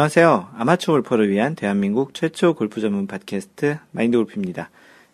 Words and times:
안녕하세요. 0.00 0.48
아마추어 0.56 0.94
골퍼를 0.94 1.28
위한 1.28 1.54
대한민국 1.54 2.14
최초 2.14 2.54
골프 2.54 2.80
전문 2.80 3.06
팟캐스트 3.06 3.80
마인드 3.90 4.16
골프입니다. 4.16 4.70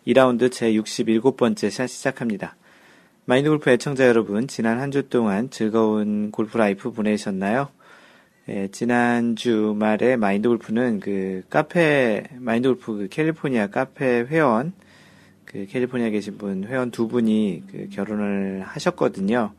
2라운드 0.07 0.49
제 0.49 0.71
67번째 0.71 1.69
샷 1.69 1.87
시작합니다. 1.87 2.55
마인드 3.25 3.49
골프 3.49 3.69
애청자 3.69 4.07
여러분, 4.07 4.47
지난 4.47 4.79
한 4.79 4.89
주 4.91 5.09
동안 5.09 5.49
즐거운 5.49 6.31
골프 6.31 6.57
life 6.57 6.93
보내셨나요? 6.93 7.67
예, 8.47 8.69
지난 8.69 9.35
주말에 9.35 10.15
마인드 10.15 10.47
골프는 10.47 11.01
그 11.01 11.43
카페, 11.49 12.23
마인드 12.37 12.69
골프 12.69 12.93
그 12.93 13.07
캘리포니아 13.09 13.67
카페 13.67 14.21
회원, 14.21 14.71
그 15.43 15.65
캘리포니아 15.65 16.11
계신 16.11 16.37
분, 16.37 16.63
회원 16.63 16.91
두 16.91 17.09
분이 17.09 17.63
그 17.69 17.89
결혼을 17.91 18.63
하셨거든요. 18.63 19.51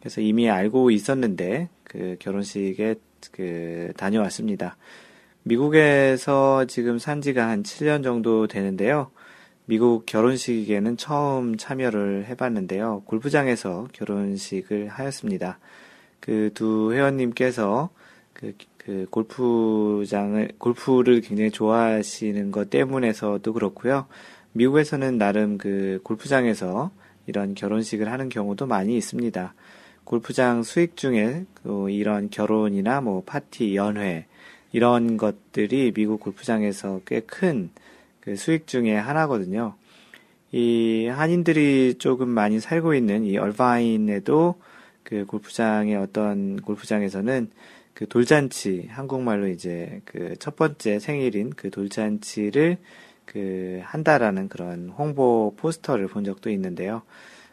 그래서 0.00 0.20
이미 0.20 0.50
알고 0.50 0.90
있었는데, 0.90 1.70
그 1.84 2.16
결혼식에 2.18 2.96
그 3.32 3.92
다녀왔습니다. 3.96 4.76
미국에서 5.42 6.64
지금 6.66 6.98
산 6.98 7.20
지가 7.20 7.48
한 7.48 7.62
7년 7.62 8.02
정도 8.02 8.46
되는데요. 8.46 9.10
미국 9.66 10.06
결혼식에는 10.06 10.96
처음 10.96 11.56
참여를 11.56 12.26
해봤는데요. 12.26 13.02
골프장에서 13.04 13.88
결혼식을 13.92 14.88
하였습니다. 14.88 15.58
그 16.20 16.50
두 16.54 16.92
회원님께서 16.92 17.90
그, 18.32 18.54
그 18.76 19.06
골프장을, 19.10 20.52
골프를 20.58 21.20
굉장히 21.20 21.50
좋아하시는 21.50 22.50
것 22.50 22.70
때문에서도 22.70 23.52
그렇고요. 23.52 24.06
미국에서는 24.52 25.18
나름 25.18 25.58
그 25.58 26.00
골프장에서 26.02 26.90
이런 27.26 27.54
결혼식을 27.54 28.10
하는 28.10 28.28
경우도 28.28 28.66
많이 28.66 28.96
있습니다. 28.96 29.54
골프장 30.08 30.62
수익 30.62 30.96
중에 30.96 31.44
그 31.62 31.90
이런 31.90 32.30
결혼이나 32.30 33.02
뭐 33.02 33.22
파티, 33.26 33.76
연회 33.76 34.24
이런 34.72 35.18
것들이 35.18 35.92
미국 35.92 36.20
골프장에서 36.20 37.02
꽤 37.04 37.20
큰 37.20 37.70
그 38.20 38.36
수익 38.36 38.66
중에 38.66 38.94
하나거든요. 38.94 39.74
이 40.52 41.06
한인들이 41.08 41.96
조금 41.98 42.28
많이 42.28 42.58
살고 42.60 42.94
있는 42.94 43.24
이 43.24 43.36
얼바인에도 43.38 44.54
그 45.02 45.26
골프장의 45.26 45.96
어떤 45.96 46.60
골프장에서는 46.62 47.50
그 47.94 48.06
돌잔치 48.08 48.86
한국말로 48.90 49.48
이제 49.48 50.00
그 50.06 50.36
첫 50.38 50.56
번째 50.56 50.98
생일인 51.00 51.50
그 51.50 51.70
돌잔치를 51.70 52.78
그 53.26 53.80
한다라는 53.84 54.48
그런 54.48 54.88
홍보 54.90 55.54
포스터를 55.56 56.06
본 56.08 56.24
적도 56.24 56.50
있는데요. 56.50 57.02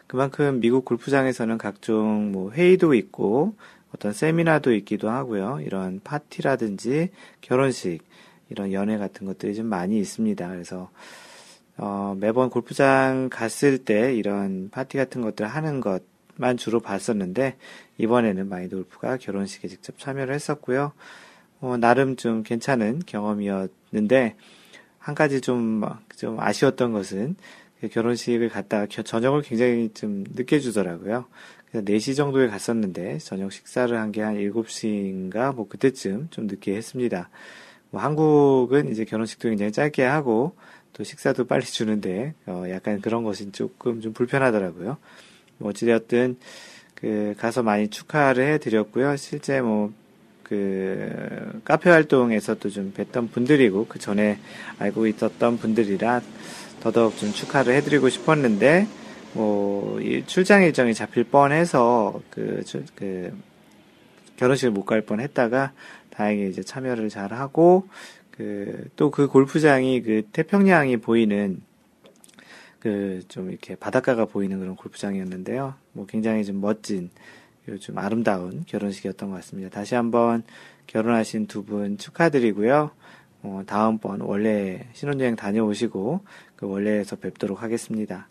그만큼 0.08 0.60
미국 0.60 0.86
골프장에서는 0.86 1.58
각종 1.58 2.32
뭐 2.32 2.52
회의도 2.52 2.94
있고 2.94 3.56
어떤 3.94 4.14
세미나도 4.14 4.74
있기도 4.76 5.10
하고요. 5.10 5.60
이런 5.62 6.02
파티라든지 6.04 7.12
결혼식, 7.42 8.00
이런 8.50 8.74
연회 8.74 8.98
같은 8.98 9.26
것들이 9.26 9.56
좀 9.56 9.68
많이 9.68 9.98
있습니다. 10.00 10.48
그래서 10.50 10.90
어, 11.78 12.16
매번 12.20 12.50
골프장 12.50 13.30
갔을 13.32 13.78
때 13.80 14.14
이런 14.16 14.70
파티 14.70 14.98
같은 14.98 15.22
것들 15.22 15.48
하는 15.48 15.82
것만 15.82 16.58
주로 16.58 16.80
봤었는데 16.80 17.58
이번에는 17.98 18.48
마인드 18.48 18.76
골프가 18.76 19.18
결혼식에 19.18 19.68
직접 19.68 19.98
참여를 19.98 20.34
했었고요. 20.34 20.94
어, 21.62 21.78
나름 21.78 22.16
좀 22.16 22.44
괜찮은 22.44 23.02
경험이었는데 23.06 24.36
한 25.00 25.16
가지 25.16 25.42
좀, 25.42 25.84
좀 26.16 26.40
아쉬웠던 26.40 26.92
것은 26.92 27.36
그 27.86 27.90
결혼식을 27.90 28.50
갔다가 28.50 28.88
저녁을 28.88 29.44
굉장히 29.44 29.90
좀 29.94 30.24
늦게 30.34 30.60
주더라고요. 30.60 31.26
그래서 31.70 31.86
4시 31.86 32.16
정도에 32.16 32.48
갔었는데 32.48 33.20
저녁 33.20 33.52
식사를 33.52 33.96
한게한 33.96 34.38
7시인가 34.38 35.54
뭐 35.54 35.68
그때쯤 35.68 36.30
좀 36.32 36.48
늦게 36.48 36.76
했습니다. 36.76 37.30
뭐 37.92 38.02
한국은 38.02 38.90
이제 38.92 39.06
결혼식도 39.06 39.50
굉장히 39.50 39.72
짧게 39.72 40.04
하고 40.04 40.56
또 40.94 41.04
식사도 41.04 41.46
빨리 41.46 41.66
주는데 41.66 42.34
어 42.48 42.64
약간 42.70 43.02
그런 43.02 43.24
것이 43.24 43.52
조금 43.52 44.02
좀 44.02 44.14
불편하더라고요. 44.14 44.98
뭐 45.60 45.70
어찌되었든 45.70 46.38
그 46.96 47.36
가서 47.38 47.62
많이 47.62 47.90
축하를 47.90 48.54
해드렸고요. 48.54 49.16
실제 49.18 49.62
뭐 49.62 49.94
그 50.46 51.60
카페 51.64 51.90
활동에서도 51.90 52.70
좀 52.70 52.94
뵀던 52.96 53.32
분들이고 53.32 53.88
그 53.88 54.00
전에 54.00 54.38
알고 54.78 55.08
있었던 55.08 55.58
분들이라 55.58 56.22
더더욱 56.86 57.18
좀 57.18 57.32
축하를 57.32 57.74
해드리고 57.74 58.10
싶었는데, 58.10 58.88
뭐, 59.34 60.00
출장 60.28 60.62
일정이 60.62 60.94
잡힐 60.94 61.24
뻔해서, 61.24 62.22
그, 62.30 62.64
그, 62.94 63.36
결혼식을 64.38 64.72
못 64.72 64.86
갈 64.86 65.02
뻔 65.02 65.20
했다가, 65.20 65.74
다행히 66.12 66.48
이제 66.48 66.62
참여를 66.62 67.10
잘 67.10 67.34
하고, 67.34 67.88
그, 68.30 68.88
또 68.98 69.10
그 69.10 69.28
골프장이 69.28 70.04
그 70.04 70.22
태평양이 70.32 70.98
보이는, 70.98 71.64
그, 72.80 73.22
좀 73.30 73.50
이렇게 73.50 73.74
바닷가가 73.76 74.26
보이는 74.26 74.60
그런 74.60 74.76
골프장이었는데요. 74.76 75.74
뭐 75.94 76.06
굉장히 76.06 76.46
좀 76.46 76.62
멋진, 76.62 77.10
좀 77.80 77.98
아름다운 77.98 78.64
결혼식이었던 78.68 79.32
것 79.32 79.38
같습니다. 79.38 79.72
다시 79.72 79.96
한번 79.96 80.44
결혼하신 80.86 81.48
두 81.48 81.64
분 81.66 81.98
축하드리고요. 81.98 82.92
어, 83.46 83.62
다음번 83.68 84.22
원래 84.22 84.88
신혼여행 84.94 85.36
다녀오시고 85.36 86.22
그 86.56 86.68
원래에서 86.68 87.16
뵙도록 87.16 87.62
하겠습니다. 87.62 88.28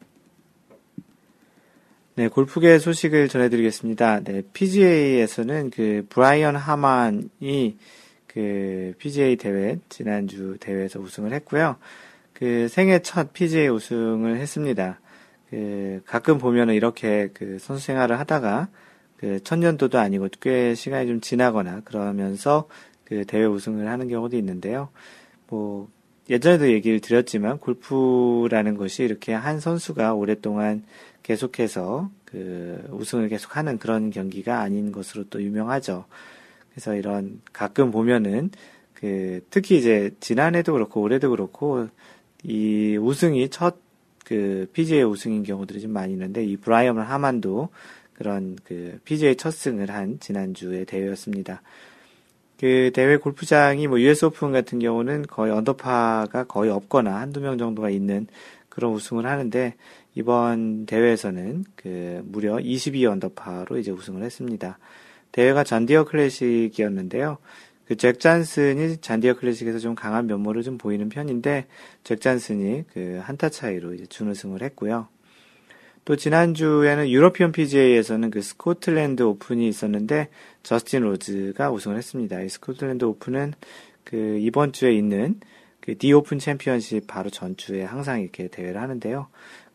네, 2.17 2.29
골프계 2.29 2.79
소식을 2.79 3.29
전해드리겠습니다. 3.29 4.21
네, 4.21 4.43
PGA에서는 4.53 5.71
그 5.71 6.05
브라이언 6.09 6.57
하만이 6.57 7.79
그 8.27 8.95
PGA 8.99 9.37
대회 9.37 9.79
지난주 9.89 10.57
대회에서 10.59 10.99
우승을 10.99 11.33
했고요. 11.33 11.77
그 12.33 12.67
생애 12.69 12.99
첫 13.01 13.33
PGA 13.33 13.69
우승을 13.69 14.39
했습니다. 14.39 15.01
그 15.51 16.03
가끔 16.07 16.39
보면은 16.39 16.75
이렇게 16.75 17.31
그 17.33 17.59
선수 17.61 17.87
생활을 17.87 18.19
하다가 18.19 18.69
그 19.19 19.43
천년도도 19.45 19.99
아니고 19.99 20.29
꽤 20.41 20.75
시간이 20.75 21.07
좀 21.07 21.21
지나거나 21.21 21.83
그러면서 21.85 22.69
그 23.05 23.25
대회 23.27 23.45
우승을 23.45 23.89
하는 23.89 24.09
경우도 24.09 24.37
있는데요. 24.37 24.89
뭐 25.49 25.89
예전에도 26.31 26.71
얘기를 26.71 27.01
드렸지만 27.01 27.59
골프라는 27.59 28.77
것이 28.77 29.05
이렇게 29.05 29.33
한 29.33 29.61
선수가 29.61 30.15
오랫동안 30.15 30.85
계속해서 31.23 32.11
그 32.25 32.83
우승을 32.91 33.29
계속하는 33.29 33.79
그런 33.79 34.11
경기가 34.11 34.61
아닌 34.61 34.91
것으로 34.91 35.25
또 35.31 35.43
유명하죠. 35.43 36.07
그래서 36.71 36.95
이런 36.95 37.41
가끔 37.53 37.91
보면은 37.91 38.51
그 38.95 39.41
특히 39.51 39.77
이제 39.77 40.11
지난해도 40.21 40.73
그렇고 40.73 41.03
올해도 41.03 41.31
그렇고 41.31 41.89
이 42.43 42.97
우승이 42.97 43.51
첫 43.51 43.85
그 44.25 44.67
PGA 44.73 45.03
우승인 45.03 45.43
경우들이 45.43 45.81
좀 45.81 45.93
많이 45.93 46.13
있는데 46.15 46.45
이 46.45 46.57
브라이언 46.57 46.99
하만도 46.99 47.69
그런 48.15 48.57
그 48.65 48.99
PGA 49.05 49.37
첫 49.37 49.51
승을 49.51 49.91
한 49.91 50.19
지난주의 50.19 50.85
대회였습니다. 50.87 51.63
그 52.59 52.91
대회 52.95 53.17
골프장이 53.17 53.87
뭐 53.89 54.01
US 54.01 54.27
오픈 54.27 54.53
같은 54.53 54.79
경우는 54.79 55.27
거의 55.27 55.53
언더파가 55.53 56.45
거의 56.45 56.71
없거나 56.71 57.21
한두 57.21 57.41
명 57.41 57.59
정도가 57.59 57.91
있는 57.91 58.27
그런 58.69 58.93
우승을 58.93 59.27
하는데 59.27 59.75
이번 60.15 60.87
대회에서는 60.87 61.65
그 61.77 62.23
무려 62.27 62.61
22 62.61 63.06
언더파로 63.06 63.79
이제 63.79 63.91
우승을 63.91 64.23
했습니다. 64.23 64.79
대회가 65.33 65.65
존디어 65.65 66.05
클래식이었는데요. 66.05 67.39
그 67.87 67.97
잭 67.97 68.19
존슨이 68.19 68.99
존디어 68.99 69.35
클래식에서 69.35 69.79
좀 69.79 69.95
강한 69.95 70.27
면모를 70.27 70.62
좀 70.62 70.79
보이는 70.79 71.09
편인데 71.09 71.67
잭 72.03 72.21
존슨이 72.21 72.85
그 72.93 73.21
한타 73.23 73.49
차이로 73.50 73.95
이제 73.95 74.07
준우승을 74.07 74.62
했고요. 74.62 75.09
또 76.05 76.17
지난주에는 76.17 77.09
유러피언 77.09 77.53
PGA에서는 77.53 78.31
그 78.31 78.43
스코틀랜드 78.43 79.23
오픈이 79.23 79.67
있었는데 79.69 80.29
저스틴 80.62 81.03
로즈가 81.03 81.71
우승을 81.71 81.97
했습니다. 81.97 82.41
이 82.43 82.49
스코틀랜드 82.49 83.05
오픈은 83.05 83.55
그 84.05 84.39
이번 84.41 84.73
주에 84.73 84.93
있는 84.93 85.41
그 85.81 85.95
디 85.97 86.15
오픈 86.15 86.39
챔피언십 86.39 87.06
바로 87.06 87.29
전주에 87.29 87.85
항상 87.85 88.23
이렇게 88.23 88.49
대회를 88.49 88.81
하는데요. 88.81 89.29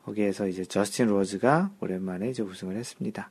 거기에서 0.05 0.47
이제 0.47 0.65
저스틴 0.65 1.05
로즈가 1.07 1.71
오랜만에 1.81 2.31
이제 2.31 2.41
우승을 2.41 2.75
했습니다. 2.75 3.29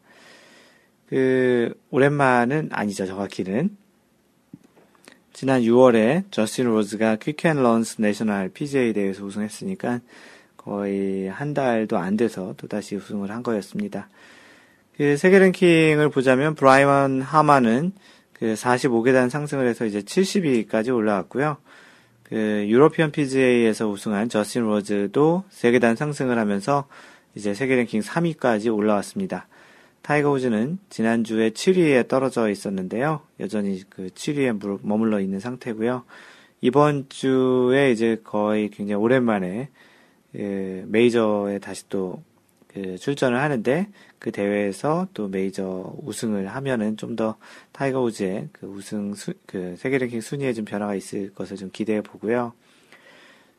그 1.09 1.75
오랜만은 1.91 2.69
아니죠 2.71 3.07
정확히는 3.07 3.77
지난 5.33 5.63
6월에 5.63 6.31
저스틴 6.31 6.67
로즈가 6.67 7.17
퀴큰론스 7.17 8.01
내셔널 8.01 8.49
PGA 8.51 8.93
대회에서 8.93 9.25
우승했으니까 9.25 10.01
거의 10.69 11.29
한 11.29 11.55
달도 11.55 11.97
안 11.97 12.19
돼서 12.19 12.53
또다시 12.59 12.95
우승을 12.95 13.31
한 13.31 13.43
거였습니다. 13.43 14.11
그 14.99 15.17
세계 15.17 15.39
랭킹을 15.39 16.11
보자면 16.11 16.55
브라이언 16.55 17.23
하먼은 17.23 17.93
그 18.35 18.53
45계단 18.53 19.31
상승을 19.31 19.67
해서 19.67 19.87
이제 19.87 20.01
70위까지 20.03 20.95
올라왔고요. 20.95 21.57
그 22.25 22.67
유로피언 22.69 23.13
PGA에서 23.13 23.89
우승한 23.89 24.29
저스틴 24.29 24.65
로즈도 24.65 25.45
3계단 25.51 25.97
상승을 25.97 26.39
하면서 26.39 26.87
이제 27.35 27.55
세계 27.55 27.75
랭킹 27.77 28.03
3위까지 28.03 28.75
올라왔습니다. 28.75 29.49
타이거 30.03 30.31
우즈는 30.33 30.79
지난주에 30.91 31.51
7위에 31.51 32.09
떨어져 32.09 32.51
있었는데요. 32.51 33.23
여전히 33.41 33.83
그 33.89 34.09
7위에 34.09 34.79
머물러 34.83 35.21
있는 35.21 35.41
상태고요. 35.41 36.05
이번 36.61 37.07
주에 37.09 37.91
이제 37.91 38.21
거의 38.23 38.69
굉장히 38.69 39.03
오랜만에 39.03 39.71
예, 40.37 40.85
메이저에 40.87 41.59
다시 41.59 41.89
또 41.89 42.23
그 42.69 42.97
출전을 42.99 43.41
하는데 43.41 43.89
그 44.19 44.31
대회에서 44.31 45.09
또 45.15 45.29
메이저 45.29 45.93
우승을 46.03 46.47
하면은 46.49 46.97
좀 46.97 47.17
더 47.17 47.37
타이거 47.73 48.01
우즈의 48.03 48.51
그 48.53 48.67
우승 48.67 49.15
수, 49.15 49.33
그 49.47 49.75
세계 49.77 49.99
랭킹 49.99 50.21
순위에 50.21 50.53
좀 50.53 50.65
변화가 50.65 50.95
있을 50.95 51.35
것을 51.35 51.57
좀 51.57 51.71
기대해 51.73 52.01
보고요. 52.01 52.53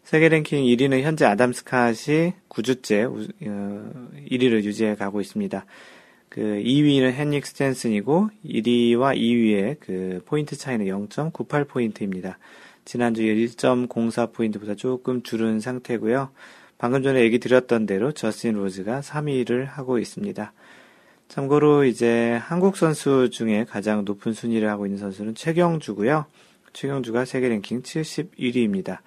세계 0.04 0.30
랭킹 0.30 0.64
1위는 0.64 1.02
현재 1.02 1.26
아담 1.26 1.52
스캇이 1.52 2.34
9주째 2.48 3.12
우, 3.12 3.24
어, 3.24 4.10
1위를 4.30 4.64
유지해 4.64 4.96
가고 4.96 5.20
있습니다. 5.20 5.66
그 6.30 6.42
2위는 6.42 7.20
헨릭 7.20 7.46
스탠슨이고 7.46 8.30
1위와 8.46 9.18
2위의 9.18 9.78
그 9.82 10.22
포인트 10.26 10.56
차이는 10.56 10.86
0.98포인트입니다. 10.86 12.36
지난주 12.86 13.24
1.04포인트보다 13.24 14.78
조금 14.78 15.22
줄은 15.24 15.60
상태고요. 15.60 16.30
방금 16.80 17.04
전에 17.04 17.20
얘기 17.24 17.40
드렸던 17.40 17.86
대로 17.86 18.14
저스틴 18.14 18.54
로즈가 18.54 19.02
3위를 19.02 19.66
하고 19.66 20.00
있습니다. 20.00 20.54
참고로 21.28 21.84
이제 21.84 22.40
한국 22.42 22.78
선수 22.78 23.30
중에 23.30 23.66
가장 23.66 24.06
높은 24.06 24.32
순위를 24.32 24.70
하고 24.70 24.86
있는 24.86 24.98
선수는 24.98 25.36
최경주고요. 25.36 26.26
최경주가 26.72 27.26
세계 27.26 27.50
랭킹 27.50 27.82
71위입니다. 27.82 29.00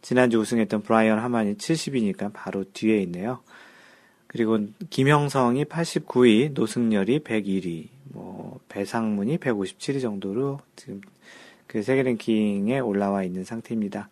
지난주 0.00 0.38
우승했던 0.38 0.80
브라이언 0.80 1.18
하만이 1.18 1.56
70위니까 1.56 2.30
바로 2.32 2.64
뒤에 2.72 3.02
있네요. 3.02 3.40
그리고 4.26 4.60
김형성이 4.88 5.66
89위, 5.66 6.54
노승열이 6.54 7.20
101위, 7.20 7.88
뭐 8.04 8.58
배상문이 8.70 9.36
157위 9.36 10.00
정도로 10.00 10.60
지금 10.76 11.02
그 11.66 11.82
세계 11.82 12.04
랭킹에 12.04 12.78
올라와 12.78 13.22
있는 13.22 13.44
상태입니다. 13.44 14.08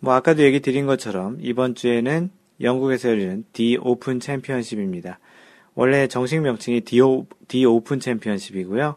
뭐 0.00 0.14
아까도 0.14 0.42
얘기 0.42 0.60
드린 0.60 0.86
것처럼 0.86 1.38
이번 1.40 1.74
주에는 1.74 2.30
영국에서 2.60 3.10
열리는 3.10 3.44
디 3.52 3.78
오픈 3.80 4.18
챔피언십입니다. 4.18 5.18
원래 5.74 6.08
정식 6.08 6.40
명칭이 6.40 6.82
디, 6.82 7.64
오픈 7.64 8.00
챔피언십이고요. 8.00 8.96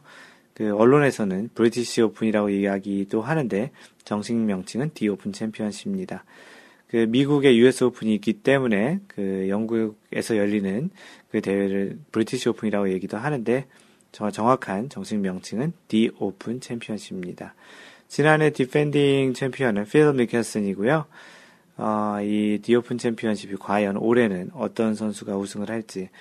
그 0.54 0.76
언론에서는 0.76 1.50
브리티시 1.56 2.02
오픈이라고 2.02 2.50
이야기도 2.50 3.22
하는데 3.22 3.72
정식 4.04 4.36
명칭은 4.36 4.92
디 4.94 5.08
오픈 5.08 5.34
챔피언십입니다. 5.34 6.24
그 6.88 6.98
미국의 7.10 7.58
US 7.58 7.86
오픈이 7.86 8.14
있기 8.16 8.34
때문에 8.34 9.00
그 9.08 9.48
영국에서 9.50 10.38
열리는 10.38 10.90
그 11.32 11.42
대회를 11.42 11.98
브리티시 12.12 12.50
오픈이라고 12.50 12.92
얘기도 12.92 13.18
하는데 13.18 13.66
정확한 14.12 14.90
정식 14.90 15.18
명칭은 15.18 15.74
디 15.88 16.12
오픈 16.20 16.62
챔피언십입니다. 16.62 17.56
지난해 18.13 18.51
defending 18.52 19.34
champion은 19.34 19.86
필 19.86 20.13
미켈슨이고요. 20.13 21.06
어, 21.77 22.18
이 22.21 22.60
디오픈 22.62 23.00
챔피언십이 23.00 23.56
과연 23.56 23.98
올해는 23.98 24.51
어떤 24.54 24.94
선수가 24.94 25.36
우승을 25.36 25.71
할지 25.71 26.12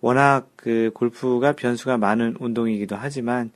워낙 0.00 0.48
그 0.56 0.90
골프가 0.94 1.52
변수가 1.52 1.98
많은 1.98 2.36
운동이기도 2.40 2.96
하지만 2.96 3.50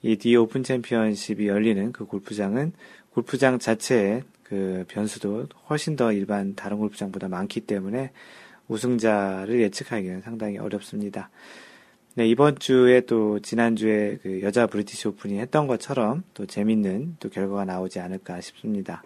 이 0.00 0.16
디오픈 0.16 0.62
챔피언십이 0.62 1.46
열리는 1.46 1.92
그 1.92 2.06
골프장은 2.06 2.72
골프장 3.10 3.58
자체에 3.58 4.22
그 4.44 4.86
변수도 4.88 5.48
훨씬 5.68 5.94
더 5.94 6.10
일반 6.10 6.54
다른 6.54 6.78
골프장보다 6.78 7.28
많기 7.28 7.60
때문에 7.60 8.12
우승자를 8.68 9.60
예측하기는 9.60 10.22
상당히 10.22 10.56
어렵습니다. 10.56 11.28
네, 12.14 12.28
이번 12.28 12.58
주에 12.58 13.00
또 13.02 13.40
지난주에 13.40 14.18
그 14.22 14.42
여자 14.42 14.66
브리티시 14.66 15.08
오픈이 15.08 15.38
했던 15.38 15.66
것처럼 15.66 16.24
또 16.34 16.44
재밌는 16.46 17.16
또 17.20 17.30
결과가 17.30 17.64
나오지 17.64 18.00
않을까 18.00 18.40
싶습니다. 18.40 19.02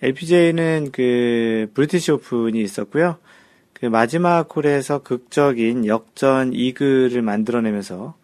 LPGA는 0.00 0.90
그 0.92 1.70
브리티시 1.74 2.12
오픈이 2.12 2.62
있었고요. 2.62 3.18
그 3.72 3.86
마지막 3.86 4.54
홀에서 4.54 5.02
극적인 5.02 5.86
역전 5.86 6.52
이글을 6.52 7.22
만들어내면서 7.22 8.16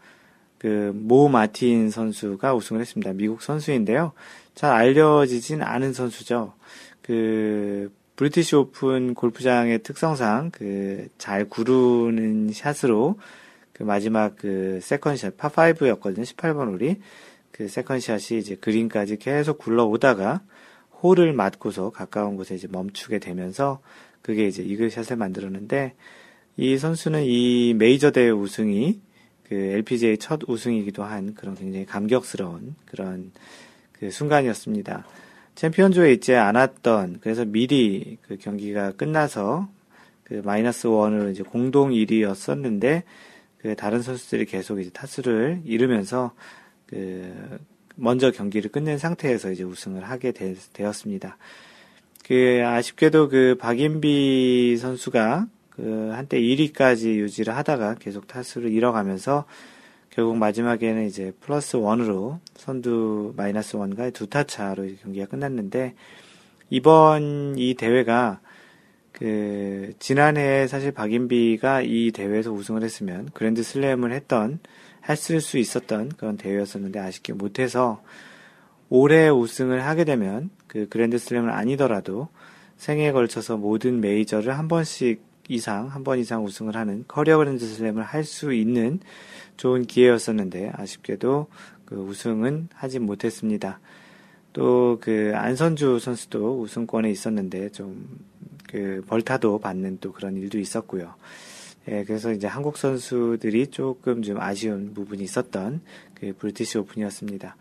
그 0.58 0.92
모 0.94 1.28
마틴 1.28 1.90
선수가 1.90 2.54
우승을 2.54 2.80
했습니다. 2.80 3.12
미국 3.12 3.42
선수인데요. 3.42 4.12
잘 4.54 4.72
알려지진 4.72 5.62
않은 5.62 5.92
선수죠. 5.92 6.54
그 7.02 7.92
브리티시 8.16 8.56
오픈 8.56 9.14
골프장의 9.14 9.82
특성상 9.82 10.50
그 10.50 11.08
잘 11.18 11.46
구르는 11.46 12.52
샷으로 12.52 13.18
그 13.72 13.82
마지막 13.82 14.36
그 14.36 14.78
second 14.82 15.15
shot 15.15 15.36
파5였거든요. 15.38 16.22
18번 16.22 16.78
홀이 16.78 16.96
그 17.50 17.68
세컨샷이 17.68 18.38
이제 18.38 18.56
그린까지 18.56 19.16
계속 19.16 19.58
굴러오다가 19.58 20.42
홀을 21.02 21.32
맞고서 21.32 21.90
가까운 21.90 22.36
곳에 22.36 22.54
이제 22.54 22.68
멈추게 22.70 23.20
되면서 23.20 23.80
그게 24.22 24.46
이제 24.46 24.62
이글샷을 24.62 25.16
만들었는데 25.16 25.94
이 26.56 26.78
선수는 26.78 27.24
이 27.24 27.74
메이저 27.74 28.10
대회 28.10 28.30
우승이 28.30 29.00
그 29.48 29.54
LPGA 29.54 30.18
첫 30.18 30.40
우승이기도 30.46 31.02
한 31.04 31.34
그런 31.34 31.54
굉장히 31.54 31.84
감격스러운 31.86 32.76
그런 32.86 33.32
그 33.92 34.10
순간이었습니다. 34.10 35.04
챔피언조에 35.54 36.12
있지 36.14 36.34
않았던 36.34 37.18
그래서 37.20 37.44
미리 37.44 38.18
그 38.22 38.36
경기가 38.36 38.92
끝나서 38.92 39.68
그 40.24 40.42
마이너스 40.44 40.86
원으로 40.86 41.30
이제 41.30 41.42
공동 41.42 41.90
1위였었는데 41.90 43.02
그 43.58 43.74
다른 43.76 44.02
선수들이 44.02 44.46
계속 44.46 44.80
이제 44.80 44.90
타수를 44.90 45.62
잃으면서 45.64 46.32
그 46.86 47.58
먼저 47.96 48.30
경기를 48.30 48.70
끝낸 48.70 48.98
상태에서 48.98 49.52
이제 49.52 49.62
우승을 49.62 50.04
하게 50.04 50.32
되, 50.32 50.54
되었습니다. 50.72 51.36
그 52.26 52.62
아쉽게도 52.64 53.28
그 53.28 53.56
박인비 53.58 54.76
선수가 54.78 55.46
그 55.70 56.10
한때 56.12 56.40
1위까지 56.40 57.14
유지를 57.14 57.54
하다가 57.56 57.96
계속 57.96 58.26
타수를 58.26 58.72
잃어가면서 58.72 59.44
결국 60.14 60.36
마지막에는 60.36 61.06
이제 61.06 61.32
플러스 61.40 61.76
원으로 61.76 62.38
선두 62.54 63.34
마이너스 63.36 63.74
원과 63.74 64.10
두타 64.10 64.44
차로 64.44 64.86
경기가 65.02 65.26
끝났는데 65.26 65.94
이번 66.70 67.54
이 67.58 67.74
대회가 67.74 68.40
그 69.10 69.92
지난해 69.98 70.68
사실 70.68 70.92
박인비가 70.92 71.82
이 71.82 72.12
대회에서 72.12 72.52
우승을 72.52 72.84
했으면 72.84 73.28
그랜드 73.34 73.64
슬램을 73.64 74.12
했던 74.12 74.60
했을 75.08 75.40
수 75.40 75.58
있었던 75.58 76.10
그런 76.10 76.36
대회였었는데 76.36 77.00
아쉽게 77.00 77.32
못해서 77.32 78.00
올해 78.90 79.28
우승을 79.28 79.84
하게 79.84 80.04
되면 80.04 80.50
그 80.68 80.88
그랜드 80.88 81.18
슬램은 81.18 81.50
아니더라도 81.50 82.28
생애에 82.76 83.10
걸쳐서 83.10 83.56
모든 83.56 84.00
메이저를 84.00 84.56
한 84.56 84.68
번씩 84.68 85.22
이상, 85.48 85.88
한 85.88 86.04
번 86.04 86.18
이상 86.20 86.44
우승을 86.44 86.76
하는 86.76 87.04
커리어 87.08 87.36
그랜드 87.38 87.66
슬램을 87.66 88.02
할 88.04 88.24
수 88.24 88.54
있는 88.54 89.00
좋은 89.56 89.84
기회였었는데 89.84 90.72
아쉽게도 90.74 91.46
그 91.84 91.96
우승은 91.96 92.68
하지 92.74 92.98
못했습니다. 92.98 93.80
또 94.52 94.98
그 95.00 95.32
안선주 95.34 95.98
선수도 95.98 96.60
우승권에 96.60 97.10
있었는데 97.10 97.70
좀 97.70 98.34
그 98.74 99.04
벌타도 99.06 99.60
받는 99.60 99.98
또 100.00 100.12
그런 100.12 100.36
일도 100.36 100.58
있었고요. 100.58 101.14
예, 101.86 102.02
그래서 102.02 102.32
이제 102.32 102.48
한국 102.48 102.76
선수들이 102.76 103.68
조금 103.68 104.20
좀 104.20 104.40
아쉬운 104.40 104.94
부분이 104.94 105.22
있었던 105.22 105.80
그 106.14 106.32
브리티시 106.36 106.78
오픈이었습니다. 106.78 107.56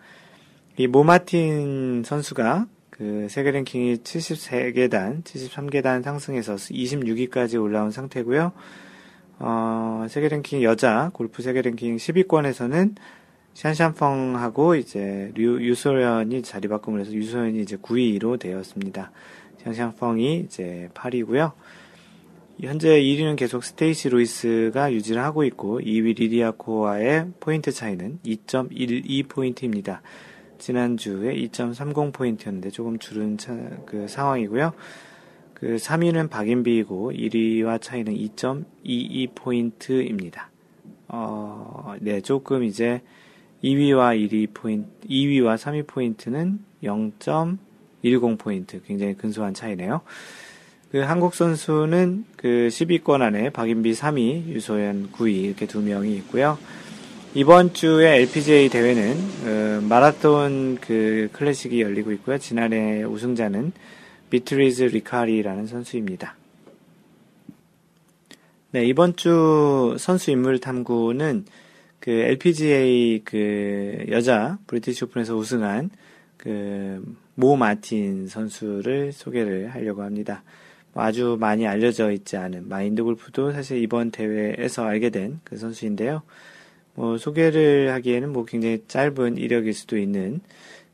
이 0.77 0.87
모마틴 0.87 2.01
선수가 2.03 2.65
그 2.89 3.27
세계 3.29 3.51
랭킹이 3.51 3.97
73계단, 3.97 5.23
73계단 5.23 6.01
상승해서 6.01 6.55
26위까지 6.55 7.61
올라온 7.61 7.91
상태고요. 7.91 8.53
어, 9.45 10.05
세계 10.09 10.29
랭킹 10.29 10.63
여자 10.63 11.11
골프 11.13 11.41
세계 11.41 11.61
랭킹 11.61 11.97
10위권에서는 11.97 12.95
샨샨펑하고 13.53 14.75
이제 14.75 15.31
류, 15.35 15.61
유소연이 15.61 16.41
자리 16.43 16.69
바꿈을 16.69 17.01
해서 17.01 17.11
유소연이 17.11 17.61
이제 17.61 17.75
9위로 17.75 18.39
되었습니다. 18.39 19.11
샨샨펑이 19.57 20.45
이제 20.45 20.89
8위고요. 20.93 21.51
현재 22.61 23.01
1위는 23.01 23.35
계속 23.35 23.65
스테이시 23.65 24.09
루이스가 24.09 24.93
유지를 24.93 25.21
하고 25.21 25.43
있고 25.43 25.81
2위 25.81 26.17
리디아코와의 26.19 27.33
포인트 27.41 27.73
차이는 27.73 28.19
2.12포인트입니다. 28.25 29.99
지난주에 30.57 31.35
2.30포인트였는데 31.35 32.71
조금 32.71 32.97
줄은 32.97 33.37
차, 33.37 33.53
그 33.85 34.07
상황이고요. 34.07 34.71
그 35.63 35.75
3위는 35.77 36.29
박인비이고 36.29 37.13
1위와 37.13 37.81
차이는 37.81 38.13
2.22포인트입니다. 38.83 40.47
어, 41.07 41.95
네, 42.01 42.19
조금 42.19 42.65
이제 42.65 43.01
2위와 43.63 44.19
1위 44.19 44.53
포인트, 44.53 44.89
2위와 45.07 45.55
3위 45.55 45.87
포인트는 45.87 46.59
0.10포인트. 46.83 48.81
굉장히 48.85 49.13
근소한 49.13 49.53
차이네요. 49.53 50.01
그 50.91 50.97
한국 50.97 51.33
선수는 51.33 52.25
그 52.35 52.67
10위권 52.69 53.21
안에 53.21 53.51
박인비 53.51 53.93
3위, 53.93 54.47
유소연 54.47 55.13
9위 55.13 55.45
이렇게 55.45 55.65
두 55.65 55.79
명이 55.79 56.13
있고요. 56.17 56.57
이번 57.35 57.71
주에 57.73 58.17
LPGA 58.17 58.67
대회는 58.67 59.17
어, 59.45 59.79
마라톤 59.87 60.77
그 60.81 61.29
클래식이 61.31 61.81
열리고 61.81 62.11
있고요. 62.11 62.37
지난해 62.37 63.05
우승자는 63.05 63.71
비트리즈 64.33 64.81
리카리라는 64.85 65.67
선수입니다. 65.67 66.35
네, 68.71 68.83
이번 68.83 69.15
주 69.15 69.95
선수 69.99 70.31
인물 70.31 70.59
탐구는 70.59 71.45
그 71.99 72.09
LPGA 72.09 73.21
그 73.25 74.03
여자 74.09 74.57
브리티시 74.65 75.05
오픈에서 75.05 75.35
우승한 75.35 75.91
그 76.37 77.23
모 77.35 77.55
마틴 77.55 78.27
선수를 78.27 79.11
소개를 79.11 79.69
하려고 79.73 80.03
합니다. 80.03 80.43
뭐 80.93 81.03
아주 81.03 81.37
많이 81.39 81.65
알려져 81.65 82.11
있지 82.11 82.37
않은 82.37 82.69
마인드 82.69 83.03
골프도 83.03 83.51
사실 83.51 83.77
이번 83.81 84.11
대회에서 84.11 84.83
알게 84.83 85.09
된 85.09 85.41
그 85.43 85.57
선수인데요. 85.57 86.21
뭐 86.95 87.17
소개를 87.17 87.91
하기에는 87.93 88.31
뭐 88.31 88.45
굉장히 88.45 88.83
짧은 88.87 89.37
이력일 89.37 89.73
수도 89.73 89.97
있는 89.97 90.41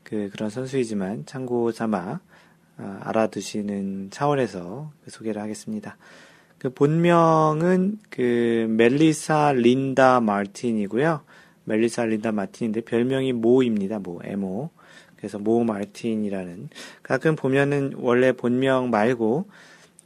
그 0.02 0.30
그런 0.32 0.48
선수이지만 0.48 1.24
참고 1.26 1.72
삼아 1.72 1.98
아, 1.98 2.20
알아두시는 3.00 4.10
차원에서 4.10 4.90
그 5.04 5.10
소개를 5.10 5.40
하겠습니다. 5.42 5.96
그 6.58 6.70
본명은 6.70 7.98
그 8.10 8.66
멜리사 8.70 9.52
린다 9.52 10.20
마틴이고요. 10.20 11.22
멜리사 11.64 12.04
린다 12.04 12.32
마틴인데 12.32 12.82
별명이 12.82 13.32
모입니다. 13.32 13.98
모, 13.98 14.20
에모. 14.24 14.70
그래서 15.16 15.38
모 15.38 15.64
마틴이라는 15.64 16.68
가끔 17.02 17.36
보면은 17.36 17.92
원래 17.96 18.32
본명 18.32 18.90
말고 18.90 19.46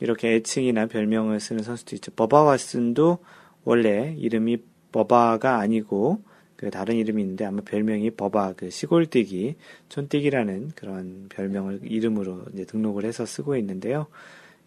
이렇게 0.00 0.34
애칭이나 0.34 0.86
별명을 0.86 1.40
쓰는 1.40 1.62
선수도 1.62 1.96
있죠. 1.96 2.10
버바 2.12 2.44
왓슨도 2.44 3.18
원래 3.64 4.14
이름이 4.18 4.58
버바가 4.92 5.58
아니고 5.58 6.22
그 6.56 6.70
다른 6.70 6.94
이름이 6.96 7.20
있는데 7.22 7.44
아마 7.44 7.60
별명이 7.62 8.10
버바 8.12 8.54
그 8.56 8.70
시골뛰기 8.70 9.56
촌뛰기라는 9.88 10.72
그런 10.74 11.26
별명을 11.28 11.80
이름으로 11.82 12.44
이제 12.54 12.64
등록을 12.64 13.04
해서 13.04 13.26
쓰고 13.26 13.56
있는데요. 13.56 14.06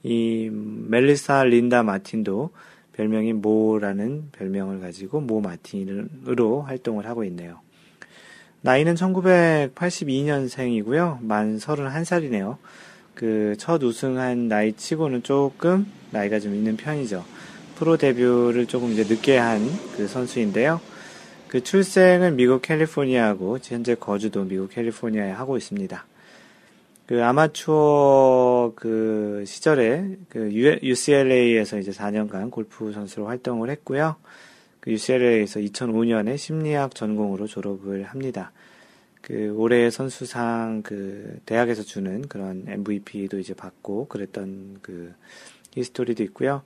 이 0.04 0.50
멜리사 0.52 1.44
린다 1.46 1.82
마틴도 1.84 2.52
별명이 2.94 3.34
모라는 3.34 4.30
별명을 4.32 4.80
가지고 4.80 5.22
모 5.22 5.42
마틴으로 5.42 6.62
활동을 6.62 7.08
하고 7.08 7.24
있네요. 7.26 7.60
나이는 8.62 8.96
1982년생이고요. 8.96 11.22
만 11.22 11.58
31살이네요. 11.58 12.58
그 13.14 13.56
첫 13.58 13.84
우승한 13.84 14.48
나이 14.48 14.74
치고는 14.74 15.24
조금 15.24 15.88
나이가 16.12 16.40
좀 16.40 16.54
있는 16.54 16.78
편이죠. 16.78 17.26
프로 17.76 17.98
데뷔를 17.98 18.66
조금 18.68 18.92
이제 18.92 19.04
늦게 19.04 19.38
한 19.38 19.62
그 19.96 20.08
선수인데요. 20.08 20.80
그 21.50 21.64
출생은 21.64 22.36
미국 22.36 22.62
캘리포니아고 22.62 23.60
현재 23.64 23.96
거주도 23.96 24.44
미국 24.44 24.70
캘리포니아에 24.72 25.32
하고 25.32 25.56
있습니다. 25.56 26.06
그 27.06 27.24
아마추어 27.24 28.74
그 28.76 29.46
시절에 29.48 30.18
그 30.28 30.52
UCLA에서 30.84 31.80
이제 31.80 31.92
4년간 31.92 32.52
골프 32.52 32.92
선수로 32.92 33.28
활동을 33.28 33.70
했고요. 33.70 34.18
그 34.82 34.92
UCLA에서 34.92 35.62
2005년에 35.62 36.38
심리학 36.38 36.94
전공으로 36.94 37.48
졸업을 37.48 38.04
합니다. 38.04 38.52
그 39.22 39.54
올해 39.56 39.90
선수상 39.90 40.82
그 40.84 41.40
대학에서 41.46 41.84
주는 41.84 42.28
그런 42.28 42.66
MVP도 42.68 43.40
이제 43.40 43.54
받고 43.54 44.10
그랬던 44.10 44.80
그 44.82 45.14
history도 45.76 46.24
있고요. 46.24 46.64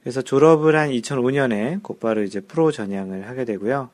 그래서 0.00 0.22
졸업을 0.22 0.76
한 0.76 0.90
2005년에 0.90 1.82
곧바로 1.82 2.22
이제 2.22 2.40
프로 2.40 2.72
전향을 2.72 3.28
하게 3.28 3.44
되고요. 3.44 3.90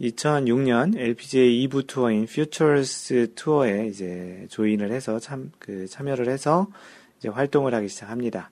2006년 0.00 0.96
LPGA 0.96 1.68
2부 1.68 1.86
투어인 1.86 2.26
퓨처스 2.26 3.32
투어에 3.34 3.86
이제 3.86 4.46
join을 4.50 4.90
해서 4.90 5.18
참, 5.18 5.52
그 5.58 5.86
참여를 5.86 6.28
해서 6.28 6.66
이제 7.18 7.28
활동을 7.28 7.74
하기 7.74 7.88
시작합니다. 7.88 8.50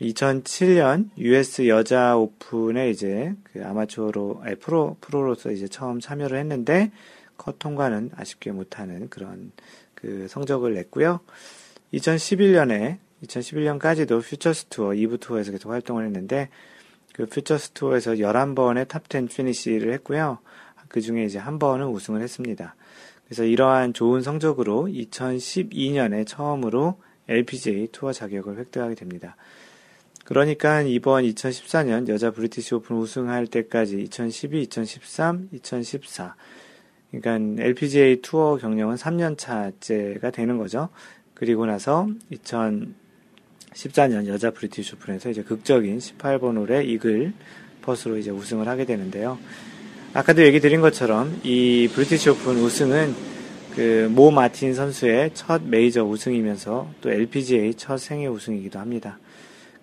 2007년 0.00 1.10
US 1.18 1.68
여자 1.68 2.16
오픈에 2.16 2.90
이제 2.90 3.34
그 3.52 3.64
아마추어로, 3.64 4.40
아니, 4.42 4.56
프로, 4.56 4.96
프로로서 5.00 5.52
이제 5.52 5.68
처음 5.68 6.00
참여를 6.00 6.38
했는데 6.38 6.90
컷 7.36 7.58
통과는 7.58 8.10
아쉽게 8.16 8.50
못하는 8.52 9.08
그런 9.08 9.52
그 9.94 10.26
성적을 10.28 10.74
냈고요. 10.74 11.20
2011년에 11.94 12.98
2011년까지도 13.24 14.22
퓨처스 14.22 14.66
투어 14.66 14.88
2부 14.88 15.20
투어에서 15.20 15.52
계속 15.52 15.70
활동을 15.70 16.06
했는데 16.06 16.48
그 17.12 17.26
퓨처스 17.26 17.70
투어에서 17.70 18.14
11번의 18.14 18.88
top 18.88 19.28
10 19.28 19.39
finish를 19.39 19.92
했고요. 19.92 20.38
그 20.92 21.00
중에 21.00 21.24
이제 21.24 21.38
한 21.38 21.58
번은 21.58 21.86
우승을 21.86 22.20
했습니다. 22.20 22.76
그래서 23.24 23.44
이러한 23.44 23.94
좋은 23.94 24.20
성적으로 24.20 24.88
2012년에 24.88 26.26
처음으로 26.26 27.00
LPGA 27.28 27.88
투어 27.90 28.12
자격을 28.12 28.58
획득하게 28.58 28.94
됩니다. 28.94 29.36
그러니까 30.26 30.82
이번 30.82 31.24
2014년 31.24 32.08
여자 32.08 32.30
브리티시 32.30 32.74
오픈 32.74 32.96
우승할 32.96 33.46
때까지 33.46 34.02
2012, 34.02 34.62
2013, 34.64 35.48
2014 35.50 36.36
그러니까 37.10 37.62
LPGA 37.62 38.20
투어 38.20 38.58
경력은 38.58 38.96
3년 38.96 39.38
차째가 39.38 40.30
되는 40.30 40.58
거죠. 40.58 40.90
그리고 41.32 41.64
나서 41.64 42.06
2014년 42.32 44.26
여자 44.26 44.50
브리티시 44.50 44.96
오픈에서 44.96 45.30
이제 45.30 45.42
극적인 45.42 45.98
18번 45.98 46.58
홀의 46.58 46.90
이글 46.90 47.32
putt으로 47.80 48.18
이제 48.18 48.30
우승을 48.30 48.68
하게 48.68 48.84
되는데요. 48.84 49.38
아까도 50.14 50.44
얘기 50.44 50.60
드린 50.60 50.82
것처럼 50.82 51.40
이 51.42 51.88
브리티시 51.94 52.30
오픈 52.30 52.56
우승은 52.58 53.14
그 53.74 54.10
모 54.12 54.30
마틴 54.30 54.74
선수의 54.74 55.30
첫 55.32 55.62
메이저 55.64 56.04
우승이면서 56.04 56.90
또 57.00 57.10
LPGA 57.10 57.72
첫 57.74 57.96
생애 57.96 58.26
우승이기도 58.26 58.78
합니다. 58.78 59.18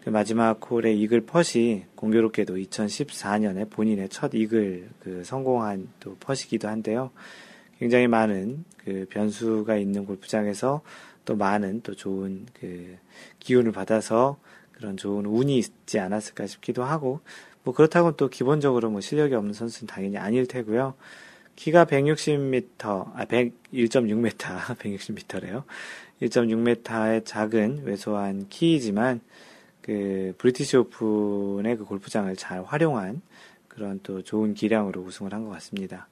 그 0.03 0.11
마지막 0.11 0.59
홀의 0.69 1.01
이글 1.01 1.21
putt이 1.21 1.85
공교롭게도 1.95 2.57
2014년에 2.57 3.71
본인의 3.71 4.09
첫 4.09 4.35
이글 4.35 4.89
그 4.99 5.23
성공한 5.23 5.87
또 5.99 6.15
putt이기도 6.19 6.67
한데요. 6.67 7.09
굉장히 7.79 8.07
많은 8.07 8.65
그 8.77 9.07
변수가 9.09 9.77
있는 9.77 10.05
골프장에서 10.05 10.81
또 11.25 11.35
많은 11.35 11.81
또 11.81 11.95
좋은 11.95 12.45
그 12.53 12.97
기운을 13.39 13.71
받아서 13.71 14.37
그런 14.73 14.95
좋은 14.95 15.25
운이 15.25 15.57
있지 15.57 15.97
않았을까 15.97 16.45
싶기도 16.45 16.83
하고 16.83 17.19
뭐 17.63 17.73
그렇다고 17.73 18.15
또 18.15 18.29
기본적으로 18.29 18.89
뭐 18.89 19.01
실력이 19.01 19.35
없는 19.35 19.53
선수는 19.53 19.87
당연히 19.87 20.17
아닐 20.17 20.47
테고요. 20.47 20.95
키가 21.55 21.85
160m, 21.85 23.11
아, 23.15 23.25
1 23.29 23.51
1.6m, 23.73 24.29
160m래요. 24.77 25.63
1.6m의 26.21 27.25
작은 27.25 27.83
왜소한 27.85 28.47
키이지만 28.49 29.21
그 29.81 30.33
브리티시 30.37 30.77
오픈의 30.77 31.77
그 31.77 31.85
골프장을 31.85 32.33
잘 32.35 32.63
활용한 32.63 33.21
그런 33.67 33.99
또 34.03 34.21
좋은 34.21 34.53
기량으로 34.53 35.01
우승을 35.01 35.33
한 35.33 35.43
것 35.45 35.51
같습니다. 35.51 36.07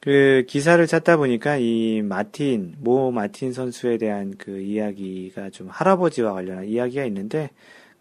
그 0.00 0.44
기사를 0.48 0.84
찾다 0.86 1.16
보니까 1.16 1.58
이 1.58 2.02
마틴, 2.02 2.74
모 2.80 3.12
마틴 3.12 3.52
선수에 3.52 3.98
대한 3.98 4.34
그 4.36 4.60
이야기가 4.60 5.50
좀 5.50 5.68
할아버지와 5.68 6.32
관련한 6.32 6.64
이야기가 6.66 7.04
있는데 7.04 7.50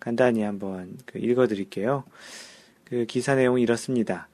간단히 0.01 0.41
한번 0.41 0.97
그 1.05 1.19
읽어 1.19 1.47
드릴게요. 1.47 2.03
그 2.83 3.05
기사 3.05 3.35
내용이 3.35 3.61
이렇습니다. 3.61 4.27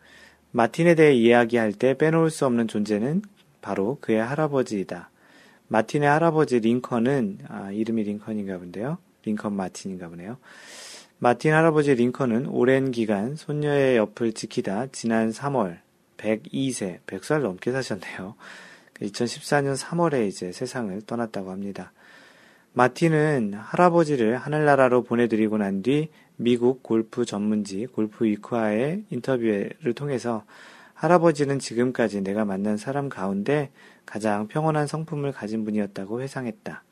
마틴에 0.52 0.96
대해 0.96 1.14
이야기할 1.14 1.74
때 1.74 1.96
빼놓을 1.96 2.32
수 2.32 2.48
없는 2.48 2.68
존재는 2.68 3.22
바로 3.62 4.00
그의 4.02 4.24
할아버지이다. 4.24 5.12
마틴의 5.68 6.10
할아버지 6.10 6.60
링컨은, 6.60 7.40
아, 7.50 7.72
이름이 7.72 8.04
링컨인가 8.04 8.58
본데요. 8.58 8.98
링컨 9.26 9.54
마틴인가 9.54 10.08
보네요. 10.08 10.38
마틴 11.20 11.52
할아버지 11.52 11.94
링컨은 11.96 12.48
오랜 12.48 12.92
기간 12.92 13.36
손녀의 13.36 13.98
옆을 13.98 14.34
지키다 14.34 14.88
지난 14.94 15.32
3월 15.32 15.80
102세, 16.16 17.00
100살 17.06 17.42
넘게 17.42 17.72
사셨네요. 17.74 18.36
2014년 19.02 19.78
3월에 19.78 20.28
이제 20.28 20.52
세상을 20.52 21.02
떠났다고 21.02 21.52
합니다. 21.52 21.92
마틴은 22.78 23.56
할아버지를 23.56 24.38
하늘나라로 24.38 25.02
보내드리고 25.02 25.58
난 25.58 25.82
뒤 25.82 26.10
미국 26.36 26.84
골프 26.84 27.26
전문지 27.26 27.88
골프 27.88 28.26
위크와의 28.26 29.06
인터뷰를 29.10 29.96
통해서 29.96 30.44
할아버지는 30.94 31.58
지금까지 31.58 32.22
내가 32.22 32.46
만난 32.46 32.78
사람 32.78 33.10
가운데 33.10 33.72
가장 34.06 34.48
평온한 34.48 34.86
성품을 34.86 35.32
가진 35.32 35.66
분이었다고 35.66 36.22
회상했다. 36.22 36.84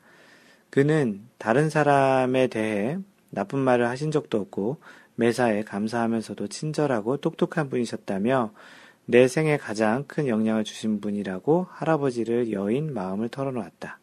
그는 0.70 1.20
다른 1.38 1.70
사람에 1.70 2.48
대해 2.48 2.98
나쁜 3.30 3.60
말을 3.60 3.86
하신 3.86 4.10
적도 4.10 4.40
없고 4.40 4.78
매사에 5.14 5.62
감사하면서도 5.62 6.48
친절하고 6.48 7.18
똑똑한 7.18 7.70
분이셨다며 7.70 8.50
내 9.04 9.28
생에 9.28 9.56
가장 9.56 10.02
큰 10.08 10.26
영향을 10.26 10.64
주신 10.64 11.00
분이라고 11.00 11.68
할아버지를 11.70 12.50
여인 12.50 12.92
마음을 12.92 13.28
털어놓았다. 13.28 14.00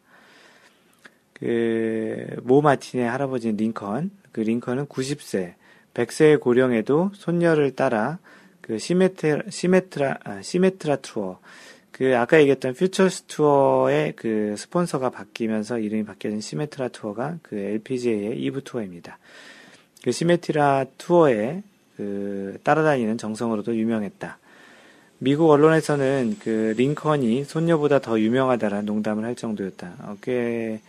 그, 1.44 2.26
모 2.42 2.62
마틴의 2.62 3.06
할아버지인 3.06 3.58
링컨, 3.58 4.10
그 4.32 4.40
링컨은 4.40 4.86
90세, 4.86 5.52
100세의 5.92 6.40
고령에도 6.40 7.10
손녀를 7.12 7.76
따라 7.76 8.18
그 8.62 8.78
시메트라, 8.78 9.42
시메트라, 9.50 10.20
아, 10.24 10.40
시메트라 10.40 10.96
투어, 10.96 11.38
그 11.90 12.16
아까 12.16 12.40
얘기했던 12.40 12.72
퓨처스 12.72 13.24
투어의 13.24 14.14
그 14.16 14.54
스폰서가 14.56 15.10
바뀌면서 15.10 15.80
이름이 15.80 16.06
바뀌어진 16.06 16.40
시메트라 16.40 16.88
투어가 16.88 17.36
그 17.42 17.56
LPGA의 17.56 18.40
2부 18.50 18.64
투어입니다. 18.64 19.18
그 20.02 20.12
시메트라 20.12 20.86
투어에 20.96 21.62
그 21.98 22.58
따라다니는 22.64 23.18
정성으로도 23.18 23.76
유명했다. 23.76 24.38
미국 25.18 25.50
언론에서는 25.50 26.38
그 26.40 26.72
링컨이 26.78 27.44
손녀보다 27.44 27.98
더 27.98 28.18
유명하다라는 28.18 28.86
농담을 28.86 29.24
할 29.24 29.34
정도였다. 29.34 29.94
어, 30.00 30.16
꽤 30.22 30.80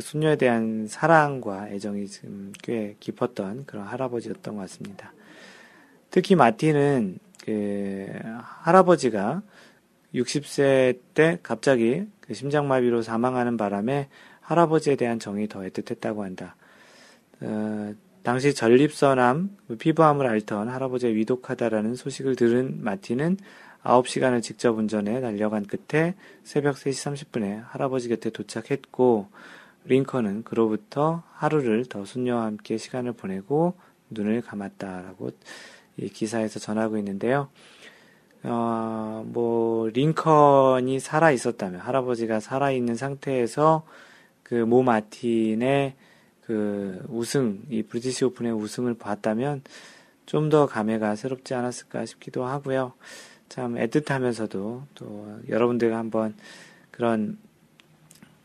그 0.00 0.04
손녀에 0.06 0.36
대한 0.36 0.86
사랑과 0.88 1.68
애정이 1.68 2.06
꽤 2.62 2.96
깊었던 3.00 3.66
그런 3.66 3.84
할아버지였던 3.84 4.56
것 4.56 4.62
같습니다. 4.62 5.12
특히 6.10 6.34
마틴은 6.34 7.18
그 7.44 8.08
할아버지가 8.62 9.42
60세 10.14 10.98
때 11.12 11.38
갑자기 11.42 12.06
그 12.22 12.32
심장마비로 12.32 13.02
사망하는 13.02 13.58
바람에 13.58 14.08
할아버지에 14.40 14.96
대한 14.96 15.18
정이 15.18 15.48
더 15.48 15.60
애틋했다고 15.60 16.20
한다. 16.20 16.56
어, 17.42 17.92
당시 18.22 18.54
전립선암, 18.54 19.56
피부암을 19.78 20.26
앓던 20.26 20.68
할아버지의 20.68 21.14
위독하다라는 21.14 21.94
소식을 21.94 22.36
들은 22.36 22.82
마틴은 22.82 23.36
9시간을 23.84 24.42
직접 24.42 24.78
운전해 24.78 25.20
달려간 25.20 25.66
끝에 25.66 26.14
새벽 26.42 26.76
3시 26.76 27.30
30분에 27.30 27.64
할아버지 27.68 28.08
곁에 28.08 28.30
도착했고, 28.30 29.28
링컨은 29.84 30.44
그로부터 30.44 31.22
하루를 31.32 31.86
더 31.86 32.04
손녀와 32.04 32.44
함께 32.44 32.76
시간을 32.76 33.12
보내고 33.12 33.74
눈을 34.10 34.42
감았다라고 34.42 35.30
이 35.96 36.08
기사에서 36.08 36.58
전하고 36.58 36.98
있는데요. 36.98 37.48
어, 38.42 39.22
뭐, 39.26 39.88
링컨이 39.88 40.98
살아 40.98 41.30
있었다면, 41.30 41.80
할아버지가 41.80 42.40
살아 42.40 42.70
있는 42.70 42.94
상태에서 42.94 43.84
그모 44.42 44.82
마틴의 44.82 45.94
그 46.40 47.04
우승, 47.08 47.62
이 47.68 47.82
브리티시 47.82 48.24
오픈의 48.24 48.52
우승을 48.52 48.94
봤다면 48.94 49.62
좀 50.26 50.48
더 50.48 50.66
감회가 50.66 51.16
새롭지 51.16 51.54
않았을까 51.54 52.06
싶기도 52.06 52.44
하고요. 52.44 52.92
참 53.48 53.74
애틋하면서도 53.74 54.82
또 54.94 55.38
여러분들과 55.48 55.98
한번 55.98 56.34
그런 56.92 57.36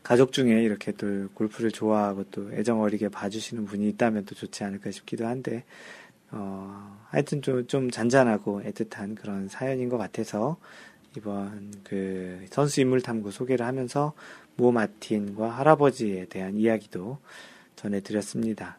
가족 0.06 0.30
중에 0.30 0.62
이렇게 0.62 0.92
또 0.92 1.28
골프를 1.34 1.72
좋아하고 1.72 2.26
또 2.30 2.52
애정 2.52 2.80
어리게 2.80 3.08
봐주시는 3.08 3.64
분이 3.64 3.88
있다면 3.88 4.24
또 4.24 4.36
좋지 4.36 4.62
않을까 4.62 4.92
싶기도 4.92 5.26
한데, 5.26 5.64
어, 6.30 6.96
하여튼 7.08 7.42
좀, 7.42 7.66
좀 7.66 7.90
잔잔하고 7.90 8.62
애틋한 8.62 9.16
그런 9.16 9.48
사연인 9.48 9.88
것 9.88 9.98
같아서 9.98 10.58
이번 11.16 11.72
그 11.82 12.46
선수 12.50 12.80
인물 12.80 13.02
탐구 13.02 13.32
소개를 13.32 13.66
하면서 13.66 14.12
모 14.54 14.70
마틴과 14.70 15.50
할아버지에 15.50 16.26
대한 16.26 16.56
이야기도 16.56 17.18
전해드렸습니다. 17.74 18.78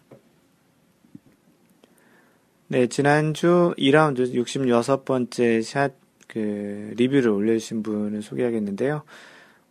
네, 2.70 2.88
지난주 2.88 3.74
2라운드 3.78 4.34
66번째 4.34 5.62
샷 5.62 6.08
그 6.28 6.94
리뷰를 6.98 7.30
올려주신 7.30 7.84
분을 7.84 8.22
소개하겠는데요. 8.22 9.04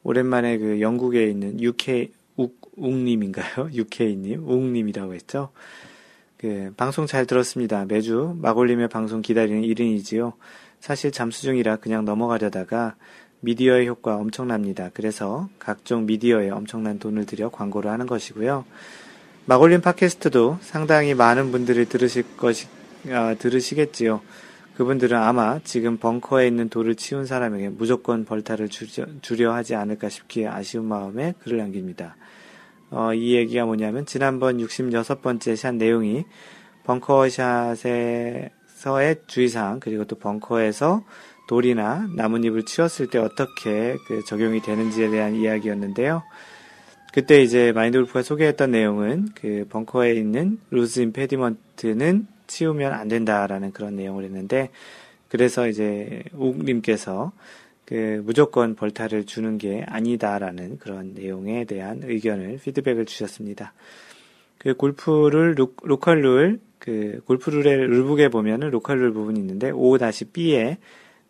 오랜만에 0.06 0.58
그 0.58 0.80
영국에 0.80 1.26
있는 1.26 1.60
UK 1.60 2.12
욱, 2.36 2.60
욱님인가요? 2.76 3.70
UK님, 3.74 4.48
욱님이라고 4.48 5.14
했죠. 5.14 5.50
그 6.36 6.72
방송 6.76 7.06
잘 7.06 7.26
들었습니다. 7.26 7.84
매주 7.86 8.36
막올림의 8.40 8.88
방송 8.88 9.20
기다리는 9.20 9.62
1인이지요. 9.62 10.34
사실 10.78 11.10
잠수 11.10 11.42
중이라 11.42 11.76
그냥 11.76 12.04
넘어가려다가 12.04 12.94
미디어의 13.40 13.88
효과 13.88 14.16
엄청납니다. 14.16 14.90
그래서 14.94 15.48
각종 15.58 16.06
미디어에 16.06 16.50
엄청난 16.50 17.00
돈을 17.00 17.26
들여 17.26 17.48
광고를 17.48 17.90
하는 17.90 18.06
것이고요. 18.06 18.64
마골린 19.46 19.80
팟캐스트도 19.80 20.58
상당히 20.60 21.14
많은 21.14 21.50
분들이 21.50 21.84
들으실 21.84 22.36
것이, 22.36 22.68
아, 23.10 23.34
들으시겠지요. 23.34 24.20
그분들은 24.76 25.16
아마 25.16 25.58
지금 25.64 25.96
벙커에 25.96 26.46
있는 26.46 26.68
돌을 26.68 26.96
치운 26.96 27.24
사람에게 27.24 27.70
무조건 27.70 28.26
벌타를 28.26 28.68
주려, 28.68 29.06
주려 29.22 29.54
하지 29.54 29.74
않을까 29.74 30.10
싶기에 30.10 30.48
아쉬운 30.48 30.84
마음에 30.84 31.32
글을 31.40 31.56
남깁니다. 31.58 32.16
어, 32.90 33.14
이 33.14 33.34
얘기가 33.34 33.64
뭐냐면, 33.64 34.04
지난번 34.04 34.58
66번째 34.58 35.56
샷 35.56 35.74
내용이 35.74 36.24
벙커샷에서의 36.84 38.50
주의사항, 39.26 39.80
그리고 39.80 40.04
또 40.04 40.16
벙커에서 40.16 41.04
돌이나 41.48 42.06
나뭇잎을 42.14 42.64
치웠을 42.64 43.08
때 43.08 43.18
어떻게 43.18 43.96
그 44.06 44.22
적용이 44.24 44.60
되는지에 44.60 45.08
대한 45.08 45.34
이야기였는데요. 45.36 46.22
그때 47.14 47.42
이제 47.42 47.72
마인드 47.72 47.96
골프가 47.96 48.20
소개했던 48.22 48.72
내용은 48.72 49.28
그 49.34 49.64
벙커에 49.70 50.12
있는 50.12 50.58
루즈 50.70 51.00
임페디먼트는 51.00 52.35
치우면 52.46 52.92
안 52.92 53.08
된다라는 53.08 53.72
그런 53.72 53.96
내용을 53.96 54.24
했는데 54.24 54.70
그래서 55.28 55.68
이제 55.68 56.22
옥님께서 56.34 57.32
그 57.84 58.22
무조건 58.24 58.74
벌타를 58.74 59.26
주는 59.26 59.58
게 59.58 59.84
아니다라는 59.88 60.78
그런 60.78 61.14
내용에 61.14 61.64
대한 61.64 62.02
의견을 62.02 62.58
피드백을 62.62 63.06
주셨습니다. 63.06 63.72
그 64.58 64.74
골프를 64.74 65.54
로, 65.56 65.72
로컬 65.82 66.22
룰, 66.22 66.60
그 66.78 67.20
골프 67.26 67.50
룰의 67.50 67.76
rule 67.76 67.99
book에 67.99 68.28
보면은 68.28 68.70
로컬 68.70 68.98
룰 68.98 69.12
부분이 69.12 69.38
있는데 69.38 69.70
5-B에 69.70 70.78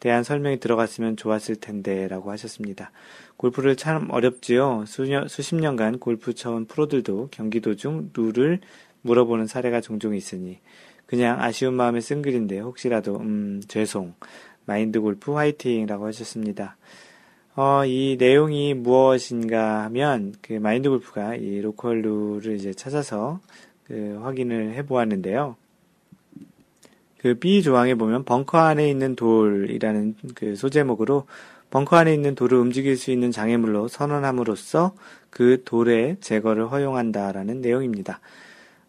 대한 0.00 0.24
설명이 0.24 0.60
들어갔으면 0.60 1.16
좋았을 1.16 1.56
텐데라고 1.56 2.30
하셨습니다. 2.30 2.90
골프를 3.36 3.76
참 3.76 4.08
어렵지요. 4.10 4.84
수년, 4.86 5.28
수십 5.28 5.56
년간 5.56 5.98
골프 5.98 6.34
친 6.34 6.66
프로들도 6.66 7.28
경기 7.30 7.60
도중 7.60 8.10
룰을 8.14 8.60
물어보는 9.02 9.46
사례가 9.46 9.80
종종 9.80 10.14
있으니 10.14 10.58
그냥 11.06 11.40
아쉬운 11.40 11.74
마음에 11.74 12.00
쓴 12.00 12.22
글인데 12.22 12.58
혹시라도 12.60 13.16
음 13.16 13.62
죄송 13.68 14.14
마인드 14.64 15.00
골프 15.00 15.32
화이팅이라고 15.32 16.06
하셨습니다. 16.06 16.76
어, 17.54 17.86
이 17.86 18.16
내용이 18.18 18.74
무엇인가 18.74 19.84
하면 19.84 20.34
그 20.42 20.52
마인드 20.54 20.90
골프가 20.90 21.34
이 21.34 21.60
로컬 21.60 22.02
룰을 22.02 22.56
이제 22.56 22.74
찾아서 22.74 23.40
그 23.84 24.18
확인을 24.22 24.74
해 24.74 24.84
보았는데요. 24.84 25.56
그 27.18 27.34
B 27.38 27.62
조항에 27.62 27.94
보면 27.94 28.24
벙커 28.24 28.58
안에 28.58 28.90
있는 28.90 29.16
돌이라는 29.16 30.16
그 30.34 30.54
소제목으로 30.54 31.26
벙커 31.70 31.96
안에 31.96 32.12
있는 32.12 32.34
돌을 32.34 32.58
움직일 32.58 32.96
수 32.96 33.10
있는 33.10 33.32
장애물로 33.32 33.88
선언함으로써 33.88 34.94
그 35.30 35.62
돌의 35.64 36.18
제거를 36.20 36.70
허용한다라는 36.70 37.62
내용입니다. 37.62 38.20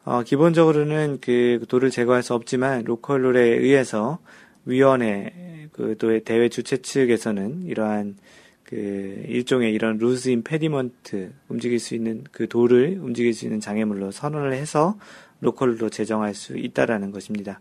어, 0.08 0.24
기본적으로는 0.24 1.17
그 1.20 1.65
돌을 1.67 1.89
제거할 1.89 2.24
수 2.24 2.34
없지만 2.34 2.86
로컬 2.86 3.24
룰에 3.24 3.41
의해서 3.41 4.20
위원회 4.63 5.67
그또 5.74 6.17
대회 6.22 6.48
주최 6.48 6.78
측에서는 6.78 7.63
이러한 7.63 8.15
그 8.63 9.26
일종의 9.28 9.74
이런 9.74 9.98
loose 9.97 10.30
impediment 10.30 11.34
움직일 11.50 11.80
수 11.80 11.93
있는 11.93 12.24
그 12.32 12.48
돌을 12.48 13.00
움직일 13.02 13.34
수 13.34 13.43
있는 13.43 13.60
장애물로 13.60 14.12
선언을 14.12 14.54
해서 14.54 14.98
로컬로 15.41 15.89
제정할 15.89 16.34
수 16.34 16.58
있다라는 16.58 17.12
것입니다. 17.12 17.60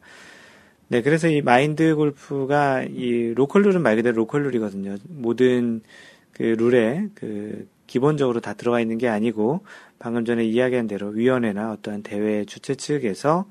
네, 0.86 1.02
그래서 1.02 1.26
이 1.26 1.42
마인드 1.42 1.96
골프가 1.96 2.84
이 2.84 3.34
로컬 3.34 3.62
룰은 3.62 3.82
말 3.82 3.96
그대로 3.96 4.18
로컬 4.18 4.44
룰이거든요. 4.44 4.98
모든 5.08 5.82
그 6.30 6.44
룰에 6.44 7.08
그 7.16 7.66
기본적으로 7.86 8.40
다 8.40 8.54
들어가 8.54 8.80
있는 8.80 8.98
게 8.98 9.08
아니고 9.08 9.64
방금 9.98 10.24
전에 10.24 10.44
이야기한 10.44 10.86
대로 10.86 11.08
위원회나 11.08 11.72
어떠한 11.72 12.02
대회 12.02 12.44
주최 12.44 12.74
측에서 12.74 13.46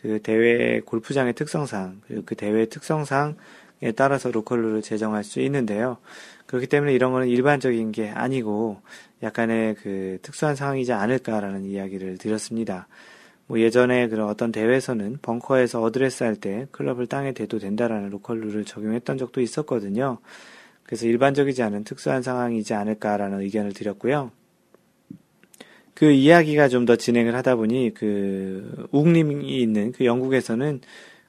그 0.00 0.20
대회 0.22 0.80
골프장의 0.80 1.34
특성상 1.34 2.00
그리고 2.06 2.22
그 2.24 2.34
대회 2.34 2.66
특성상에 2.66 3.92
따라서 3.96 4.30
로컬 4.30 4.62
룰을 4.62 4.82
제정할 4.82 5.24
수 5.24 5.40
있는데요. 5.40 5.98
그렇기 6.46 6.66
때문에 6.66 6.92
이런 6.94 7.12
거는 7.12 7.28
일반적인 7.28 7.92
게 7.92 8.08
아니고 8.08 8.80
약간의 9.22 9.74
그 9.76 10.18
특수한 10.22 10.56
상황이지 10.56 10.92
않을까라는 10.92 11.64
이야기를 11.64 12.18
드렸습니다. 12.18 12.88
뭐 13.46 13.58
예전에 13.58 14.08
그런 14.08 14.28
어떤 14.28 14.52
대회에서는 14.52 15.18
벙커에서 15.22 15.82
어드레스 15.82 16.22
할 16.22 16.36
때 16.36 16.66
클럽을 16.70 17.08
땅에 17.08 17.32
대도 17.32 17.58
된다라는 17.58 18.10
로컬 18.10 18.40
룰을 18.40 18.64
적용했던 18.64 19.18
적도 19.18 19.40
있었거든요. 19.40 20.18
그래서 20.90 21.06
일반적이지 21.06 21.62
않은 21.62 21.84
특수한 21.84 22.20
상황이지 22.20 22.74
않을까라는 22.74 23.40
의견을 23.42 23.74
드렸고요. 23.74 24.32
그 25.94 26.10
이야기가 26.10 26.66
좀 26.66 26.84
더 26.84 26.96
진행을 26.96 27.36
하다 27.36 27.54
보니 27.54 27.94
그 27.94 28.88
우국님이 28.90 29.60
있는 29.60 29.92
그 29.92 30.04
영국에서는 30.04 30.80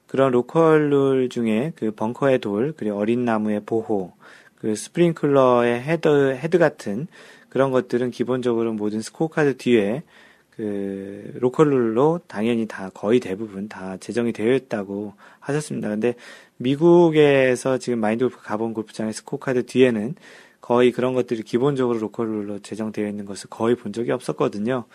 그런 0.08 0.32
로컬 0.32 0.90
룰 0.90 1.30
중에 1.30 1.74
그 1.76 1.92
벙커의 1.92 2.40
돌 2.40 2.74
그리고 2.76 2.98
어린 2.98 3.24
나무의 3.24 3.62
보호 3.64 4.14
그 4.56 4.76
스프링클러의 4.76 5.80
헤드 5.80 6.08
헤드 6.36 6.58
같은 6.58 7.06
그런 7.50 7.70
것들은 7.70 8.10
기본적으로 8.10 8.74
모든 8.74 9.02
스코어 9.02 9.28
카드 9.28 9.58
뒤에 9.58 10.02
그 10.52 11.34
로컬룰로 11.40 12.22
당연히 12.28 12.68
다 12.68 12.90
거의 12.94 13.20
대부분 13.20 13.68
다 13.68 13.98
제정이 13.98 14.34
되어 14.34 14.54
있다고 14.54 15.14
하셨습니다. 15.40 15.90
근데 15.90 16.16
미국에서 16.58 17.78
지금 17.78 18.00
마인드 18.00 18.26
골프 18.26 18.44
가본 18.44 18.74
골프장의 18.74 19.14
스코어 19.14 19.40
카드 19.40 19.66
뒤에는 19.66 20.16
거의 20.60 20.92
그런 20.92 21.14
것들이 21.14 21.44
기본적으로 21.44 22.00
로컬룰로 22.00 22.60
제정되어 22.60 23.08
있는 23.08 23.26
것을 23.26 23.50
거의 23.50 23.76
본 23.76 23.94
적이 23.94 24.12
없었거든요. 24.12 24.86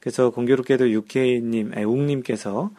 그래서 0.00 0.30
공교롭게도 0.30 0.90
UK님, 0.90 1.72
아니, 1.74 1.84
웅님께서 1.84 2.70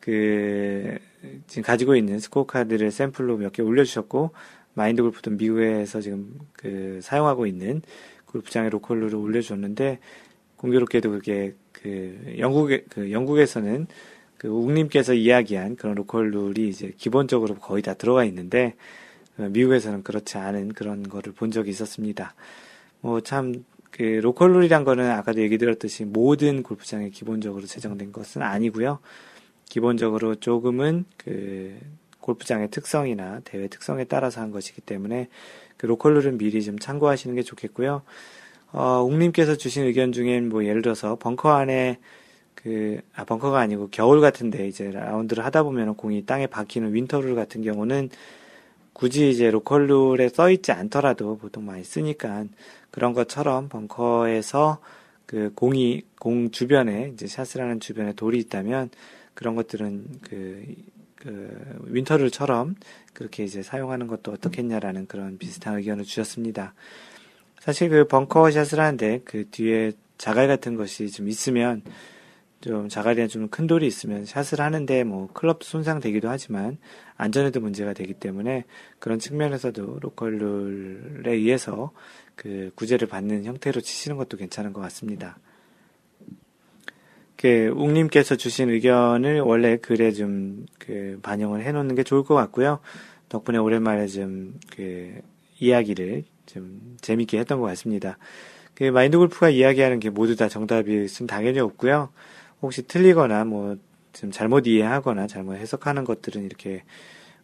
그 0.00 0.98
지금 1.46 1.62
가지고 1.62 1.96
있는 1.96 2.18
스코어 2.20 2.46
카드를 2.46 2.90
샘플로 2.90 3.38
몇 3.38 3.52
개 3.52 3.62
올려주셨고 3.62 4.30
마인드 4.74 5.02
골프도 5.02 5.32
미국에서 5.32 6.00
지금 6.00 6.34
그 6.52 7.00
사용하고 7.02 7.46
있는 7.46 7.82
골프장의 8.26 8.70
로컬룰을 8.70 9.14
올려줬는데 9.14 9.98
공교롭게도 10.64 11.10
그게 11.10 11.54
그 11.72 12.36
영국에 12.38 12.84
그 12.88 13.12
영국에서는 13.12 13.86
그 14.38 14.48
웅님께서 14.48 15.12
이야기한 15.12 15.76
그런 15.76 15.94
로컬 15.94 16.30
룰이 16.30 16.68
이제 16.68 16.92
기본적으로 16.96 17.54
거의 17.56 17.82
다 17.82 17.92
들어가 17.92 18.24
있는데 18.24 18.74
어, 19.36 19.48
미국에서는 19.50 20.02
그렇지 20.02 20.38
않은 20.38 20.72
그런 20.72 21.02
거를 21.02 21.32
본 21.34 21.50
적이 21.50 21.70
있었습니다. 21.70 22.34
뭐참 23.02 23.64
그 23.90 24.02
로컬 24.22 24.54
룰이란 24.54 24.84
거는 24.84 25.10
아까도 25.10 25.42
얘기 25.42 25.58
드렸듯이 25.58 26.06
모든 26.06 26.62
골프장에 26.62 27.10
기본적으로 27.10 27.66
제정된 27.66 28.12
것은 28.12 28.40
아니고요. 28.40 29.00
기본적으로 29.68 30.34
조금은 30.36 31.04
그 31.18 31.76
골프장의 32.20 32.70
특성이나 32.70 33.40
대회 33.44 33.68
특성에 33.68 34.04
따라서 34.04 34.40
한 34.40 34.50
것이기 34.50 34.80
때문에 34.80 35.28
그 35.76 35.84
로컬 35.84 36.14
룰은 36.14 36.38
미리 36.38 36.62
좀 36.62 36.78
참고하시는 36.78 37.36
게 37.36 37.42
좋겠고요. 37.42 38.02
어, 38.74 39.04
웅님께서 39.04 39.56
주신 39.56 39.84
의견 39.84 40.10
중에 40.10 40.40
뭐 40.40 40.64
예를 40.64 40.82
들어서 40.82 41.14
벙커 41.14 41.52
안에 41.52 42.00
그, 42.56 43.00
아, 43.14 43.24
벙커가 43.24 43.60
아니고 43.60 43.88
겨울 43.92 44.20
같은데 44.20 44.66
이제 44.66 44.90
라운드를 44.90 45.44
하다 45.44 45.62
보면 45.62 45.94
공이 45.94 46.26
땅에 46.26 46.48
박히는 46.48 46.92
winter 46.92 47.18
rule 47.18 47.36
같은 47.36 47.62
경우는 47.62 48.10
굳이 48.92 49.30
이제 49.30 49.50
로컬룰에 49.50 50.28
써 50.28 50.50
있지 50.50 50.72
않더라도 50.72 51.38
보통 51.38 51.66
많이 51.66 51.84
쓰니까 51.84 52.46
그런 52.90 53.12
것처럼 53.12 53.68
벙커에서 53.68 54.80
그 55.26 55.52
공이, 55.54 56.02
공 56.18 56.50
주변에 56.50 57.12
이제 57.14 57.28
샷을 57.28 57.60
하는 57.60 57.78
주변에 57.78 58.12
돌이 58.12 58.38
있다면 58.40 58.90
그런 59.34 59.54
것들은 59.54 60.06
그, 60.22 60.64
그 61.14 61.78
윈터룰처럼 61.84 62.74
그렇게 63.12 63.44
이제 63.44 63.62
사용하는 63.62 64.08
것도 64.08 64.32
어떻겠냐라는 64.32 65.06
그런 65.06 65.38
비슷한 65.38 65.76
의견을 65.76 66.04
주셨습니다. 66.04 66.74
사실 67.64 67.88
그 67.88 68.06
벙커샷을 68.06 68.78
하는데 68.78 69.22
그 69.24 69.48
뒤에 69.50 69.92
자갈 70.18 70.48
같은 70.48 70.76
것이 70.76 71.10
좀 71.10 71.28
있으면 71.28 71.80
좀 72.60 72.90
자갈이나 72.90 73.26
좀 73.26 73.48
큰 73.48 73.66
돌이 73.66 73.86
있으면 73.86 74.26
샷을 74.26 74.60
하는데 74.60 75.02
뭐 75.04 75.30
클럽 75.32 75.64
손상 75.64 75.98
되기도 75.98 76.28
하지만 76.28 76.76
안전에도 77.16 77.60
문제가 77.60 77.94
되기 77.94 78.12
때문에 78.12 78.64
그런 78.98 79.18
측면에서도 79.18 79.98
로컬 80.02 80.36
룰에 80.36 81.32
의해서 81.32 81.92
그 82.36 82.70
구제를 82.74 83.08
받는 83.08 83.44
형태로 83.46 83.80
치시는 83.80 84.18
것도 84.18 84.36
괜찮은 84.36 84.74
것 84.74 84.82
같습니다. 84.82 85.38
그 87.36 87.72
웅님께서 87.74 88.36
주신 88.36 88.68
의견을 88.68 89.40
원래 89.40 89.78
글에 89.78 90.12
좀 90.12 90.66
그 90.78 91.18
반영을 91.22 91.62
해놓는 91.62 91.94
게 91.94 92.02
좋을 92.02 92.24
것 92.24 92.34
같고요. 92.34 92.80
덕분에 93.30 93.56
오랜만에 93.56 94.06
좀 94.06 94.52
그 94.76 95.14
이야기를 95.60 96.24
좀 96.46 96.96
재밌게 97.00 97.38
했던 97.38 97.60
것 97.60 97.66
같습니다. 97.68 98.18
그 98.74 98.84
마인드 98.84 99.16
골프가 99.18 99.50
이야기하는 99.50 100.00
게 100.00 100.10
모두 100.10 100.36
다 100.36 100.48
정답이 100.48 101.04
있으면 101.04 101.26
당연히 101.26 101.60
없고요. 101.60 102.10
혹시 102.60 102.82
틀리거나 102.86 103.44
뭐 103.44 103.76
좀 104.14 104.30
잘못 104.30 104.66
이해하거나 104.66 105.26
잘못 105.26 105.56
해석하는 105.56 106.04
것들은 106.04 106.44
이렇게 106.44 106.84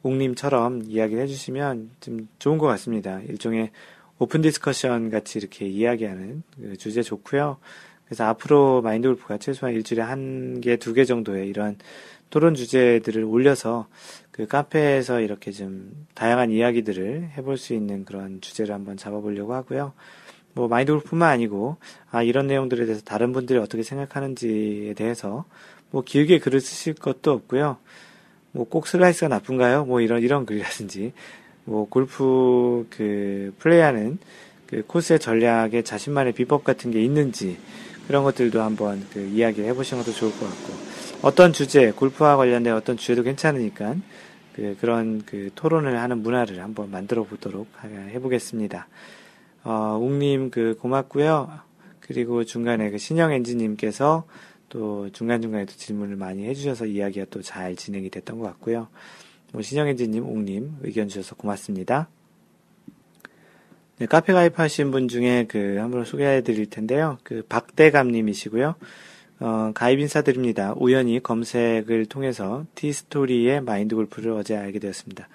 웅님처럼 0.02 0.84
이야기를 0.86 1.22
해주시면 1.24 1.90
좀 2.00 2.28
좋은 2.38 2.56
것 2.56 2.66
같습니다. 2.68 3.20
일종의 3.20 3.70
open 4.18 4.40
discussion 4.40 5.10
같이 5.10 5.38
이렇게 5.38 5.66
이야기하는 5.66 6.42
그 6.56 6.76
주제 6.76 7.02
좋고요. 7.02 7.58
그래서 8.06 8.24
앞으로 8.24 8.82
마인드 8.82 9.08
골프가 9.08 9.36
최소한 9.38 9.74
일주일에 9.74 10.02
한 10.02 10.60
개, 10.60 10.76
두 10.76 10.94
개 10.94 11.04
정도의 11.04 11.48
이런 11.48 11.76
토론 12.30 12.54
주제들을 12.54 13.24
올려서 13.24 13.86
그 14.30 14.46
카페에서 14.46 15.20
이렇게 15.20 15.50
좀 15.52 16.06
다양한 16.14 16.50
이야기들을 16.50 17.30
해볼 17.36 17.58
수 17.58 17.74
있는 17.74 18.04
그런 18.04 18.40
주제를 18.40 18.74
한번 18.74 18.96
잡아보려고 18.96 19.54
하고요. 19.54 19.92
뭐 20.54 20.68
마인드 20.68 20.92
골프뿐만 20.92 21.28
아니고 21.30 21.76
아 22.10 22.22
이런 22.22 22.46
내용들에 22.46 22.86
대해서 22.86 23.02
다른 23.04 23.32
분들이 23.32 23.58
어떻게 23.58 23.82
생각하는지에 23.82 24.94
대해서 24.94 25.44
뭐 25.90 26.02
길게 26.02 26.38
글을 26.38 26.60
쓰실 26.60 26.94
것도 26.94 27.32
없고요. 27.32 27.76
뭐 28.52 28.66
꼭 28.66 28.86
슬라이스가 28.86 29.28
나쁜가요? 29.28 29.84
뭐 29.84 30.00
이런 30.00 30.22
이런 30.22 30.46
글이라든지 30.46 31.12
뭐 31.64 31.88
골프 31.88 32.86
그 32.90 33.54
플레이하는 33.58 34.18
그 34.66 34.82
코스의 34.86 35.18
전략에 35.18 35.82
자신만의 35.82 36.32
비법 36.32 36.64
같은 36.64 36.90
게 36.90 37.02
있는지 37.02 37.58
그런 38.06 38.24
것들도 38.24 38.60
한번 38.60 39.04
그 39.12 39.20
이야기를 39.20 39.68
해보시는 39.68 40.02
것도 40.02 40.14
좋을 40.14 40.32
것 40.32 40.40
같고 40.40 40.89
어떤 41.22 41.52
주제 41.52 41.90
골프와 41.90 42.36
관련된 42.36 42.72
어떤 42.72 42.96
주제도 42.96 43.22
괜찮으니까 43.22 43.94
그 44.54 44.74
그런 44.80 45.22
그 45.26 45.50
토론을 45.54 46.00
하는 46.00 46.22
문화를 46.22 46.62
한번 46.62 46.90
만들어 46.90 47.24
보도록 47.24 47.68
해보겠습니다. 47.84 48.88
어, 49.64 49.98
웅님 50.00 50.50
그 50.50 50.76
고맙고요. 50.80 51.50
그리고 52.00 52.44
중간에 52.44 52.90
그 52.90 52.96
신영 52.96 53.32
엔지님께서 53.32 54.24
또 54.70 55.10
중간중간에 55.12 55.66
도 55.66 55.72
질문을 55.76 56.16
많이 56.16 56.46
해주셔서 56.46 56.86
이야기가 56.86 57.26
또 57.30 57.42
잘 57.42 57.76
진행이 57.76 58.08
됐던 58.08 58.38
것 58.38 58.46
같고요. 58.46 58.88
뭐 59.52 59.60
신영 59.60 59.88
엔지님, 59.88 60.24
웅님 60.24 60.78
의견 60.82 61.08
주셔서 61.08 61.34
고맙습니다. 61.34 62.08
네, 63.98 64.06
카페 64.06 64.32
가입하신 64.32 64.90
분 64.90 65.08
중에 65.08 65.44
그 65.48 65.76
한번 65.80 66.06
소개해 66.06 66.40
드릴 66.40 66.70
텐데요. 66.70 67.18
그 67.24 67.44
박대감님이시고요. 67.46 68.76
어, 69.40 69.72
가입 69.74 69.98
인사드립니다. 70.00 70.74
우연히 70.76 71.18
검색을 71.22 72.06
통해서 72.06 72.66
티스토리의 72.74 73.62
마인드 73.62 73.94
골프를 73.94 74.32
어제 74.32 74.54
알게 74.54 74.78
되었습니다. 74.78 75.28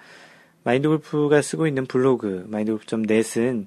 마인드 0.62 0.88
골프가 0.88 1.42
쓰고 1.42 1.66
있는 1.66 1.86
블로그, 1.86 2.46
마인드 2.48 2.70
골프.net은 2.70 3.66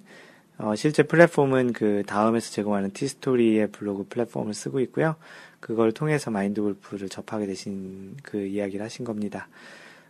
어, 0.60 0.75
실제 0.75 1.04
플랫폼은 1.04 1.73
그 1.73 2.04
다음에서 2.06 2.52
제공하는 2.52 2.91
티스토리의 2.91 3.71
블로그 3.71 4.06
플랫폼을 4.10 4.54
쓰고 4.54 4.80
있고요. 4.82 5.15
그걸 5.60 5.91
통해서 5.91 6.32
마인드 6.32 6.62
골프를 6.62 7.10
접하게 7.10 7.45
되신 7.45 8.15
그 8.23 8.45
이야기를 8.45 8.84
하신 8.84 9.06
겁니다. 9.06 9.47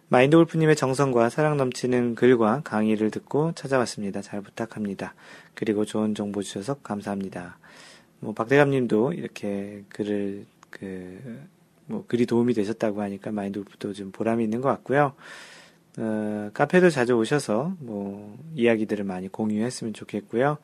마인드 0.10 0.38
골프님의 0.38 0.76
정성과 0.76 1.30
사랑 1.30 1.58
넘치는 1.58 2.16
글과 2.16 2.62
강의를 2.64 3.12
듣고 3.12 3.52
찾아왔습니다. 3.54 4.22
잘 4.22 4.42
부탁합니다. 4.42 5.14
그리고 5.54 5.86
좋은 5.86 6.16
정보 6.16 6.42
주셔서 6.42 6.76
감사합니다. 6.82 7.58
뭐 8.20 8.34
박대감님도 8.34 9.14
이렇게 9.14 9.84
글을 9.90 10.46
그 10.70 11.50
뭐 11.90 12.06
글이 12.08 12.28
도움이 12.28 12.54
되셨다고 12.54 13.02
하니까 13.02 13.32
마인드골프도 13.32 13.94
좀 13.94 14.12
보람이 14.12 14.44
있는 14.44 14.62
것 14.62 14.70
같고요. 14.70 15.14
어, 15.98 16.50
카페도 16.54 16.92
자주 16.92 17.14
오셔서 17.16 17.76
뭐 17.80 18.38
이야기들을 18.54 19.04
많이 19.04 19.28
공유했으면 19.28 19.94
좋겠고요. 19.94 20.60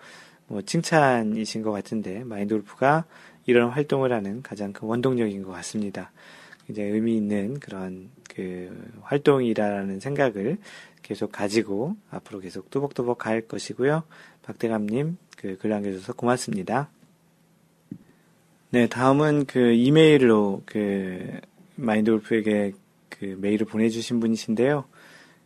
뭐 0.48 0.62
칭찬이신 0.62 1.64
것 1.64 1.72
같은데 1.72 2.24
마인드골프가 2.24 3.06
이런 3.48 3.70
활동을 3.70 4.14
하는 4.14 4.44
가장 4.44 4.72
큰 4.72 4.88
원동력인 4.88 5.42
것 5.42 5.52
같습니다. 5.52 6.12
굉장히 6.68 6.92
의미 6.92 7.18
있는 7.18 7.60
그런 7.60 8.10
그 8.30 8.88
활동이라는 9.02 10.00
생각을 10.00 10.58
계속 11.02 11.32
가지고 11.32 11.96
앞으로 12.12 12.40
계속 12.40 12.70
뚜벅뚜벅 12.70 13.18
갈 13.18 13.42
것이고요. 13.42 14.04
박대감님 14.44 15.18
그 15.38 15.58
글 15.58 15.70
남겨주셔서 15.72 16.14
고맙습니다. 16.14 16.90
네, 18.72 18.88
다음은 18.88 19.46
그 19.46 19.74
이메일로 19.74 20.64
그 20.66 21.40
마인드 21.76 22.12
골프에게 22.12 22.74
그 23.10 23.38
메일을 23.40 23.66
보내주신 23.68 24.20
분이신데요. 24.20 24.86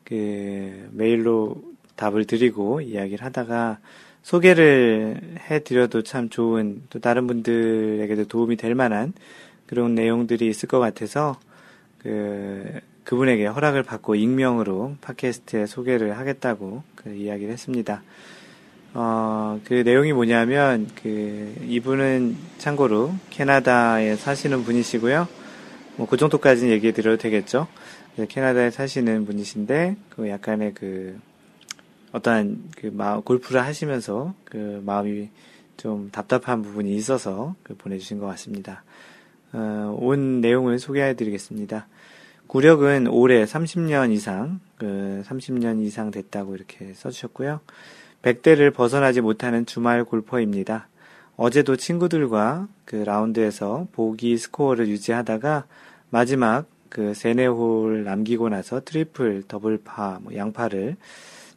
그 0.04 0.90
메일로 0.92 1.62
답을 1.96 2.26
드리고 2.26 2.82
이야기를 2.82 3.24
하다가 3.26 3.80
소개를 4.24 5.38
해드려도 5.50 6.04
참 6.04 6.30
좋은 6.30 6.84
또 6.90 7.00
다른 7.00 7.28
분들에게도 7.28 8.26
도움이 8.26 8.56
될 8.56 8.74
만한 8.74 9.14
그런 9.66 9.96
내용들이 9.96 10.48
있을 10.48 10.68
것 10.68 10.80
같아서 10.80 11.40
그 12.00 12.80
그분에게 13.04 13.48
허락을 13.48 13.84
받고 13.84 14.16
익명으로 14.16 14.96
팟캐스트에 15.02 15.66
소개를 15.66 16.18
하겠다고 16.18 16.84
그 16.96 17.14
이야기를 17.14 17.52
했습니다. 17.52 18.04
어, 18.94 19.60
그 19.66 19.74
내용이 19.74 20.14
뭐냐면, 20.14 20.88
그, 21.02 21.56
이분은 21.68 22.36
참고로 22.58 23.14
캐나다에 23.30 24.16
사시는 24.16 24.64
분이시고요. 24.64 25.28
뭐, 25.98 26.08
그 26.08 26.18
정도까지는 26.18 26.74
얘기해 26.74 26.94
드려도 26.94 27.18
되겠죠. 27.18 27.68
캐나다에 28.28 28.72
사시는 28.72 29.26
분이신데, 29.26 29.96
그 30.10 30.30
약간의 30.30 30.74
그, 30.74 31.20
어떠한 32.12 32.72
그 32.78 32.88
마, 32.88 33.20
골프를 33.20 33.62
하시면서 33.62 34.34
그 34.44 34.82
마음이 34.84 35.30
좀 35.78 36.10
답답한 36.12 36.62
부분이 36.62 36.96
있어서 36.96 37.56
그 37.64 37.76
보내주신 37.76 38.20
것 38.20 38.26
같습니다. 38.28 38.84
어, 39.54 39.96
온 40.00 40.42
내용을 40.42 40.80
소개해 40.80 41.16
드리겠습니다. 41.16 41.88
구력은 42.48 43.08
올해 43.08 43.46
30년 43.46 44.12
이상, 44.12 44.60
그 44.78 45.24
30년 45.28 45.84
이상 45.86 46.10
됐다고 46.10 46.56
이렇게 46.56 46.94
써주셨고요. 46.96 47.60
100대를 48.22 48.74
벗어나지 48.74 49.22
못하는 49.22 49.66
주말 49.66 50.04
골퍼입니다. 50.04 50.88
어제도 51.36 51.76
친구들과 51.76 52.68
그 52.86 52.98
라운드에서 52.98 53.88
보기 53.94 54.38
스코어를 54.38 54.88
유지하다가 54.90 55.66
마지막 56.10 56.66
그 56.90 57.14
세네 57.14 57.46
홀 57.46 58.04
남기고 58.04 58.50
나서 58.50 58.82
트리플, 58.84 59.44
더블파, 59.48 60.20
뭐 60.22 60.36
양파를 60.36 60.98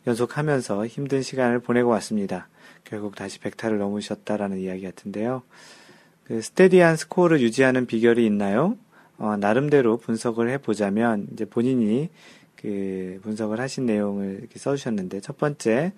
연속하면서 0.07 0.87
힘든 0.87 1.23
시간을 1.23 1.61
보내고 1.61 1.91
왔습니다. 1.91 2.49
결국 2.85 3.17
다시 3.17 3.41
100타를 3.41 3.79
넘으셨다라는 3.79 4.59
이야기 4.59 4.83
같은데요. 4.83 5.43
그 6.25 6.41
steady한 6.41 6.97
스코어를 6.97 7.41
유지하는 7.41 7.87
비결이 7.87 8.25
있나요? 8.27 8.77
어, 9.19 9.37
나름대로 9.37 9.97
분석을 9.97 10.51
해보자면 10.51 11.29
이제 11.33 11.45
본인이 11.45 12.11
그 12.57 13.19
분석을 13.23 13.61
하신 13.61 13.87
내용을 13.87 14.39
이렇게 14.41 14.59
써주셨는데 14.59 15.21
첫 15.21 15.39
번째 15.39 15.93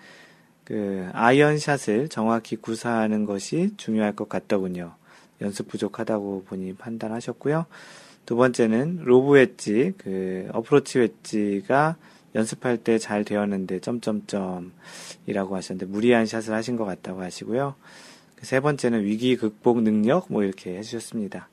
그 0.64 1.08
아이언샷을 1.12 2.08
정확히 2.08 2.56
구사하는 2.56 3.26
것이 3.26 3.72
중요할 3.76 4.16
것 4.16 4.28
같더군요. 4.28 4.94
연습 5.40 5.68
부족하다고 5.68 6.44
본인이 6.46 6.74
판단하셨고요. 6.74 7.66
두 8.24 8.36
번째는 8.36 9.00
로브 9.04 9.32
웨지, 9.32 9.92
그 9.98 10.48
어프로치 10.52 10.98
웨지가 10.98 11.96
연습할 12.34 12.78
때 12.78 12.98
잘 12.98 13.24
되었는데 13.24 13.80
점점점이라고 13.80 15.56
하셨는데 15.56 15.86
무리한 15.86 16.26
샷을 16.26 16.54
하신 16.54 16.76
것 16.76 16.84
같다고 16.84 17.22
하시고요. 17.22 17.74
그세 18.36 18.60
번째는 18.60 19.04
위기 19.04 19.36
극복 19.36 19.82
능력 19.82 20.26
뭐 20.28 20.42
이렇게 20.42 20.76
해주셨습니다. 20.76 21.48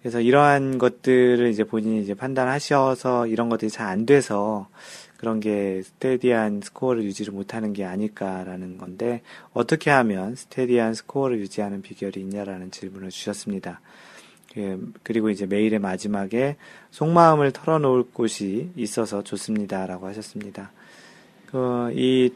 그래서 0.00 0.20
이러한 0.20 0.76
것들을 0.76 1.48
이제 1.48 1.64
본인이 1.64 2.02
이제 2.02 2.12
판단하셔서 2.12 3.26
이런 3.28 3.48
것들이 3.48 3.70
잘 3.70 3.88
안 3.88 4.04
돼서 4.04 4.68
그런 5.24 5.40
게 5.40 5.80
스테디한 5.82 6.60
스코어를 6.62 7.02
유지를 7.04 7.32
못하는 7.32 7.72
게 7.72 7.86
아닐까라는 7.86 8.76
건데 8.76 9.22
어떻게 9.54 9.90
하면 9.90 10.36
스테디한 10.36 10.92
스코어를 10.92 11.38
유지하는 11.38 11.80
비결이 11.80 12.20
있냐라는 12.20 12.70
질문을 12.70 13.08
주셨습니다. 13.08 13.80
예, 14.58 14.76
그리고 15.02 15.30
이제 15.30 15.46
메일의 15.46 15.78
마지막에 15.78 16.56
속마음을 16.90 17.52
털어놓을 17.52 18.04
곳이 18.12 18.68
있어서 18.76 19.24
좋습니다라고 19.24 20.06
하셨습니다. 20.08 20.72
그, 21.46 21.90
이 21.94 22.30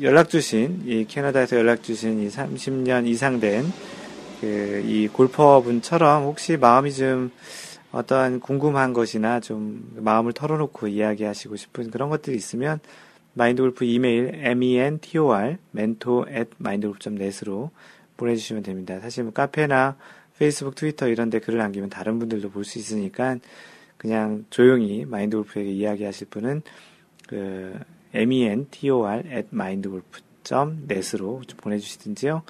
연락 0.00 0.28
주신 0.28 0.82
이 0.84 1.04
캐나다에서 1.06 1.56
연락 1.56 1.84
주신 1.84 2.20
이 2.20 2.28
30년 2.28 3.06
이상 3.06 3.38
된그이 3.38 5.06
골퍼분처럼 5.06 6.24
혹시 6.24 6.56
마음이 6.56 6.92
좀 6.92 7.30
어떠한 7.92 8.40
궁금한 8.40 8.92
것이나 8.92 9.38
좀 9.40 9.92
마음을 9.96 10.32
털어놓고 10.32 10.88
이야기하시고 10.88 11.56
싶은 11.56 11.90
그런 11.90 12.08
것들이 12.08 12.36
있으면 12.36 12.80
마인드골프 13.34 13.84
이메일 13.84 14.34
mentor 14.34 15.56
mentor 15.74 16.28
at 16.30 16.50
mindgolf.net으로 16.60 17.70
보내주시면 18.16 18.62
됩니다. 18.62 18.98
사실 19.00 19.24
뭐 19.24 19.32
카페나 19.32 19.96
페이스북, 20.38 20.74
트위터 20.74 21.08
이런 21.08 21.30
데 21.30 21.38
글을 21.38 21.58
남기면 21.58 21.90
다른 21.90 22.18
분들도 22.18 22.50
볼 22.50 22.64
수 22.64 22.78
있으니까 22.78 23.36
그냥 23.96 24.44
조용히 24.50 25.04
마인드골프에게 25.04 25.70
이야기하실 25.70 26.28
분은 26.28 26.62
그 27.28 27.78
mentor 28.14 29.22
at 29.26 29.48
mindgolf.net으로 29.52 31.42
보내주시든지요. 31.56 32.42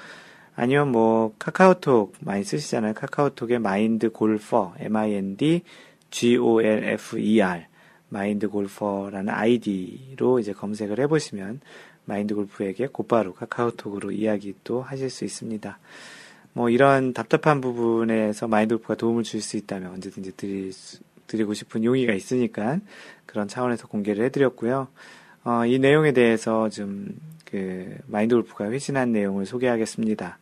아니면 0.55 0.93
뭐 0.93 1.35
카카오톡 1.39 2.15
많이 2.21 2.45
쓰시잖아요. 2.45 2.95
카카오톡에 2.95 3.59
마인드 3.59 4.11
골퍼 4.11 4.75
M-I-N-D 4.79 5.63
G-O-L-F-E-R 6.11 7.67
마인드 8.11 8.49
골퍼라는 8.49 9.33
아이디로 9.33 10.39
이제 10.39 10.53
검색을 10.53 11.01
해보시면 11.01 11.61
마인드 12.05 12.35
골프에게 12.35 12.89
곧바로 12.89 13.33
카카오톡으로 13.33 14.13
이야기 14.13 14.55
도 14.65 14.83
하실 14.83 15.09
수 15.09 15.25
있습니다. 15.25 15.79
뭐 16.53 16.69
이런 16.69 17.15
답답한 17.15 17.63
부분에서 17.63 18.49
마인드 18.49 18.77
골프가 18.77 18.95
도움을 18.97 19.23
줄 19.23 19.41
수 19.41 19.57
있다면 19.57 19.93
언제든지 19.93 20.37
드릴 20.37 20.73
수, 20.75 20.99
드리고 21.27 21.55
싶은 21.55 21.83
용의가 21.85 22.13
있으니까 22.13 22.81
그런 23.25 23.49
차원에서 23.49 23.89
공개를 23.89 24.27
해드렸고요. 24.27 24.89
어, 25.45 25.67
이 25.67 25.79
내용에 25.79 26.13
대해서 26.13 26.69
좀 26.69 27.33
그 27.53 27.99
마인드 28.07 28.35
골프가 28.35 28.71
회신한 28.71 29.13
내용을 29.13 29.45
소개하겠습니다. 29.45 30.39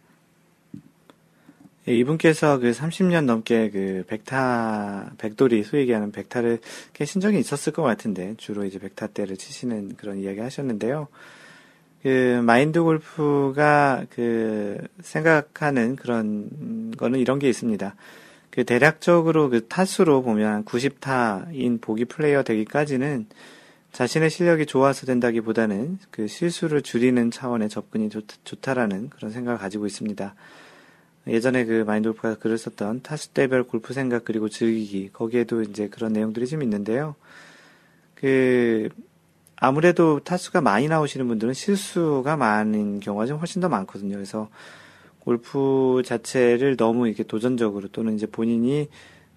예, 1.88 1.94
이분께서 1.94 2.58
그 2.58 2.72
30년 2.72 3.24
넘게 3.24 3.70
그 3.70 4.04
백타, 4.06 5.12
백돌이 5.16 5.64
소위 5.64 5.82
얘기하는 5.82 6.12
백타를 6.12 6.58
깨신 6.92 7.22
적이 7.22 7.38
있었을 7.38 7.72
것 7.72 7.82
같은데, 7.82 8.34
주로 8.36 8.64
이제 8.66 8.78
백타 8.78 9.08
때를 9.08 9.38
치시는 9.38 9.96
그런 9.96 10.18
이야기 10.18 10.40
하셨는데요. 10.40 11.08
그, 12.02 12.42
마인드 12.44 12.82
골프가 12.82 14.04
그, 14.10 14.76
생각하는 15.00 15.96
그런 15.96 16.92
거는 16.98 17.18
이런 17.18 17.38
게 17.38 17.48
있습니다. 17.48 17.94
그, 18.50 18.64
대략적으로 18.64 19.48
그 19.48 19.66
타수로 19.66 20.22
보면 20.22 20.66
90타인 20.66 21.80
보기 21.80 22.04
플레이어 22.04 22.42
되기까지는 22.42 23.26
자신의 23.92 24.28
실력이 24.28 24.66
좋아서 24.66 25.06
된다기 25.06 25.40
보다는 25.40 25.98
그 26.10 26.26
실수를 26.26 26.82
줄이는 26.82 27.30
차원의 27.30 27.70
접근이 27.70 28.10
좋, 28.10 28.24
좋다라는 28.44 29.08
그런 29.08 29.30
생각을 29.32 29.58
가지고 29.58 29.86
있습니다. 29.86 30.34
예전에 31.26 31.64
그 31.64 31.85
마인돌프가 31.87 32.37
글을 32.37 32.59
썼던 32.59 33.02
타수대별 33.02 33.64
골프 33.64 33.92
생각 33.92 34.24
그리고 34.24 34.48
즐기기 34.48 35.11
거기에도 35.12 35.62
이제 35.62 35.88
그런 35.88 36.12
내용들이 36.12 36.46
좀 36.46 36.62
있는데요. 36.62 37.14
그 38.14 38.88
아무래도 39.56 40.20
타수가 40.20 40.62
많이 40.62 40.88
나오시는 40.88 41.28
분들은 41.28 41.52
실수가 41.52 42.37
많은 42.37 43.00
경우가 43.00 43.26
좀 43.26 43.38
훨씬 43.38 43.61
더 43.61 43.68
많거든요. 43.68 44.14
그래서 44.14 44.48
골프 45.20 46.02
자체를 46.04 46.76
너무 46.76 47.06
이렇게 47.06 47.22
도전적으로 47.22 47.88
또는 47.88 48.14
이제 48.14 48.26
본인이 48.26 48.88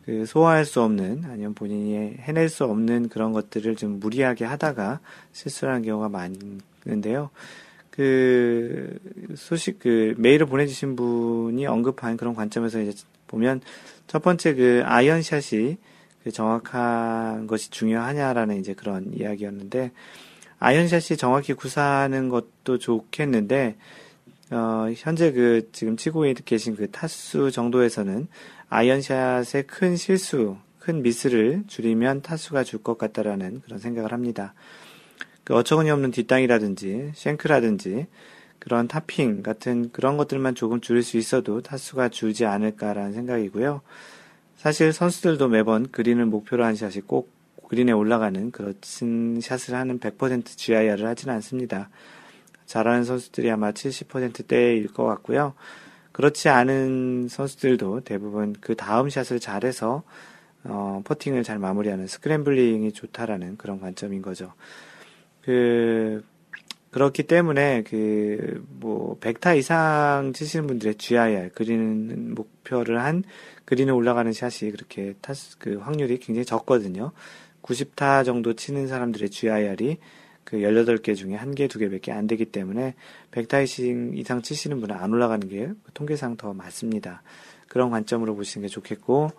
그 0.05 0.25
소화할 0.25 0.65
수 0.65 0.81
없는 0.81 1.23
아니면 1.25 1.53
본인이 1.53 2.15
해낼 2.19 2.49
수 2.49 2.65
없는 2.65 3.09
그런 3.09 3.31
것들을 3.31 3.75
좀 3.75 3.99
무리하게 3.99 4.45
하다가 4.45 4.99
실수하는 5.31 5.83
경우가 5.83 6.09
많은데요. 6.09 7.29
그 7.95 8.97
소식 9.35 9.77
그 9.77 10.15
메일을 10.17 10.47
보내주신 10.47 10.95
분이 10.95 11.67
언급한 11.67 12.17
그런 12.17 12.33
관점에서 12.33 12.81
이제 12.81 12.91
보면 13.27 13.61
첫 14.07 14.23
번째 14.23 14.55
그 14.55 14.81
아이언샷이 14.83 15.77
그 16.23 16.31
정확한 16.31 17.45
것이 17.45 17.69
중요하냐라는 17.69 18.59
이제 18.59 18.73
그런 18.73 19.13
이야기였는데 19.13 19.91
아이언샷이 20.57 21.17
정확히 21.19 21.53
구사하는 21.53 22.29
것도 22.29 22.79
좋겠는데 22.79 23.75
어 24.49 24.87
현재 24.95 25.31
그 25.31 25.69
지금 25.71 25.95
치고 25.95 26.23
계신 26.45 26.75
그 26.75 26.89
타수 26.89 27.51
정도에서는 27.51 28.27
아이언샷의 28.69 29.67
큰 29.67 29.95
실수, 29.97 30.57
큰 30.79 31.03
미스를 31.03 31.63
줄이면 31.67 32.23
타수가 32.23 32.63
줄 32.63 32.81
것 32.81 32.97
같다라는 32.97 33.61
그런 33.61 33.77
생각을 33.77 34.13
합니다. 34.13 34.55
그 35.43 35.55
어처구니 35.55 35.89
없는 35.91 36.11
뒷땅이라든지 36.11 37.11
쉔크라든지 37.13 38.07
그런 38.59 38.87
타핑 38.87 39.43
같은 39.43 39.91
그런 39.91 40.15
것들만 40.15 40.55
조금 40.55 40.79
줄일 40.79 41.03
수 41.03 41.17
있어도 41.17 41.61
타수가 41.61 42.09
줄지 42.09 42.45
않을까라는 42.45 43.13
생각이고요. 43.13 43.81
사실 44.55 44.93
선수들도 44.93 45.49
매번 45.49 45.91
그린을 45.91 46.25
목표로 46.25 46.63
한 46.63 46.75
샷이 46.75 47.01
꼭 47.05 47.33
그린에 47.67 47.91
올라가는 47.91 48.51
그런 48.51 48.75
샷을 49.41 49.75
하는 49.75 49.99
100% 49.99 50.45
GIR을 50.45 51.05
하지는 51.05 51.33
않습니다. 51.35 51.89
잘하는 52.65 53.03
선수들이 53.03 53.51
아마 53.51 53.71
70%대일 53.71 54.87
것 54.87 55.03
같고요. 55.05 55.53
그렇지 56.13 56.47
않은 56.47 57.27
선수들도 57.29 58.01
대부분 58.01 58.55
그 58.61 58.75
다음 58.75 59.09
샷을 59.09 59.39
잘해서 59.39 60.03
어, 60.63 61.01
퍼팅을 61.03 61.43
잘 61.43 61.59
마무리하는 61.59 62.07
스크램블링이 62.07 62.93
좋다라는 62.93 63.57
그런 63.57 63.81
관점인 63.81 64.21
거죠. 64.21 64.53
그, 65.43 66.23
그렇기 66.91 67.23
때문에 67.23 67.83
그, 67.83 68.63
뭐, 68.69 69.19
100타 69.19 69.57
이상 69.57 70.31
치시는 70.33 70.67
분들의 70.67 70.95
GIR, 70.95 71.49
그리는 71.53 72.35
목표를 72.35 73.01
한, 73.01 73.23
그린에 73.65 73.91
올라가는 73.91 74.31
샷이 74.31 74.71
그렇게 74.71 75.13
타, 75.21 75.33
그 75.59 75.77
확률이 75.77 76.19
굉장히 76.19 76.45
적거든요. 76.45 77.11
90타 77.61 78.25
정도 78.25 78.53
치는 78.53 78.87
사람들의 78.87 79.29
GIR이 79.29 79.97
그 80.43 80.57
18개 80.57 81.15
중에 81.15 81.37
1개, 81.37 81.67
2개밖에 81.67 82.11
안 82.11 82.27
되기 82.27 82.45
때문에 82.45 82.95
100타 83.31 83.63
이상 84.17 84.41
치시는 84.41 84.81
분은 84.81 84.95
안 84.95 85.11
올라가는 85.13 85.47
게 85.47 85.71
통계상 85.93 86.35
더 86.37 86.53
맞습니다. 86.53 87.23
그런 87.67 87.89
관점으로 87.89 88.35
보시는 88.35 88.67
게 88.67 88.69
좋겠고, 88.69 89.31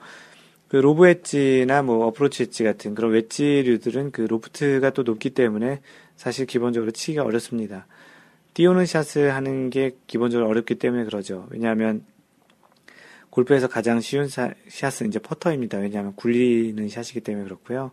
그 0.69 0.77
lob 0.77 1.03
wedge나 1.03 1.83
뭐 1.83 2.07
approach 2.07 2.45
wedge 2.45 2.65
같은 2.65 2.95
그런 2.95 3.13
wedge류들은 3.13 4.11
그 4.13 4.23
로프트가 4.23 4.91
또 4.91 5.03
높기 5.03 5.31
때문에 5.31 5.81
사실 6.17 6.47
기본적으로 6.47 6.91
치기가 6.91 7.23
어렵습니다. 7.23 7.87
띄우는 8.55 8.87
샷을 8.87 9.35
하는 9.35 9.71
게 9.71 9.97
기본적으로 10.07 10.49
어렵기 10.49 10.77
때문에 10.77 11.05
그러죠. 11.05 11.47
왜냐하면 11.51 12.05
골프에서 13.31 13.67
가장 13.67 14.01
쉬운 14.01 14.29
샷은 14.29 15.09
이제 15.09 15.19
퍼터입니다. 15.19 15.79
왜냐하면 15.79 16.15
굴리는 16.15 16.89
샷이기 16.89 17.21
때문에 17.21 17.45
그렇고요. 17.45 17.91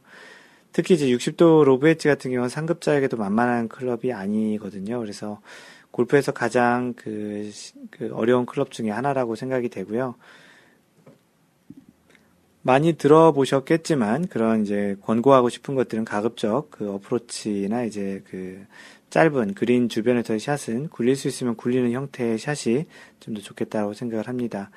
특히 0.71 0.93
이제 0.93 1.07
60도 1.07 1.63
lob 1.63 1.87
wedge 1.89 2.07
같은 2.07 2.31
경우는 2.31 2.49
상급자에게도 2.49 3.17
만만한 3.17 3.67
클럽이 3.67 4.13
아니거든요. 4.13 4.99
그래서 4.99 5.41
골프에서 5.89 6.31
가장 6.31 6.93
그, 6.95 7.51
그 7.89 8.11
어려운 8.13 8.45
클럽 8.45 8.71
중에 8.71 8.91
하나라고 8.91 9.35
생각이 9.35 9.69
되고요. 9.69 10.15
많이 12.63 12.93
들어보셨겠지만 12.93 14.27
그런 14.27 14.63
이제 14.63 14.95
권고하고 15.01 15.49
싶은 15.49 15.75
것들은 15.75 16.05
가급적 16.05 16.69
그 16.71 16.91
어프로치나 16.93 17.83
이제 17.83 18.23
그 18.29 18.65
짧은 19.09 19.55
그린 19.55 19.89
주변에서의 19.89 20.39
샷은 20.39 20.89
굴릴 20.89 21.15
수 21.15 21.27
있으면 21.27 21.55
굴리는 21.55 21.91
형태의 21.91 22.37
샷이 22.37 22.85
좀 23.19 23.33
더 23.33 23.41
좋겠다고 23.41 23.93
생각을 23.93 24.27
합니다. 24.27 24.71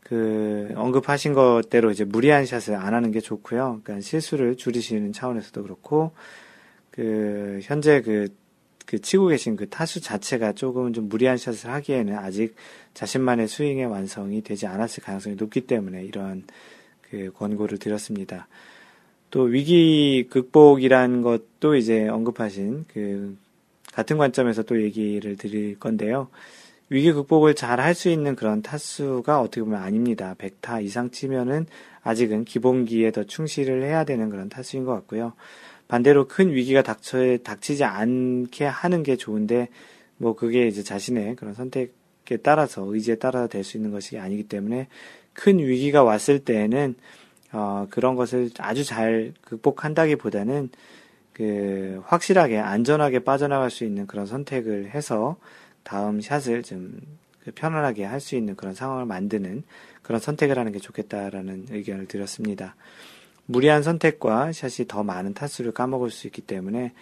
그 0.00 0.72
언급하신 0.74 1.34
것대로 1.34 1.90
이제 1.90 2.04
무리한 2.04 2.46
샷을 2.46 2.74
안 2.74 2.94
하는 2.94 3.12
게 3.12 3.20
좋고요. 3.20 3.80
그러니까 3.84 4.00
실수를 4.00 4.56
줄이시는 4.56 5.12
차원에서도 5.12 5.62
그렇고 5.62 6.12
그 6.90 7.60
현재 7.62 8.00
그, 8.00 8.28
그 8.86 9.00
치고 9.00 9.28
계신 9.28 9.54
그 9.54 9.68
타수 9.68 10.00
자체가 10.00 10.52
조금은 10.54 10.94
좀 10.94 11.08
무리한 11.08 11.36
샷을 11.36 11.70
하기에는 11.70 12.16
아직 12.16 12.54
자신만의 12.94 13.48
스윙의 13.48 13.86
완성이 13.86 14.42
되지 14.42 14.66
않았을 14.66 15.02
가능성이 15.02 15.36
높기 15.36 15.60
때문에 15.62 16.04
이런 16.04 16.44
그 17.10 17.32
권고를 17.34 17.78
드렸습니다. 17.78 18.48
또 19.30 19.42
위기 19.42 20.26
극복이란 20.30 21.22
것도 21.22 21.76
이제 21.76 22.08
언급하신 22.08 22.86
그 22.92 23.36
같은 23.92 24.16
관점에서 24.16 24.62
또 24.62 24.80
얘기를 24.82 25.36
드릴 25.36 25.78
건데요. 25.78 26.28
위기 26.90 27.12
극복을 27.12 27.54
잘 27.54 27.80
할 27.80 27.94
수 27.94 28.08
있는 28.08 28.34
그런 28.34 28.62
타수가 28.62 29.40
어떻게 29.40 29.60
보면 29.60 29.82
아닙니다. 29.82 30.34
100타 30.38 30.82
이상 30.82 31.10
치면은 31.10 31.66
아직은 32.02 32.44
기본기에 32.44 33.10
더 33.10 33.24
충실을 33.24 33.82
해야 33.82 34.04
되는 34.04 34.30
그런 34.30 34.48
타수인 34.48 34.84
것 34.84 34.94
같고요. 34.94 35.34
반대로 35.88 36.28
큰 36.28 36.52
위기가 36.52 36.82
닥쳐, 36.82 37.38
닥치지 37.42 37.84
않게 37.84 38.64
하는 38.64 39.02
게 39.02 39.16
좋은데, 39.16 39.68
뭐 40.16 40.34
그게 40.34 40.66
이제 40.66 40.82
자신의 40.82 41.36
그런 41.36 41.54
선택에 41.54 42.38
따라서, 42.42 42.82
의지에 42.86 43.16
따라서 43.16 43.48
될수 43.48 43.76
있는 43.76 43.90
것이 43.90 44.18
아니기 44.18 44.44
때문에 44.44 44.88
큰 45.38 45.60
위기가 45.60 46.02
왔을 46.02 46.40
때에는, 46.40 46.96
어, 47.52 47.86
그런 47.90 48.16
것을 48.16 48.50
아주 48.58 48.84
잘 48.84 49.32
극복한다기 49.42 50.16
보다는, 50.16 50.70
그, 51.32 52.02
확실하게, 52.06 52.58
안전하게 52.58 53.20
빠져나갈 53.20 53.70
수 53.70 53.84
있는 53.84 54.08
그런 54.08 54.26
선택을 54.26 54.90
해서, 54.90 55.36
다음 55.84 56.20
샷을 56.20 56.64
좀그 56.64 57.52
편안하게 57.54 58.04
할 58.04 58.20
수 58.20 58.34
있는 58.34 58.56
그런 58.56 58.74
상황을 58.74 59.06
만드는 59.06 59.62
그런 60.02 60.20
선택을 60.20 60.58
하는 60.58 60.72
게 60.72 60.80
좋겠다라는 60.80 61.66
의견을 61.70 62.06
드렸습니다. 62.06 62.74
무리한 63.46 63.82
선택과 63.84 64.52
샷이 64.52 64.88
더 64.88 65.04
많은 65.04 65.34
타수를 65.34 65.72
까먹을 65.72 66.10
수 66.10 66.26
있기 66.26 66.42
때문에 66.42 66.92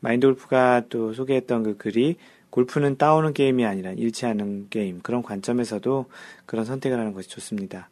마인드 0.00 0.26
골프가 0.26 0.82
또 0.88 1.14
소개했던 1.14 1.62
그 1.62 1.76
글이 1.76 2.16
골프는 2.54 2.98
따오는 2.98 3.32
게임이 3.34 3.66
아니라 3.66 3.90
일치하는 3.92 4.68
게임 4.70 5.00
그런 5.02 5.22
관점에서도 5.22 6.06
그런 6.46 6.64
선택을 6.64 6.98
하는 6.98 7.12
것이 7.12 7.28
좋습니다. 7.28 7.88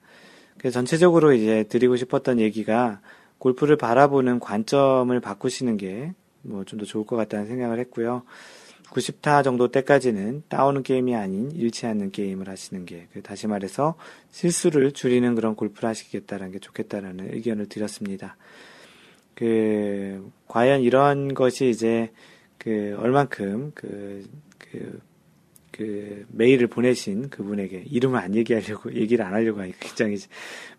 그래서 0.59 0.75
전체적으로 0.75 1.33
이제 1.33 1.65
드리고 1.65 1.97
싶었던 1.97 2.39
얘기가 2.39 3.01
골프를 3.39 3.77
바라보는 3.77 4.39
관점을 4.39 5.19
바꾸시는 5.21 5.77
게 5.77 6.13
뭐 6.43 6.65
좀 6.65 6.79
더 6.79 6.85
좋을 6.85 7.07
것 7.07 7.17
같다는 7.17 7.47
생각을 7.47 7.79
했고요. 7.81 8.23
90타 8.91 9.43
정도 9.43 9.69
때까지는 9.69 10.43
따오는 10.49 10.83
게임이 10.83 11.15
아닌 11.15 11.51
않는 11.85 12.11
게임을 12.11 12.49
하시는 12.49 12.85
게, 12.85 13.07
그 13.13 13.23
다시 13.23 13.47
말해서 13.47 13.95
실수를 14.31 14.93
줄이는 14.93 15.35
그런 15.35 15.55
골프를 15.55 15.89
하시겠다는 15.89 16.53
게 16.53 16.59
좋겠다라는 16.59 17.33
의견을 17.33 17.69
드렸습니다. 17.69 18.37
그, 19.35 20.31
과연 20.47 20.83
이런 20.83 21.33
것이 21.33 21.71
이제, 21.71 22.11
그, 22.59 22.95
얼만큼, 22.99 23.73
그, 23.75 24.25
그, 24.71 25.01
그, 25.71 26.27
메일을 26.31 26.67
보내신 26.67 27.29
그분에게, 27.29 27.85
이름을 27.91 28.19
안 28.19 28.35
얘기하려고, 28.35 28.95
얘기를 28.95 29.25
안 29.25 29.35
하려고 29.35 29.61
하니까 29.61 29.79
굉장히 29.81 30.17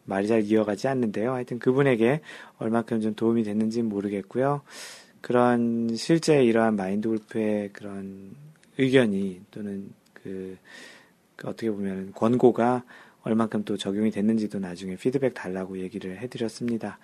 말이 0.06 0.28
잘 0.28 0.44
이어가지 0.44 0.88
않는데요. 0.88 1.34
하여튼 1.34 1.60
그분에게 1.60 2.22
얼만큼 2.58 3.02
좀 3.02 3.16
도움이 3.16 3.44
됐는지는 3.44 3.90
모르겠고요. 3.90 4.62
그런 5.22 5.96
실제 5.96 6.44
이러한 6.44 6.76
마인드 6.76 7.08
골프의 7.08 7.70
그런 7.72 8.36
의견이 8.78 9.42
또는 9.52 9.92
그, 10.14 10.58
그 11.36 11.48
어떻게 11.48 11.72
보면 11.72 12.12
권고가 12.14 12.84
얼만큼 13.24 13.64
또 13.64 13.78
적용이 13.78 14.12
됐는지도 14.12 14.60
나중에 14.60 14.98
피드백 14.98 15.34
달라고 15.34 15.80
얘기를 15.80 16.18
해드렸습니다. 16.18 17.00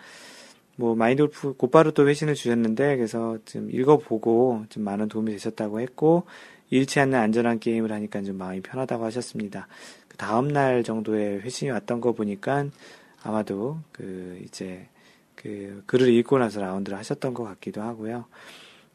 뭐 0.75 0.95
마인드 0.95 1.23
골프 1.23 1.53
곧바로 1.53 1.91
또 1.91 2.07
회신을 2.07 2.35
주셨는데 2.35 2.97
그래서 2.97 3.37
좀 3.45 3.69
읽어보고 3.71 4.65
좀 4.69 4.83
많은 4.83 5.07
도움이 5.07 5.31
되셨다고 5.31 5.79
했고 5.79 6.25
잃지 6.69 6.99
않는 6.99 7.17
안전한 7.17 7.59
게임을 7.59 7.91
하니까 7.91 8.21
좀 8.21 8.37
마음이 8.37 8.61
편하다고 8.61 9.03
하셨습니다. 9.05 9.67
그 10.07 10.17
다음 10.17 10.47
날 10.47 10.83
정도에 10.83 11.39
회신이 11.39 11.71
왔던 11.71 12.01
거 12.01 12.13
보니까 12.13 12.65
아마도 13.23 13.79
그 13.91 14.39
이제 14.45 14.87
그 15.35 15.83
글을 15.85 16.09
읽고 16.09 16.37
나서 16.37 16.61
라운드를 16.61 16.97
하셨던 16.97 17.33
것 17.33 17.43
같기도 17.43 17.81
하고요. 17.81 18.25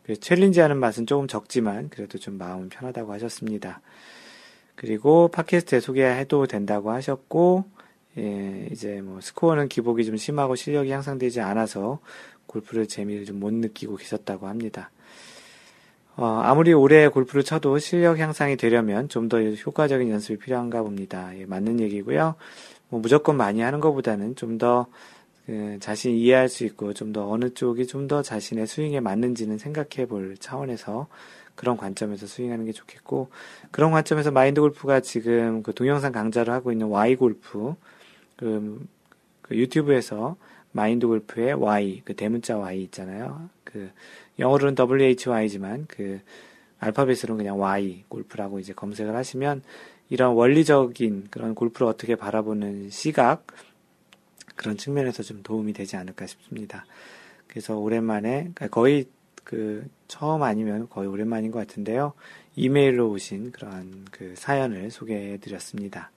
그 0.05 0.19
challenge 0.21 0.61
하는 0.61 0.77
맛은 0.79 1.07
조금 1.07 1.27
적지만 1.27 1.89
그래도 1.89 2.19
좀 2.19 2.37
마음은 2.37 2.69
편하다고 2.69 3.13
하셨습니다. 3.15 3.81
그리고 4.77 5.29
팟캐스트에 5.29 5.81
소개해도 5.81 6.47
된다고 6.47 6.91
하셨고, 6.91 7.65
예, 8.19 8.69
이제 8.71 9.01
뭐 9.01 9.21
스코어는 9.21 9.69
기복이 9.69 10.05
좀 10.05 10.17
심하고 10.17 10.57
실력이 10.57 10.91
향상되지 10.91 11.41
않아서 11.41 12.01
골프를 12.47 12.87
재미를 12.87 13.25
좀 13.25 13.41
못 13.41 13.53
느끼고 13.53 13.97
계셨다고 13.97 14.47
합니다. 14.47 14.91
어, 16.17 16.27
아무리 16.45 16.73
오래 16.73 17.09
골프를 17.09 17.43
쳐도 17.45 17.79
실력 17.79 18.19
향상이 18.19 18.57
되려면 18.57 19.09
좀 19.09 19.29
더 19.29 19.41
효과적인 19.43 20.11
연습이 20.11 20.39
필요한가 20.39 20.83
봅니다. 20.83 21.37
예, 21.39 21.45
맞는 21.47 21.81
얘기고요. 21.81 22.37
뭐 22.89 23.01
무조건 23.01 23.37
많이 23.37 23.61
하는 23.63 23.81
것보다는 23.81 24.37
좀더 24.37 24.87
그 25.47 25.79
자신이 25.81 26.21
이해할 26.21 26.49
수 26.49 26.65
있고 26.65 26.93
좀 26.95 27.13
더 27.13 27.29
어느 27.29 27.51
쪽이 27.53 27.87
좀 27.87 28.07
더 28.09 28.23
자신의 28.23 28.67
스윙에 28.67 29.01
맞는지는 29.01 29.59
생각해 29.59 30.07
볼 30.07 30.37
차원에서 30.39 31.09
그런 31.57 31.77
관점에서 31.77 32.27
스윙하는 32.27 32.65
게 32.67 32.73
좋겠고 32.73 33.31
그런 33.71 33.91
관점에서 33.91 34.31
마인드 34.31 34.61
골프가 34.61 35.01
지금 35.01 35.63
그 35.63 35.73
동영상 35.75 36.13
강좌를 36.13 36.53
하고 36.53 36.71
있는 36.73 36.89
Y 36.89 37.17
골프 37.17 37.75
그, 38.37 38.85
그 39.43 39.57
유튜브에서 39.57 40.37
마인드 40.73 41.07
골프의 41.07 41.55
Y 41.55 42.03
그 42.05 42.15
대문자 42.15 42.57
Y 42.59 42.83
있잖아요. 42.83 43.49
그 43.65 43.91
영어로는 44.39 44.75
WHY지만 44.79 45.87
그 45.89 46.21
알파벳으로는 46.79 47.37
그냥 47.37 47.61
Y 47.61 48.05
골프라고 48.09 48.59
이제 48.59 48.73
검색을 48.73 49.15
하시면 49.15 49.63
이런 50.11 50.35
원리적인 50.35 51.29
그런 51.31 51.55
골프를 51.55 51.87
어떻게 51.87 52.15
바라보는 52.15 52.91
시각 52.91 53.47
그런 54.57 54.77
측면에서 54.77 55.23
좀 55.23 55.43
도움이 55.43 55.73
되지 55.73 55.97
않을까 55.97 56.27
싶습니다. 56.27 56.85
그래서 57.47 57.77
오랜만에 57.79 58.51
그러니까 58.55 58.69
거의 58.69 59.07
그 59.45 59.87
처음 60.09 60.43
아니면 60.43 60.89
거의 60.89 61.09
오랜만인 61.09 61.51
것 61.51 61.59
같은데요. 61.61 62.13
이메일로 62.57 63.11
오신 63.11 63.53
그런 63.53 64.07
그 64.11 64.35
사연을 64.37 64.91
소개해 64.91 65.39
드렸습니다. 65.39 66.11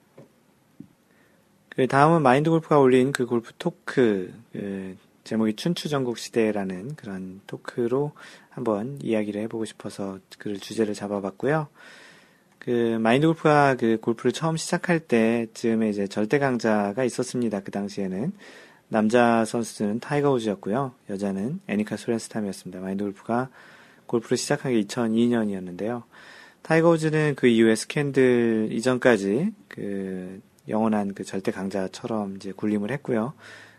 그 1.68 1.86
다음은 1.86 2.22
마인드 2.22 2.50
골프가 2.50 2.78
올린 2.78 3.12
그 3.12 3.26
골프 3.26 3.52
토크 3.58 4.32
그 4.52 4.96
제목이 5.28 5.56
춘추전국 5.56 6.16
시대라는 6.16 6.94
그런 6.94 7.42
토크로 7.46 8.12
한번 8.48 8.98
이야기를 9.02 9.42
해보고 9.42 9.66
싶어서 9.66 10.18
그 10.38 10.56
주제를 10.56 10.94
잡아봤고요. 10.94 11.68
그 12.58 12.96
마인드 12.98 13.26
골프가 13.26 13.74
그 13.74 13.98
골프를 14.00 14.32
처음 14.32 14.56
시작할 14.56 15.00
때쯤에 15.00 15.90
이제 15.90 16.06
절대 16.06 16.38
강자가 16.38 17.04
있었습니다. 17.04 17.60
그 17.60 17.70
당시에는 17.70 18.32
남자 18.88 19.44
선수는 19.44 20.00
타이거 20.00 20.32
우즈였고요. 20.32 20.94
여자는 21.10 21.60
애니카 21.66 21.98
소렌스탐이었습니다. 21.98 22.80
마인드 22.80 23.04
골프가 23.04 23.50
골프를 24.06 24.38
시작한 24.38 24.72
게 24.72 24.80
2002년이었는데요. 24.80 26.04
타이거 26.62 26.88
우즈는 26.88 27.34
그 27.36 27.48
이후에 27.48 27.74
스캔들 27.74 28.70
이전까지 28.72 29.52
그 29.68 30.40
영원한 30.70 31.12
그 31.12 31.22
절대 31.22 31.52
강자처럼 31.52 32.36
이제 32.36 32.50
군림을 32.52 32.90
했고요. 32.92 33.34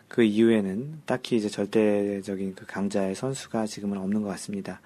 그 0.10 0.24
이후에는 0.24 1.03
딱히 1.05 1.38
이제 1.38 1.47
절대적인 1.47 2.55
그 2.55 2.66
강자의 2.66 3.16
선수가 3.16 3.68
지금은 3.68 3.97
없는 3.97 4.24
것 4.24 4.28
같습니다. 4.30 4.82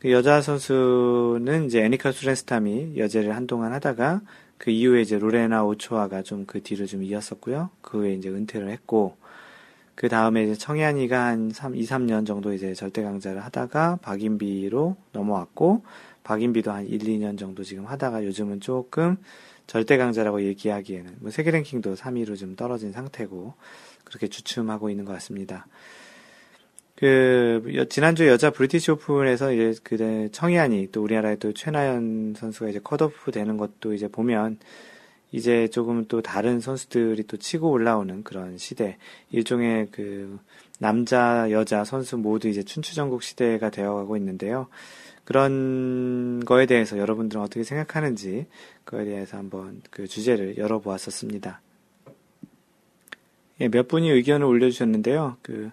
그 0.00 0.10
여자 0.10 0.40
선수는 0.40 1.66
이제 1.66 1.84
애니카 1.84 2.12
소렌스탐이 2.12 2.96
여제를 2.96 3.36
한동안 3.36 3.72
하다가 3.72 4.22
그 4.56 4.70
이후에 4.70 5.02
이제 5.02 5.18
로레나 5.18 5.64
오초아가 5.64 6.22
좀 6.22 6.46
그 6.46 6.62
뒤를 6.62 6.86
좀 6.86 7.02
이었었고요. 7.04 7.70
그 7.82 7.98
후에 7.98 8.14
이제 8.14 8.28
은퇴를 8.28 8.70
했고 8.70 9.16
그 9.94 10.08
다음에 10.08 10.44
이제 10.44 10.54
청해안이가 10.54 11.24
한 11.26 11.50
3, 11.50 11.74
2, 11.74 11.82
3년 11.82 12.26
정도 12.26 12.52
이제 12.52 12.72
절대 12.74 13.02
강자를 13.02 13.44
하다가 13.44 13.98
박인비로 14.00 14.96
넘어왔고 15.12 15.82
박인비도 16.22 16.70
한 16.70 16.86
1, 16.86 16.98
2년 17.00 17.38
정도 17.38 17.64
지금 17.64 17.86
하다가 17.86 18.24
요즘은 18.24 18.60
조금 18.60 19.16
절대 19.66 19.96
강자라고 19.96 20.42
얘기하기에는 20.44 21.16
뭐 21.18 21.30
세계 21.30 21.50
랭킹도 21.50 21.94
3위로 21.94 22.38
좀 22.38 22.56
떨어진 22.56 22.92
상태고 22.92 23.54
그렇게 24.08 24.28
주춤하고 24.28 24.90
있는 24.90 25.04
것 25.04 25.12
같습니다. 25.12 25.66
그 26.96 27.86
지난주 27.90 28.26
여자 28.26 28.50
브리티시 28.50 28.90
오픈에서 28.90 29.52
이제 29.52 29.78
그 29.84 30.28
청이안이 30.32 30.88
또 30.90 31.02
우리나라의 31.04 31.38
또 31.38 31.52
최나연 31.52 32.34
선수가 32.36 32.70
이제 32.70 32.80
컷오프 32.82 33.30
되는 33.30 33.56
것도 33.56 33.94
이제 33.94 34.08
보면 34.08 34.58
이제 35.30 35.68
조금 35.68 36.06
또 36.08 36.22
다른 36.22 36.58
선수들이 36.58 37.24
또 37.28 37.36
치고 37.36 37.70
올라오는 37.70 38.24
그런 38.24 38.58
시대 38.58 38.96
일종의 39.30 39.88
그 39.92 40.40
남자 40.80 41.48
여자 41.52 41.84
선수 41.84 42.16
모두 42.16 42.48
이제 42.48 42.64
춘추전국 42.64 43.22
시대가 43.22 43.70
되어가고 43.70 44.16
있는데요. 44.16 44.66
그런 45.24 46.42
거에 46.46 46.66
대해서 46.66 46.98
여러분들은 46.98 47.42
어떻게 47.42 47.62
생각하는지 47.62 48.46
그거에 48.84 49.04
대해서 49.04 49.36
한번 49.36 49.82
그 49.90 50.08
주제를 50.08 50.56
열어보았었습니다. 50.56 51.60
예, 53.60 53.68
몇 53.68 53.88
분이 53.88 54.08
의견을 54.10 54.46
올려주셨는데요. 54.46 55.36
그 55.42 55.70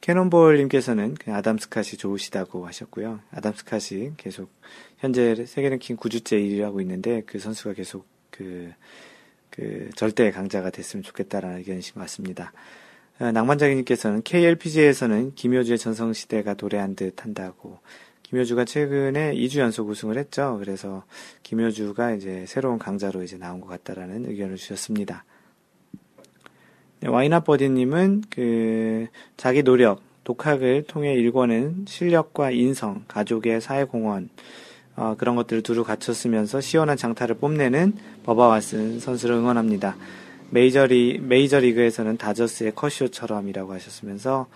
캐논볼님께서는 0.00 1.14
그 1.14 1.32
아담 1.34 1.56
스캇이 1.56 1.98
좋으시다고 1.98 2.66
하셨고요. 2.66 3.20
아담 3.30 3.52
스캇이 3.52 4.12
계속 4.16 4.50
현재 4.98 5.34
세계 5.46 5.68
랭킹 5.68 5.96
9주째 5.96 6.40
1위를 6.40 6.62
하고 6.62 6.80
있는데 6.80 7.22
그 7.26 7.38
선수가 7.38 7.74
계속 7.74 8.06
그, 8.30 8.72
그 9.50 9.90
절대 9.96 10.30
강자가 10.30 10.70
됐으면 10.70 11.02
좋겠다라는 11.02 11.58
의견이신 11.58 11.94
것 11.94 12.00
같습니다. 12.02 12.52
어, 13.18 13.32
낭만장님께서는 13.32 14.22
KLPG에서는 14.22 15.34
김효주의 15.34 15.78
전성시대가 15.78 16.54
도래한 16.54 16.94
듯 16.94 17.24
한다고. 17.24 17.80
김효주가 18.22 18.64
최근에 18.64 19.34
2주 19.34 19.58
연속 19.58 19.88
우승을 19.88 20.18
했죠. 20.18 20.58
그래서 20.60 21.04
김효주가 21.42 22.12
이제 22.12 22.44
새로운 22.46 22.78
강자로 22.78 23.22
이제 23.22 23.38
나온 23.38 23.60
것 23.60 23.66
같다라는 23.68 24.26
의견을 24.26 24.56
주셨습니다. 24.56 25.24
네, 27.00 27.08
와이나버디님은 27.08 28.24
그 28.30 29.06
자기 29.36 29.62
노력, 29.62 30.00
독학을 30.24 30.84
통해 30.88 31.14
일궈낸 31.14 31.84
실력과 31.86 32.50
인성, 32.50 33.04
가족의 33.06 33.60
사회공헌, 33.60 34.28
어, 34.96 35.14
그런 35.16 35.36
것들을 35.36 35.62
두루 35.62 35.84
갖췄으면서 35.84 36.60
시원한 36.60 36.96
장타를 36.96 37.36
뽐내는 37.36 37.94
버바 38.24 38.58
왓슨 38.58 38.98
선수를 38.98 39.36
응원합니다. 39.36 39.96
메이저리, 40.50 41.20
메이저리그에서는 41.22 42.16
다저스의 42.16 42.72
커쇼처럼이라고 42.74 43.72
하셨으면서 43.74 44.48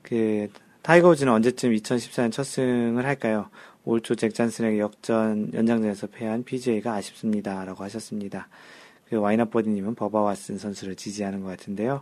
그 0.00 0.48
타이거 0.80 1.10
우즈는 1.10 1.32
언제쯤 1.32 1.72
2014년 1.74 2.32
첫 2.32 2.44
승을 2.44 3.04
할까요? 3.04 3.48
올 3.84 4.00
초 4.00 4.14
잭 4.14 4.32
잔슨에게 4.34 4.78
역전 4.78 5.50
연장전에서 5.52 6.06
패한 6.06 6.44
PGA가 6.44 6.94
아쉽습니다. 6.94 7.64
라고 7.64 7.82
하셨습니다. 7.84 8.48
그 9.12 9.18
와이너버디님은 9.18 9.94
버바 9.94 10.20
왓슨 10.32 10.56
선수를 10.56 10.96
지지하는 10.96 11.42
것 11.42 11.48
같은데요. 11.48 12.00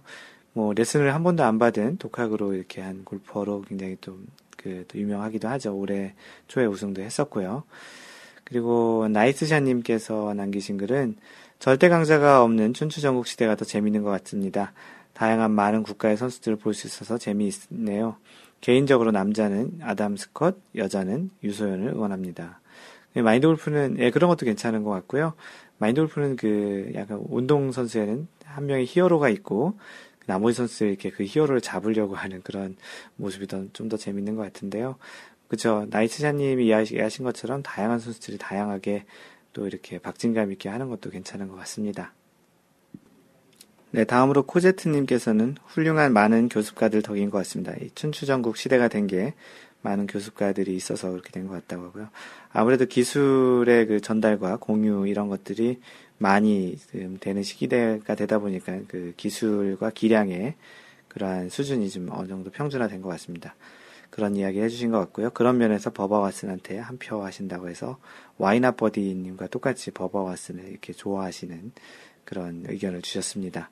뭐 0.53 0.73
레슨을 0.73 1.13
한 1.13 1.25
번도 1.25 1.43
안 1.43 1.59
받은 1.59 1.97
독학으로 1.97 2.55
이렇게 2.55 2.81
한 2.83 3.05
골퍼로 3.05 3.63
굉장히 3.63 3.97
좀 4.01 4.29
그, 4.57 4.85
또 4.87 4.97
유명하기도 4.97 5.49
하죠. 5.49 5.77
올해 5.77 6.15
초에 6.47 6.67
우승도 6.67 7.03
했었고요. 7.03 7.65
그리고 8.45 9.09
나이스샤님께서 9.11 10.35
남기신 10.35 10.77
글은 10.77 11.17
절대 11.59 11.89
강자가 11.89 12.45
없는 12.45 12.75
춘추 12.75 13.01
전국 13.01 13.27
시대가 13.27 13.57
더 13.57 13.65
재밌는 13.65 14.05
것 14.05 14.11
같습니다. 14.11 14.73
다양한 15.13 15.51
많은 15.51 15.83
국가의 15.83 16.17
선수들을 16.17 16.59
볼 16.59 16.75
수 16.75 16.87
있어서 16.87 17.19
재미있네요. 17.19 18.15
개인적으로 18.61 19.11
남자는 19.11 19.81
아담 19.83 20.17
스컷, 20.17 20.59
여자는 20.77 21.31
유소연을 21.43 21.89
응원합니다. 21.89 22.61
마인드 23.17 23.49
골프는 23.49 23.97
예, 23.99 24.13
그런 24.13 24.29
것도 24.29 24.47
괜찮은 24.47 24.85
것 24.85 24.91
같고요. 24.91 25.35
마인드 25.81 26.01
골프는 26.03 26.37
그 26.37 26.93
약간 26.95 27.25
운동 27.31 27.73
선수에는 27.73 28.29
한 28.45 28.67
명의 28.67 28.85
히어로가 28.85 29.31
있고 29.31 29.79
나머지 30.27 30.59
선수 30.59 30.85
이렇게 30.85 31.11
그 31.11 31.25
히어로를 31.25 31.63
잡으려고 31.63 32.15
하는 32.15 32.43
그런 32.43 32.77
모습이 33.17 33.47
좀 33.47 33.89
더 33.89 33.97
재밌는 33.97 34.37
것 34.37 34.43
같은데요. 34.43 34.97
그죠. 35.49 35.87
나이트샤님이 35.89 36.67
이야기하신 36.67 37.25
것처럼 37.25 37.63
다양한 37.63 37.99
선수들이 37.99 38.37
다양하게 38.39 39.05
또 39.55 39.67
이렇게 39.67 39.99
박진감 39.99 40.53
있게 40.53 40.69
하는 40.69 40.91
것도 40.91 41.09
괜찮은 41.11 41.49
것 41.49 41.57
같습니다. 41.57 42.13
네, 43.93 44.05
다음으로 44.05 44.45
코제트님께서는 44.45 45.57
훌륭한 45.67 46.13
많은 46.13 46.49
교습가들 46.51 47.03
덕인 47.03 47.31
것 47.31 47.39
같습니다. 47.39 47.73
이 47.81 47.91
춘추전국 47.95 48.57
시대가 48.57 48.87
된 48.87 49.07
게 49.09 49.35
많은 49.83 50.07
교습가들이 50.07 50.75
있어서 50.77 51.11
그렇게 51.11 51.31
된 51.31 51.47
것 51.47 51.55
같다고 51.55 51.85
하고요. 51.87 52.09
아무래도 52.53 52.87
기술의 52.87 53.87
그 53.87 54.01
전달과 54.01 54.57
공유 54.57 55.07
이런 55.07 55.29
것들이 55.29 55.81
많이 56.19 56.77
되는 57.21 57.43
시기대가 57.43 58.15
되다 58.15 58.39
보니까 58.39 58.81
그 58.89 59.15
기술과 59.17 59.91
기량의 59.91 60.55
그러한 61.09 61.49
수준이 61.49 61.89
좀 61.91 62.09
어느 62.13 62.29
정도 62.29 62.51
평준화된 62.51 63.01
것 63.03 63.09
같습니다. 63.11 63.55
그런 64.11 64.37
이야기 64.37 64.61
해주신 64.61 64.91
것 64.91 64.99
같고요. 64.99 65.31
그런 65.31 65.57
면에서 65.59 65.91
버버 65.93 66.21
왓슨한테 66.23 66.77
한 66.77 66.99
표 66.99 67.23
하신다고 67.25 67.69
해서 67.69 67.99
와이나 68.39 68.73
버디님과 68.73 69.47
똑같이 69.49 69.91
버버 69.93 70.25
왓슨을 70.27 70.69
이렇게 70.69 70.93
좋아하시는 70.93 71.73
그런 72.25 72.65
의견을 72.69 73.03
주셨습니다. 73.03 73.71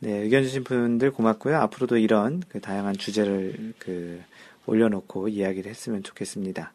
네, 0.00 0.18
의견 0.18 0.44
주신 0.44 0.62
분들 0.62 1.10
고맙고요. 1.10 1.56
앞으로도 1.56 1.96
이런 1.96 2.42
그 2.48 2.60
다양한 2.60 2.96
주제를 2.96 3.74
그 3.78 4.20
올려놓고 4.68 5.28
이야기를 5.28 5.70
했으면 5.70 6.02
좋겠습니다. 6.02 6.72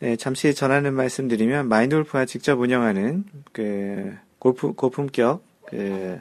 네, 0.00 0.16
잠시 0.16 0.54
전하는 0.54 0.94
말씀 0.94 1.28
드리면 1.28 1.68
마인드 1.68 1.94
골프가 1.94 2.24
직접 2.24 2.58
운영하는 2.58 3.24
그 3.52 4.16
골프 4.38 4.72
고품격 4.72 5.44
그 5.66 6.18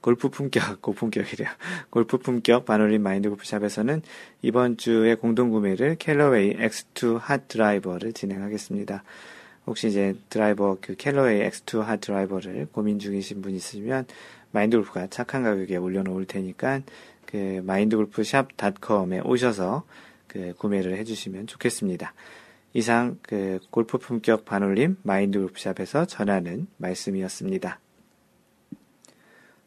골프 0.00 0.28
품격 0.28 0.82
고품격이래요. 0.82 1.48
골프 1.90 2.18
품격 2.18 2.64
반올림 2.64 3.02
마인드 3.02 3.28
골프샵에서는 3.28 4.02
이번 4.42 4.76
주에 4.76 5.14
공동 5.14 5.50
구매를 5.50 5.96
캘러웨이 5.96 6.56
X2 6.56 7.18
핫 7.18 7.48
드라이버를 7.48 8.12
진행하겠습니다. 8.12 9.02
혹시 9.66 9.88
이제 9.88 10.14
드라이버 10.30 10.76
그 10.80 10.94
캘러웨이 10.94 11.48
X2 11.48 11.80
핫 11.80 12.00
드라이버를 12.00 12.68
고민 12.70 12.98
중이신 12.98 13.42
분 13.42 13.54
있으면 13.54 14.06
마인드 14.52 14.76
골프가 14.76 15.06
착한 15.08 15.42
가격에 15.42 15.76
올려놓을 15.76 16.26
테니까 16.26 16.82
그 17.26 17.62
마인드골프샵닷컴에 17.64 19.20
오셔서 19.24 19.84
그 20.26 20.54
구매를 20.58 20.96
해주시면 20.98 21.46
좋겠습니다. 21.46 22.14
이상 22.72 23.18
그 23.22 23.58
골프 23.70 23.98
품격 23.98 24.44
반올림 24.44 24.96
마인드 25.02 25.38
골프샵에서 25.38 26.06
전하는 26.06 26.66
말씀이었습니다. 26.76 27.80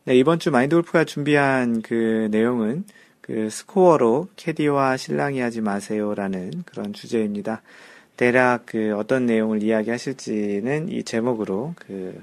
네, 0.06 0.16
이번 0.16 0.40
주 0.40 0.52
마인드 0.52 0.76
골프가 0.76 1.04
준비한 1.04 1.82
그 1.82 2.28
내용은 2.32 2.86
그 3.22 3.50
스코어로 3.50 4.30
캐디와 4.36 4.98
신랑이 4.98 5.40
하지 5.40 5.62
마세요라는 5.62 6.64
그런 6.66 6.94
주제입니다. 6.94 7.62
대략 8.18 8.66
그 8.66 8.96
어떤 8.98 9.26
내용을 9.26 9.64
이야기하실지는 9.64 10.90
이 10.90 11.04
제목으로 11.04 11.74
그 11.78 12.22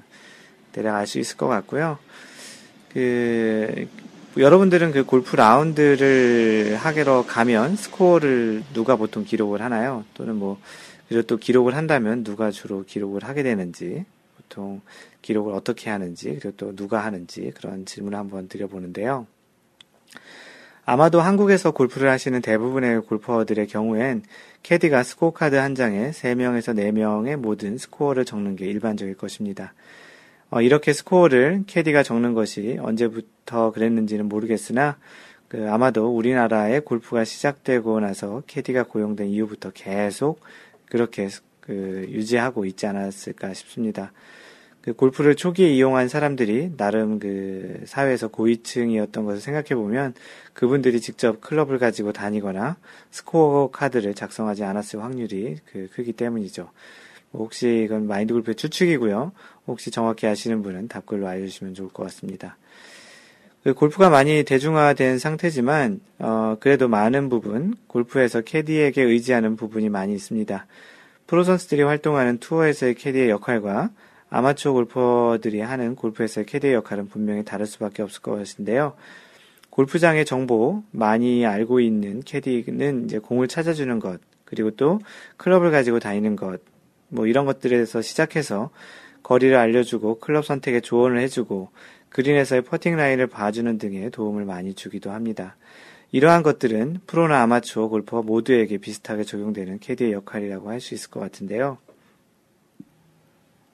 대략 0.72 0.96
알 0.96 1.06
수 1.06 1.18
있을 1.18 1.36
것 1.36 1.46
같고요. 1.48 1.98
그 2.92 3.88
여러분들은 4.38 4.92
그 4.92 5.04
골프 5.04 5.34
라운드를 5.34 6.76
하게로 6.76 7.24
가면 7.24 7.76
스코어를 7.76 8.64
누가 8.74 8.96
보통 8.96 9.24
기록을 9.24 9.62
하나요? 9.62 10.04
또는 10.12 10.36
뭐, 10.36 10.60
그리고 11.08 11.22
또 11.22 11.38
기록을 11.38 11.74
한다면 11.74 12.22
누가 12.22 12.50
주로 12.50 12.84
기록을 12.84 13.24
하게 13.24 13.42
되는지, 13.42 14.04
보통 14.36 14.82
기록을 15.22 15.54
어떻게 15.54 15.88
하는지, 15.88 16.38
그리고 16.38 16.52
또 16.58 16.76
누가 16.76 17.02
하는지 17.02 17.50
그런 17.56 17.86
질문을 17.86 18.18
한번 18.18 18.46
드려보는데요. 18.48 19.26
아마도 20.84 21.22
한국에서 21.22 21.70
골프를 21.70 22.10
하시는 22.10 22.40
대부분의 22.42 23.02
골퍼들의 23.06 23.66
경우엔 23.68 24.22
캐디가 24.62 25.02
스코어 25.02 25.32
카드 25.32 25.56
한 25.56 25.74
장에 25.74 26.10
3명에서 26.10 26.76
4명의 26.76 27.36
모든 27.36 27.78
스코어를 27.78 28.26
적는 28.26 28.54
게 28.56 28.66
일반적일 28.66 29.16
것입니다. 29.16 29.72
어, 30.50 30.60
이렇게 30.60 30.92
스코어를 30.92 31.64
캐디가 31.66 32.02
적는 32.02 32.34
것이 32.34 32.78
언제부터 32.80 33.72
그랬는지는 33.72 34.28
모르겠으나 34.28 34.96
그 35.48 35.68
아마도 35.70 36.14
우리나라의 36.14 36.82
골프가 36.82 37.24
시작되고 37.24 38.00
나서 38.00 38.42
캐디가 38.46 38.84
고용된 38.84 39.28
이후부터 39.28 39.70
계속 39.72 40.40
그렇게 40.86 41.28
그 41.60 42.06
유지하고 42.08 42.64
있지 42.64 42.86
않았을까 42.86 43.54
싶습니다. 43.54 44.12
그 44.82 44.92
골프를 44.92 45.34
초기에 45.34 45.68
이용한 45.68 46.08
사람들이 46.08 46.76
나름 46.76 47.18
그 47.18 47.82
사회에서 47.86 48.28
고위층이었던 48.28 49.24
것을 49.24 49.40
생각해 49.40 49.74
보면 49.74 50.14
그분들이 50.52 51.00
직접 51.00 51.40
클럽을 51.40 51.80
가지고 51.80 52.12
다니거나 52.12 52.76
스코어 53.10 53.72
카드를 53.72 54.14
작성하지 54.14 54.62
않았을 54.62 55.02
확률이 55.02 55.56
그 55.64 55.88
크기 55.92 56.12
때문이죠. 56.12 56.70
혹시 57.32 57.82
이건 57.84 58.06
마인드 58.06 58.32
골프의 58.32 58.54
추측이고요. 58.54 59.32
혹시 59.66 59.90
정확히 59.90 60.26
아시는 60.26 60.62
분은 60.62 60.88
답글로 60.88 61.26
알려주시면 61.26 61.74
좋을 61.74 61.88
것 61.88 62.04
같습니다. 62.04 62.56
그 63.62 63.74
골프가 63.74 64.10
많이 64.10 64.44
대중화된 64.44 65.18
상태지만 65.18 66.00
어, 66.20 66.56
그래도 66.60 66.86
많은 66.86 67.28
부분 67.28 67.74
골프에서 67.88 68.42
캐디에게 68.42 69.02
의지하는 69.02 69.56
부분이 69.56 69.88
많이 69.88 70.14
있습니다. 70.14 70.66
프로 71.26 71.42
선수들이 71.42 71.82
활동하는 71.82 72.38
투어에서의 72.38 72.94
캐디의 72.94 73.28
역할과 73.30 73.90
아마추어 74.30 74.72
골퍼들이 74.72 75.60
하는 75.60 75.96
골프에서의 75.96 76.46
캐디의 76.46 76.74
역할은 76.74 77.08
분명히 77.08 77.44
다를 77.44 77.66
수밖에 77.66 78.02
없을 78.02 78.22
것인데요. 78.22 78.94
골프장의 79.70 80.24
정보 80.24 80.82
많이 80.90 81.44
알고 81.44 81.80
있는 81.80 82.22
캐디는 82.22 83.04
이제 83.04 83.18
공을 83.18 83.48
찾아주는 83.48 83.98
것, 83.98 84.20
그리고 84.44 84.70
또 84.70 85.00
클럽을 85.36 85.70
가지고 85.70 85.98
다니는 85.98 86.36
것, 86.36 86.60
뭐 87.08 87.26
이런 87.26 87.44
것들에서 87.44 88.00
시작해서 88.00 88.70
거리를 89.26 89.56
알려주고 89.56 90.20
클럽 90.20 90.44
선택에 90.46 90.80
조언을 90.80 91.18
해주고 91.18 91.70
그린에서의 92.10 92.62
퍼팅 92.62 92.94
라인을 92.94 93.26
봐주는 93.26 93.76
등의 93.76 94.12
도움을 94.12 94.44
많이 94.44 94.72
주기도 94.72 95.10
합니다. 95.10 95.56
이러한 96.12 96.44
것들은 96.44 97.00
프로나 97.08 97.42
아마추어 97.42 97.88
골퍼 97.88 98.22
모두에게 98.22 98.78
비슷하게 98.78 99.24
적용되는 99.24 99.80
캐디의 99.80 100.12
역할이라고 100.12 100.70
할 100.70 100.80
수 100.80 100.94
있을 100.94 101.10
것 101.10 101.18
같은데요. 101.18 101.78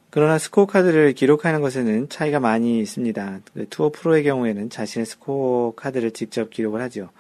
그러나 0.09 0.39
스코어 0.39 0.65
카드를 0.65 1.13
기록하는 1.13 1.61
것에는 1.61 2.09
차이가 2.09 2.41
많이 2.41 2.81
있습니다. 2.81 3.41
그 3.53 3.67
투어 3.69 3.91
프로의 3.91 4.25
경우에는 4.25 4.71
자신의 4.71 5.05
스코어 5.05 5.75
카드를 5.75 6.13
직접 6.13 6.49
기록을 6.49 6.81
하죠. 6.81 7.11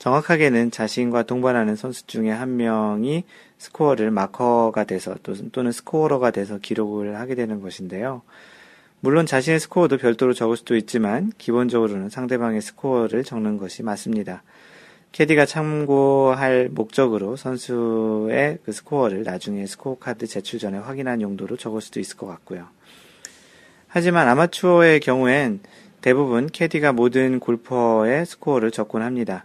정확하게는 0.00 0.70
자신과 0.70 1.24
동반하는 1.24 1.76
선수 1.76 2.06
중에 2.06 2.30
한 2.30 2.56
명이 2.56 3.24
스코어를 3.58 4.10
마커가 4.10 4.84
돼서 4.84 5.14
또는 5.52 5.72
scorer가 5.72 6.30
돼서 6.30 6.56
기록을 6.56 7.18
하게 7.18 7.34
되는 7.34 7.60
것인데요. 7.60 8.22
물론 9.00 9.26
자신의 9.26 9.60
스코어도 9.60 9.98
별도로 9.98 10.32
적을 10.32 10.56
수도 10.56 10.74
있지만 10.74 11.30
기본적으로는 11.36 12.08
상대방의 12.08 12.62
스코어를 12.62 13.24
적는 13.24 13.58
것이 13.58 13.82
맞습니다. 13.82 14.42
캐디가 15.12 15.44
참고할 15.44 16.70
목적으로 16.72 17.36
선수의 17.36 18.58
그 18.64 18.72
스코어를 18.72 19.24
나중에 19.24 19.66
스코어 19.66 19.98
카드 19.98 20.26
제출 20.26 20.58
전에 20.58 20.78
확인한 20.78 21.20
용도로 21.20 21.58
적을 21.58 21.82
수도 21.82 22.00
있을 22.00 22.16
것 22.16 22.26
같고요. 22.26 22.68
하지만 23.86 24.28
아마추어의 24.28 25.00
경우엔 25.00 25.60
대부분 26.00 26.46
캐디가 26.46 26.92
모든 26.92 27.38
골퍼의 27.38 28.24
스코어를 28.24 28.70
적곤 28.70 29.02
합니다. 29.02 29.44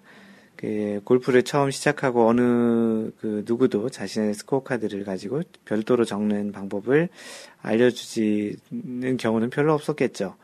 그 0.56 1.02
골프를 1.04 1.44
처음 1.44 1.72
시작하고 1.72 2.28
어느 2.28 3.12
그 3.20 3.44
누구도 3.46 3.90
자신의 3.90 4.34
스코어 4.34 4.64
카드를 4.64 5.04
가지고 5.04 5.42
별도로 5.66 6.06
적는 6.06 6.52
방법을 6.52 7.10
알려주지는 7.62 9.18
경우는 9.18 9.50
별로 9.50 9.74
없었겠죠. 9.74 10.36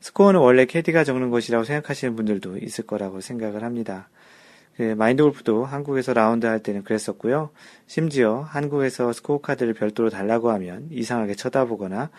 스코어는 0.00 0.40
원래 0.40 0.64
캐디가 0.64 1.04
적는 1.04 1.30
것이라고 1.30 1.64
생각하시는 1.64 2.16
분들도 2.16 2.58
있을 2.58 2.86
거라고 2.86 3.20
생각을 3.20 3.62
합니다. 3.62 4.08
그 4.76 4.94
마인드 4.96 5.22
골프도 5.22 5.64
한국에서 5.64 6.14
라운드 6.14 6.46
할 6.46 6.60
때는 6.60 6.82
그랬었고요. 6.82 7.50
심지어 7.86 8.40
한국에서 8.40 9.12
스코어 9.12 9.40
카드를 9.40 9.74
별도로 9.74 10.08
달라고 10.08 10.50
하면 10.50 10.88
이상하게 10.90 11.34
쳐다보거나 11.34 12.10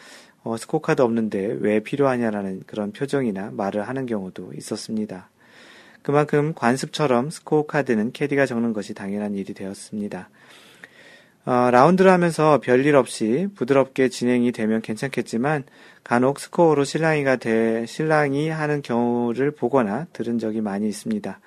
어, 0.43 0.57
스코어 0.57 0.81
카드 0.81 1.01
없는데 1.01 1.57
왜 1.59 1.79
필요하냐라는 1.79 2.63
그런 2.67 2.91
표정이나 2.91 3.51
말을 3.51 3.87
하는 3.87 4.05
경우도 4.05 4.53
있었습니다. 4.55 5.29
그만큼 6.03 6.53
관습처럼 6.53 7.31
스코어 7.31 7.65
카드는 7.65 8.11
캐디가 8.11 8.45
적는 8.45 8.73
것이 8.73 8.93
당연한 8.93 9.33
일이 9.35 9.53
되었습니다. 9.53 10.29
어, 11.45 11.69
라운드를 11.71 12.11
하면서 12.11 12.59
별일 12.61 12.95
없이 12.95 13.47
부드럽게 13.55 14.09
진행이 14.09 14.51
되면 14.51 14.81
괜찮겠지만 14.81 15.63
간혹 16.03 16.39
스코어로 16.39 16.83
실랑이가 16.83 17.37
돼 17.37 17.85
실랑이 17.85 18.49
하는 18.49 18.81
경우를 18.81 19.51
보거나 19.51 20.05
들은 20.13 20.39
적이 20.39 20.61
많이 20.61 20.87
있습니다. 20.87 21.39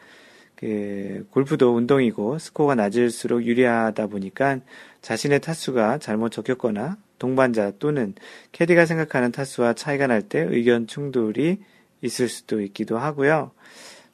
그 0.57 1.26
골프도 1.30 1.74
운동이고 1.74 2.38
스코어가 2.38 2.74
낮을수록 2.74 3.44
유리하다 3.44 4.07
보니까 4.09 4.59
자신의 5.02 5.40
타수가 5.40 5.98
잘못 5.98 6.30
적혔거나 6.30 6.96
동반자 7.18 7.72
또는 7.78 8.14
캐디가 8.52 8.86
생각하는 8.86 9.32
타수와 9.32 9.74
차이가 9.74 10.07
날 10.07 10.22
때 10.22 10.40
의견 10.40 10.86
충돌이 10.86 11.59
있을 12.02 12.28
수도 12.28 12.61
있기도 12.62 12.98
하고요. 12.98 13.50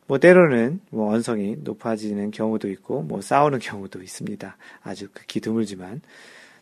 뭐 0.07 0.19
때로는 0.19 0.81
뭐 0.91 1.13
언성이 1.13 1.57
높아지는 1.61 2.31
경우도 2.31 2.69
있고 2.71 3.03
뭐 3.03 3.21
싸우는 3.21 3.59
경우도 3.61 4.03
있습니다. 4.03 4.57
아주 4.83 5.09
극히 5.13 5.41
드물지만 5.41 6.01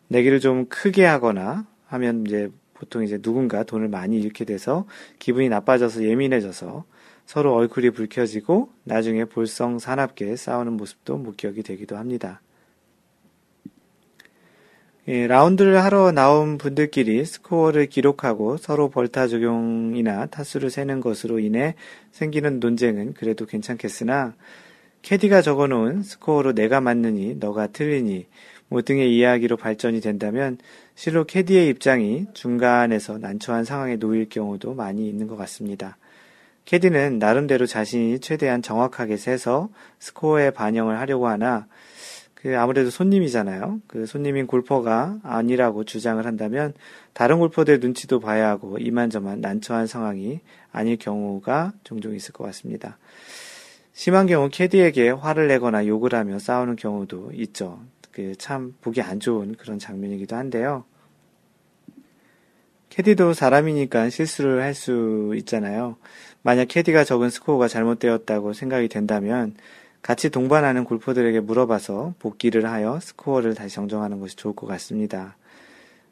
내기를 0.08 0.40
좀 0.40 0.66
크게 0.66 1.04
하거나 1.04 1.66
하면 1.86 2.24
이제 2.26 2.50
보통 2.74 3.04
이제 3.04 3.18
누군가 3.18 3.62
돈을 3.62 3.88
많이 3.88 4.18
잃게 4.18 4.44
돼서 4.44 4.86
기분이 5.18 5.48
나빠져서 5.48 6.04
예민해져서 6.04 6.84
서로 7.26 7.54
얼굴이 7.54 7.90
붉혀지고 7.90 8.70
나중에 8.84 9.24
볼성 9.24 9.78
사납게 9.78 10.34
싸우는 10.36 10.72
모습도 10.72 11.16
목격이 11.18 11.62
되기도 11.62 11.96
합니다. 11.96 12.40
예, 15.08 15.26
라운드를 15.26 15.82
하러 15.82 16.12
나온 16.12 16.58
분들끼리 16.58 17.24
스코어를 17.24 17.86
기록하고 17.86 18.58
서로 18.58 18.90
벌타 18.90 19.28
적용이나 19.28 20.26
타수를 20.26 20.70
세는 20.70 21.00
것으로 21.00 21.38
인해 21.38 21.74
생기는 22.12 22.60
논쟁은 22.60 23.14
그래도 23.14 23.46
괜찮겠으나 23.46 24.34
캐디가 25.00 25.40
적어놓은 25.40 26.02
스코어로 26.02 26.52
내가 26.52 26.82
맞느니 26.82 27.34
너가 27.36 27.68
틀리니 27.68 28.26
뭐 28.68 28.82
등의 28.82 29.16
이야기로 29.16 29.56
발전이 29.56 30.02
된다면 30.02 30.58
실로 30.94 31.24
캐디의 31.24 31.68
입장이 31.68 32.26
중간에서 32.34 33.16
난처한 33.16 33.64
상황에 33.64 33.96
놓일 33.96 34.28
경우도 34.28 34.74
많이 34.74 35.08
있는 35.08 35.26
것 35.26 35.36
같습니다. 35.36 35.96
캐디는 36.66 37.18
나름대로 37.18 37.64
자신이 37.64 38.20
최대한 38.20 38.60
정확하게 38.60 39.16
세서 39.16 39.70
스코어에 39.98 40.50
반영을 40.50 40.98
하려고 41.00 41.26
하나 41.26 41.66
그 42.42 42.58
아무래도 42.58 42.88
손님이잖아요. 42.90 43.82
그 43.86 44.06
손님인 44.06 44.46
골퍼가 44.46 45.18
아니라고 45.22 45.84
주장을 45.84 46.24
한다면 46.24 46.72
다른 47.12 47.38
골퍼들 47.38 47.80
눈치도 47.80 48.20
봐야 48.20 48.48
하고 48.48 48.78
이만저만 48.78 49.40
난처한 49.42 49.86
상황이 49.86 50.40
아닐 50.72 50.96
경우가 50.96 51.72
종종 51.84 52.14
있을 52.14 52.32
것 52.32 52.44
같습니다. 52.44 52.98
심한 53.92 54.26
경우 54.26 54.48
캐디에게 54.50 55.10
화를 55.10 55.48
내거나 55.48 55.86
욕을 55.86 56.14
하며 56.14 56.38
싸우는 56.38 56.76
경우도 56.76 57.32
있죠. 57.34 57.80
그 58.10 58.34
참 58.38 58.74
보기 58.80 59.02
안 59.02 59.20
좋은 59.20 59.54
그런 59.56 59.78
장면이기도 59.78 60.34
한데요. 60.34 60.84
캐디도 62.88 63.34
사람이니까 63.34 64.10
실수를 64.10 64.62
할 64.62 64.74
수 64.74 65.32
있잖아요. 65.36 65.96
만약 66.42 66.66
캐디가 66.68 67.04
적은 67.04 67.30
스코어가 67.30 67.68
잘못되었다고 67.68 68.52
생각이 68.52 68.88
된다면 68.88 69.54
같이 70.02 70.30
동반하는 70.30 70.84
골퍼들에게 70.84 71.40
물어봐서 71.40 72.14
복기를 72.18 72.66
하여 72.66 72.98
스코어를 73.00 73.54
다시 73.54 73.74
정정하는 73.74 74.20
것이 74.20 74.36
좋을 74.36 74.54
것 74.54 74.66
같습니다. 74.66 75.36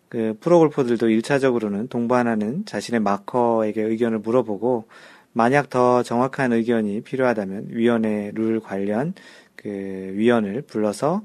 그 0.08 0.36
프로 0.40 0.58
골퍼들도 0.58 1.06
1차적으로는 1.08 1.90
동반하는 1.90 2.64
자신의 2.64 3.00
마커에게 3.00 3.82
의견을 3.82 4.20
물어보고 4.20 4.86
만약 5.32 5.70
더 5.70 6.02
정확한 6.02 6.52
의견이 6.52 7.02
필요하다면 7.02 7.68
위원회 7.70 8.32
룰 8.34 8.60
관련 8.60 9.14
그 9.54 9.68
위원을 9.68 10.62
불러서 10.62 11.22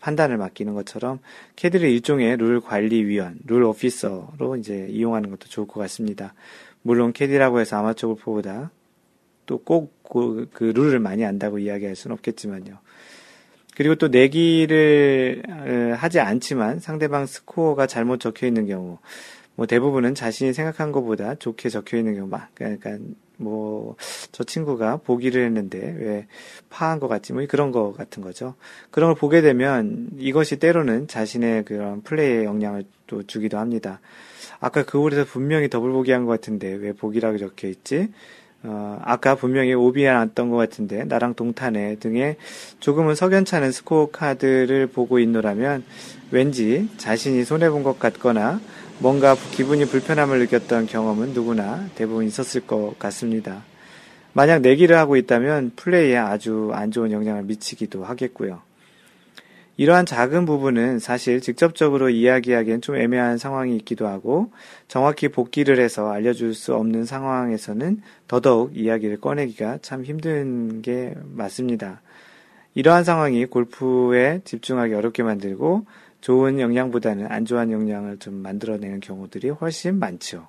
판단을 0.00 0.36
맡기는 0.36 0.74
것처럼 0.74 1.20
캐디를 1.56 1.88
일종의 1.88 2.36
룰 2.36 2.60
관리 2.60 3.04
위원, 3.04 3.38
rule 3.46 3.62
officer로 3.62 4.56
이제 4.58 4.86
이용하는 4.90 5.30
것도 5.30 5.48
좋을 5.48 5.66
것 5.66 5.80
같습니다. 5.80 6.34
물론 6.82 7.12
캐디라고 7.12 7.60
해서 7.60 7.76
아마추어 7.76 8.14
골퍼보다 8.14 8.70
또꼭 9.46 10.02
그, 10.04 10.48
그 10.52 10.64
룰을 10.64 10.98
많이 11.00 11.24
안다고 11.24 11.58
이야기할 11.58 11.96
수는 11.96 12.14
없겠지만요. 12.14 12.78
그리고 13.74 13.94
또 13.94 14.08
내기를 14.08 15.42
어, 15.48 15.94
하지 15.96 16.20
않지만 16.20 16.78
상대방 16.80 17.26
스코어가 17.26 17.86
잘못 17.86 18.20
적혀 18.20 18.46
있는 18.46 18.66
경우, 18.66 18.98
뭐 19.54 19.66
대부분은 19.66 20.14
자신이 20.14 20.52
생각한 20.52 20.92
것보다 20.92 21.34
좋게 21.36 21.68
적혀 21.70 21.96
있는 21.98 22.14
경우, 22.14 22.30
그러니까 22.54 22.98
뭐 23.38 23.96
저 24.32 24.44
친구가 24.44 24.98
보기를 24.98 25.44
했는데 25.44 25.78
왜 25.98 26.26
파한 26.70 26.98
것 27.00 27.08
같지, 27.08 27.32
뭐 27.34 27.44
그런 27.48 27.70
것 27.70 27.92
같은 27.92 28.22
거죠. 28.22 28.54
그런 28.90 29.10
걸 29.10 29.16
보게 29.16 29.42
되면 29.42 30.08
이것이 30.18 30.56
때로는 30.58 31.06
자신의 31.06 31.64
그런 31.64 32.02
플레이에 32.02 32.44
영향을 32.44 32.84
또 33.06 33.22
주기도 33.24 33.58
합니다. 33.58 34.00
아까 34.58 34.84
그 34.84 34.98
홀에서 35.00 35.24
분명히 35.24 35.68
더블 35.68 35.92
보기 35.92 36.12
한 36.12 36.24
것 36.24 36.32
같은데 36.32 36.72
왜 36.72 36.92
보기라고 36.92 37.36
적혀 37.38 37.68
있지? 37.68 38.08
어, 38.64 39.00
아까 39.04 39.34
분명히 39.34 39.74
오비에 39.74 40.10
났던 40.10 40.50
것 40.50 40.56
같은데 40.56 41.04
나랑 41.04 41.34
동타네 41.34 41.96
등의 41.96 42.36
조금은 42.80 43.14
석연찮은 43.14 43.72
스코어 43.72 44.10
카드를 44.10 44.86
보고 44.86 45.18
있노라면 45.18 45.84
왠지 46.30 46.88
자신이 46.96 47.44
손해본 47.44 47.82
것 47.82 47.98
같거나 47.98 48.60
뭔가 49.00 49.34
기분이 49.50 49.86
불편함을 49.86 50.38
느꼈던 50.38 50.86
경험은 50.86 51.32
누구나 51.32 51.86
대부분 51.96 52.24
있었을 52.24 52.60
것 52.60 52.94
같습니다. 52.98 53.64
만약 54.32 54.60
내기를 54.60 54.96
하고 54.96 55.16
있다면 55.16 55.72
플레이에 55.76 56.16
아주 56.16 56.70
안 56.72 56.90
좋은 56.90 57.10
영향을 57.10 57.42
미치기도 57.42 58.04
하겠고요. 58.04 58.60
이러한 59.82 60.06
작은 60.06 60.46
부분은 60.46 61.00
사실 61.00 61.40
직접적으로 61.40 62.08
이야기하기엔 62.08 62.82
좀 62.82 62.94
애매한 62.94 63.36
상황이 63.36 63.74
있기도 63.78 64.06
하고 64.06 64.52
정확히 64.86 65.26
복귀를 65.26 65.80
해서 65.80 66.08
알려줄 66.08 66.54
수 66.54 66.76
없는 66.76 67.04
상황에서는 67.04 68.00
더더욱 68.28 68.76
이야기를 68.76 69.20
꺼내기가 69.20 69.78
참 69.82 70.04
힘든 70.04 70.82
게 70.82 71.16
맞습니다. 71.24 72.00
이러한 72.74 73.02
상황이 73.02 73.44
골프에 73.44 74.42
집중하기 74.44 74.94
어렵게 74.94 75.24
만들고 75.24 75.84
좋은 76.20 76.60
영향보다는 76.60 77.26
안 77.32 77.44
좋은 77.44 77.72
영향을 77.72 78.18
좀 78.18 78.34
만들어내는 78.34 79.00
경우들이 79.00 79.50
훨씬 79.50 79.98
많죠. 79.98 80.46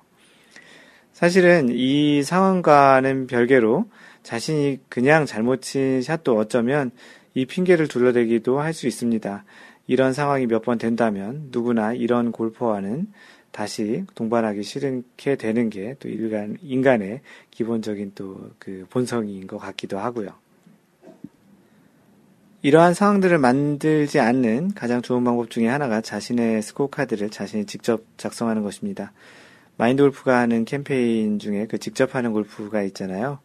사실은 1.12 1.70
이 1.70 2.22
상황과는 2.22 3.26
별개로 3.26 3.86
자신이 4.22 4.78
그냥 4.88 5.26
잘못 5.26 5.60
친 5.60 6.02
샷도 6.02 6.36
어쩌면 6.36 6.92
이 7.34 7.46
핑계를 7.46 7.88
둘러대기도 7.88 8.60
할 8.60 8.72
수 8.72 8.86
있습니다. 8.86 9.44
이런 9.86 10.12
상황이 10.12 10.46
몇 10.46 10.62
번 10.62 10.78
된다면 10.78 11.48
누구나 11.50 11.92
이런 11.92 12.32
골퍼와는 12.32 13.08
다시 13.52 14.04
동반하기 14.14 14.62
싫게 14.62 15.36
되는 15.36 15.70
게 15.70 15.94
또 16.00 16.08
인간, 16.08 16.56
인간의 16.62 17.20
기본적인 17.50 18.12
또 18.14 18.50
그 18.58 18.86
본성인 18.90 19.46
것 19.46 19.58
같기도 19.58 19.98
하고요. 19.98 20.30
이러한 22.62 22.94
상황들을 22.94 23.36
만들지 23.38 24.20
않는 24.20 24.72
가장 24.74 25.02
좋은 25.02 25.22
방법 25.22 25.50
중에 25.50 25.68
하나가 25.68 26.00
자신의 26.00 26.62
스코어 26.62 26.88
카드를 26.88 27.28
자신이 27.28 27.66
직접 27.66 28.02
작성하는 28.16 28.62
것입니다. 28.62 29.12
마인드 29.76 30.02
골프가 30.02 30.38
하는 30.38 30.64
캠페인 30.64 31.38
중에 31.38 31.66
그 31.66 31.78
직접 31.78 32.14
하는 32.14 32.32
골프가 32.32 32.82
있잖아요. 32.82 33.40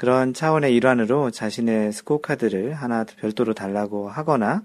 그런 0.00 0.32
차원의 0.32 0.74
일환으로 0.76 1.30
자신의 1.30 1.92
스코어 1.92 2.22
카드를 2.22 2.72
하나 2.72 3.04
별도로 3.04 3.52
달라고 3.52 4.08
하거나 4.08 4.62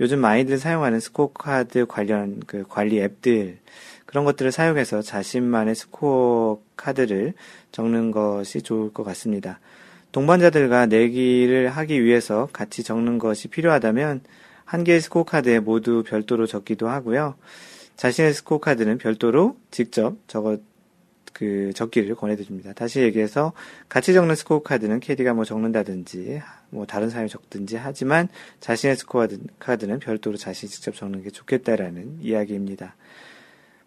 요즘 0.00 0.20
많이들 0.20 0.56
사용하는 0.56 1.00
스코어 1.00 1.34
카드 1.34 1.84
관련 1.84 2.40
그 2.46 2.64
관리 2.66 2.98
앱들 2.98 3.58
그런 4.06 4.24
것들을 4.24 4.50
사용해서 4.50 5.02
자신만의 5.02 5.74
스코어 5.74 6.62
카드를 6.78 7.34
적는 7.72 8.10
것이 8.10 8.62
좋을 8.62 8.90
것 8.94 9.04
같습니다. 9.04 9.60
동반자들과 10.12 10.86
내기를 10.86 11.68
하기 11.68 12.02
위해서 12.02 12.48
같이 12.50 12.82
적는 12.82 13.18
것이 13.18 13.48
필요하다면 13.48 14.22
한 14.64 14.84
개의 14.84 15.02
스코어 15.02 15.24
카드에 15.24 15.60
모두 15.60 16.04
별도로 16.06 16.46
적기도 16.46 16.88
하고요. 16.88 17.34
자신의 17.96 18.32
스코어 18.32 18.60
카드는 18.60 18.96
별도로 18.96 19.58
직접 19.70 20.16
적어 20.26 20.56
그 21.32 21.72
적기를 21.74 22.14
권해드립니다. 22.14 22.72
다시 22.72 23.00
얘기해서 23.00 23.52
같이 23.88 24.12
적는 24.12 24.34
스코어 24.34 24.62
카드는 24.62 25.00
캐디가 25.00 25.34
뭐 25.34 25.44
적는다든지 25.44 26.42
뭐 26.70 26.86
다른 26.86 27.10
사람이 27.10 27.28
적든지 27.28 27.76
하지만 27.76 28.28
자신의 28.60 28.96
스코어 28.96 29.28
카드는 29.58 29.98
별도로 29.98 30.36
자신이 30.36 30.70
직접 30.70 30.94
적는 30.94 31.22
게 31.22 31.30
좋겠다라는 31.30 32.18
이야기입니다. 32.20 32.94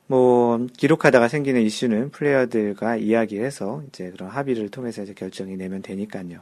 뭐 0.07 0.67
기록하다가 0.77 1.27
생기는 1.27 1.61
이슈는 1.61 2.11
플레이어들과 2.11 2.97
이야기해서 2.97 3.83
이제 3.87 4.11
그런 4.11 4.29
합의를 4.29 4.69
통해서 4.69 5.03
이제 5.03 5.13
결정이 5.13 5.55
내면 5.55 5.81
되니까요. 5.81 6.41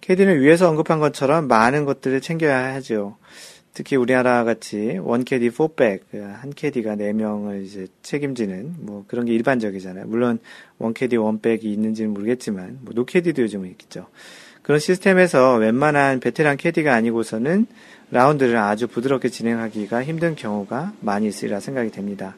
캐디는 0.00 0.40
위에서 0.40 0.68
언급한 0.68 1.00
것처럼 1.00 1.48
많은 1.48 1.84
것들을 1.84 2.20
챙겨야 2.20 2.74
하죠. 2.74 3.16
특히 3.76 3.96
우리나라 3.96 4.42
같이 4.44 4.98
one 5.02 5.22
캐디 5.22 5.50
four 5.50 6.10
bag 6.10 6.25
그 6.25 6.39
한 6.39 6.54
캐디가 6.56 6.94
네 6.94 7.12
명을 7.12 7.62
이제 7.62 7.86
책임지는 8.00 8.76
뭐 8.78 9.04
그런 9.06 9.26
게 9.26 9.34
일반적이잖아요. 9.34 10.06
물론 10.06 10.38
one 10.78 10.94
캐디 10.94 11.18
one 11.18 11.40
bag이 11.40 11.70
있는지는 11.70 12.14
모르겠지만 12.14 12.78
뭐 12.80 12.94
no 12.94 13.04
캐디도 13.04 13.42
요즘은 13.42 13.68
있겠죠. 13.72 14.06
그런 14.62 14.80
시스템에서 14.80 15.56
웬만한 15.56 16.20
베테랑 16.20 16.56
캐디가 16.56 16.94
아니고서는 16.94 17.66
라운드를 18.10 18.56
아주 18.56 18.86
부드럽게 18.86 19.28
진행하기가 19.28 20.04
힘든 20.04 20.36
경우가 20.36 20.94
많이 21.00 21.26
있으리라 21.26 21.60
생각이 21.60 21.90
됩니다. 21.90 22.34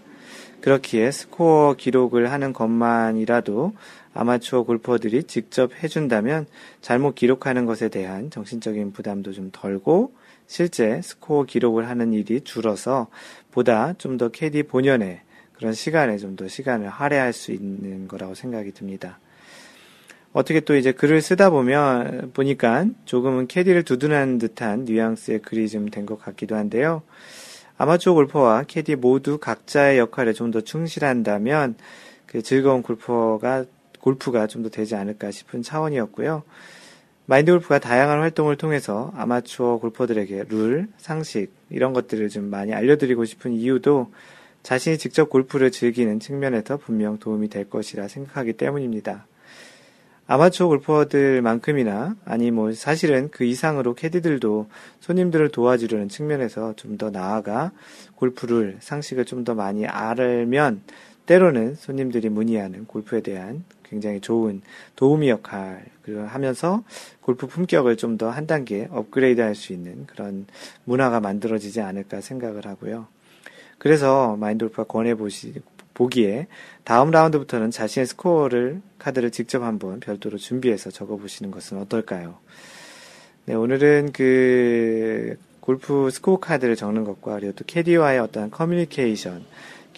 그렇기에 0.60 1.12
스코어 1.12 1.74
기록을 1.74 2.32
하는 2.32 2.52
것만이라도 2.52 3.74
아마추어 4.12 4.64
골퍼들이 4.64 5.22
직접 5.22 5.70
해준다면 5.84 6.46
잘못 6.80 7.14
기록하는 7.14 7.64
것에 7.64 7.88
대한 7.90 8.28
정신적인 8.28 8.90
부담도 8.92 9.30
좀 9.30 9.50
덜고 9.52 10.17
실제 10.48 11.00
스코어 11.02 11.44
기록을 11.44 11.88
하는 11.88 12.12
일이 12.12 12.40
줄어서 12.40 13.06
보다 13.52 13.92
좀 13.98 14.16
더 14.18 14.28
캐디 14.30 14.64
본연의 14.64 15.20
그런 15.52 15.72
시간에 15.74 16.16
좀 16.18 16.34
더 16.36 16.48
시간을 16.48 16.88
할애할 16.88 17.32
수 17.32 17.52
있는 17.52 18.08
거라고 18.08 18.34
생각이 18.34 18.72
듭니다. 18.72 19.20
어떻게 20.32 20.60
또 20.60 20.74
이제 20.76 20.92
글을 20.92 21.20
쓰다 21.22 21.50
보면 21.50 22.32
보니까 22.32 22.86
조금은 23.04 23.46
캐디를 23.46 23.82
두둔한 23.84 24.38
듯한 24.38 24.84
뉘앙스의 24.84 25.40
글이 25.42 25.68
좀 25.68 25.90
된 25.90 26.06
것 26.06 26.18
같기도 26.18 26.56
한데요. 26.56 27.02
아마추어 27.76 28.14
골퍼와 28.14 28.64
캐디 28.64 28.96
모두 28.96 29.38
각자의 29.38 29.98
역할에 29.98 30.32
좀 30.32 30.50
더 30.50 30.60
충실한다면 30.62 31.76
그 32.26 32.42
즐거운 32.42 32.82
골퍼가 32.82 33.64
골프가 34.00 34.46
좀 34.46 34.62
더 34.62 34.68
되지 34.70 34.94
않을까 34.96 35.30
싶은 35.30 35.62
차원이었고요. 35.62 36.42
마인드 37.30 37.52
골프가 37.52 37.78
다양한 37.78 38.20
활동을 38.20 38.56
통해서 38.56 39.12
아마추어 39.14 39.76
골퍼들에게 39.80 40.44
룰, 40.48 40.88
상식, 40.96 41.52
이런 41.68 41.92
것들을 41.92 42.30
좀 42.30 42.44
많이 42.48 42.72
알려드리고 42.72 43.26
싶은 43.26 43.52
이유도 43.52 44.10
자신이 44.62 44.96
직접 44.96 45.28
골프를 45.28 45.70
즐기는 45.70 46.18
측면에서 46.20 46.78
분명 46.78 47.18
도움이 47.18 47.50
될 47.50 47.68
것이라 47.68 48.08
생각하기 48.08 48.54
때문입니다. 48.54 49.26
아마추어 50.26 50.68
골퍼들만큼이나 50.68 52.16
아니 52.24 52.50
뭐 52.50 52.72
사실은 52.72 53.28
그 53.30 53.44
이상으로 53.44 53.92
캐디들도 53.94 54.66
손님들을 55.00 55.50
도와주려는 55.50 56.08
측면에서 56.08 56.76
좀 56.76 56.96
더 56.96 57.10
나아가 57.10 57.72
골프를 58.14 58.78
상식을 58.80 59.26
좀 59.26 59.44
더 59.44 59.54
많이 59.54 59.86
알면 59.86 60.80
때로는 61.26 61.74
손님들이 61.74 62.30
문의하는 62.30 62.86
골프에 62.86 63.20
대한 63.20 63.64
굉장히 63.88 64.20
좋은 64.20 64.62
도우미 64.96 65.28
역할을 65.28 66.26
하면서 66.28 66.82
골프 67.20 67.46
품격을 67.46 67.96
좀 67.96 68.16
더 68.16 68.30
한 68.30 68.46
단계 68.46 68.88
업그레이드 68.90 69.40
할 69.40 69.54
수 69.54 69.72
있는 69.72 70.06
그런 70.06 70.46
문화가 70.84 71.20
만들어지지 71.20 71.80
않을까 71.80 72.20
생각을 72.20 72.66
하고요. 72.66 73.06
그래서 73.78 74.36
마인드 74.36 74.64
골프가 74.64 74.84
권해 74.84 75.14
보시, 75.14 75.54
보기에 75.94 76.46
다음 76.84 77.10
라운드부터는 77.10 77.70
자신의 77.70 78.06
스코어를, 78.06 78.80
카드를 78.98 79.30
직접 79.30 79.62
한번 79.62 80.00
별도로 80.00 80.38
준비해서 80.38 80.90
적어 80.90 81.16
보시는 81.16 81.50
것은 81.50 81.78
어떨까요? 81.78 82.38
네, 83.46 83.54
오늘은 83.54 84.12
그 84.12 85.36
골프 85.60 86.10
스코어 86.10 86.38
카드를 86.40 86.76
적는 86.76 87.04
것과 87.04 87.34
그리고 87.36 87.52
또 87.52 87.64
캐디와의 87.66 88.18
어떤 88.20 88.50
커뮤니케이션, 88.50 89.44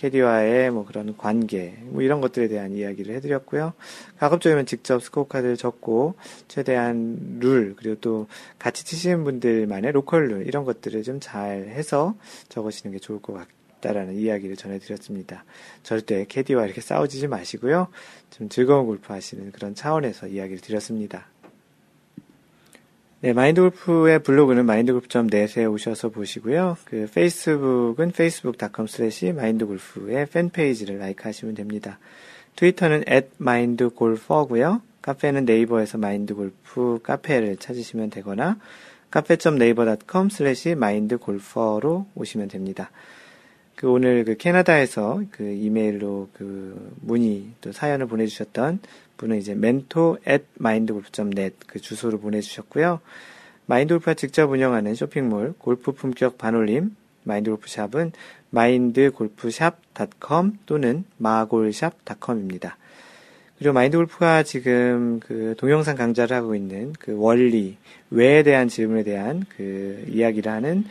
캐디와의 0.00 0.70
뭐 0.70 0.86
그런 0.86 1.14
관계, 1.18 1.76
뭐 1.82 2.00
이런 2.00 2.22
것들에 2.22 2.48
대한 2.48 2.72
이야기를 2.72 3.14
해드렸고요. 3.16 3.74
가급적이면 4.18 4.64
직접 4.64 5.02
스코어 5.02 5.26
카드를 5.26 5.58
적고 5.58 6.14
최대한 6.48 7.36
룰, 7.38 7.74
그리고 7.76 7.96
또 8.00 8.26
같이 8.58 8.86
치시는 8.86 9.24
분들만의 9.24 9.92
로컬 9.92 10.28
룰, 10.28 10.46
이런 10.46 10.64
것들을 10.64 11.02
좀 11.02 11.20
잘 11.20 11.68
해서 11.68 12.14
적으시는 12.48 12.92
게 12.94 12.98
좋을 12.98 13.20
것 13.20 13.34
같다라는 13.80 14.14
이야기를 14.14 14.56
전해드렸습니다. 14.56 15.44
절대 15.82 16.24
캐디와 16.26 16.64
이렇게 16.64 16.80
싸우지 16.80 17.28
마시고요. 17.28 17.88
좀 18.30 18.48
즐거운 18.48 18.86
골프 18.86 19.12
하시는 19.12 19.52
그런 19.52 19.74
차원에서 19.74 20.28
이야기를 20.28 20.62
드렸습니다. 20.62 21.26
네, 23.22 23.34
마인드 23.34 23.60
골프의 23.60 24.20
블로그는 24.20 24.64
mindgolf.net에 24.64 25.66
오셔서 25.66 26.08
보시고요. 26.08 26.78
그 26.86 27.06
페이스북은 27.12 28.12
facebook.com 28.14 28.86
slash 28.88 29.32
마인드골프의 29.32 30.24
팬페이지를 30.24 30.98
like 31.00 31.24
하시면 31.24 31.54
됩니다. 31.54 31.98
트위터는 32.56 33.04
at 33.06 33.28
mindgolfer고요. 33.38 34.80
카페는 35.02 35.44
네이버에서 35.44 35.98
마인드골프 35.98 37.00
카페를 37.02 37.58
찾으시면 37.58 38.08
되거나 38.08 38.58
카페.naver.com 39.10 40.28
slash 40.32 40.70
mindgolfer로 40.70 42.06
오시면 42.14 42.48
됩니다. 42.48 42.90
그 43.76 43.90
오늘 43.90 44.24
그 44.24 44.38
캐나다에서 44.38 45.22
그 45.30 45.42
이메일로 45.42 46.30
그 46.32 46.94
문의 47.02 47.48
또 47.60 47.70
사연을 47.72 48.06
보내주셨던 48.06 48.78
분은 49.20 49.36
이제 49.36 49.52
mentor 49.52 50.16
at 50.26 50.44
mindgolf.net 50.58 51.56
그 51.66 51.78
주소로 51.78 52.20
보내주셨고요. 52.20 53.00
마인드골프가 53.66 54.14
직접 54.14 54.50
운영하는 54.50 54.94
쇼핑몰 54.94 55.52
골프 55.58 55.92
품격 55.92 56.38
반올림 56.38 56.96
마인드골프샵은 57.24 58.12
mindgolfshop.com 58.52 60.58
또는 60.66 61.04
마골샵.com입니다. 61.18 62.76
그리고 63.58 63.74
마인드골프가 63.74 64.42
지금 64.42 65.20
그 65.20 65.54
동영상 65.58 65.94
강좌를 65.94 66.34
하고 66.34 66.54
있는 66.54 66.94
그 66.98 67.14
원리, 67.16 67.76
왜에 68.10 68.42
대한 68.42 68.68
질문에 68.68 69.04
대한 69.04 69.44
그 69.54 70.02
이야기를 70.08 70.50
하는 70.50 70.84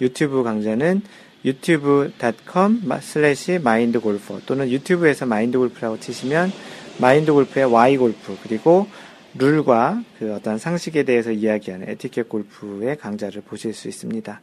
유튜브 0.00 0.42
강좌는 0.42 1.02
YouTube.com 1.44 2.80
slash 3.00 3.60
mindgolfer 3.60 4.40
또는 4.44 4.68
유튜브에서 4.68 5.24
마인드골프라고 5.26 6.00
치시면 6.00 6.50
마인드 6.98 7.32
골프의 7.32 7.66
Why 7.66 7.96
골프 7.96 8.36
그리고 8.42 8.86
룰과 9.34 10.02
그 10.18 10.34
어떤 10.34 10.58
상식에 10.58 11.02
대해서 11.02 11.30
이야기하는 11.30 11.88
에티켓 11.90 12.28
골프의 12.28 12.96
강좌를 12.96 13.42
보실 13.42 13.74
수 13.74 13.88
있습니다. 13.88 14.40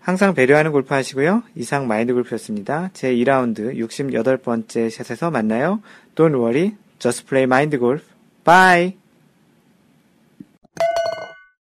항상 0.00 0.34
배려하는 0.34 0.70
골프 0.72 0.94
하시고요. 0.94 1.42
이상 1.56 1.88
마인드 1.88 2.14
골프였습니다. 2.14 2.90
제 2.92 3.12
2라운드 3.12 3.76
68번째 3.76 4.88
샷에서 4.88 5.30
만나요. 5.30 5.80
Don't 6.14 6.34
worry, 6.34 6.76
just 6.98 7.26
play 7.26 7.44
mind 7.44 7.76
golf. 7.76 8.04
Bye! 8.44 9.05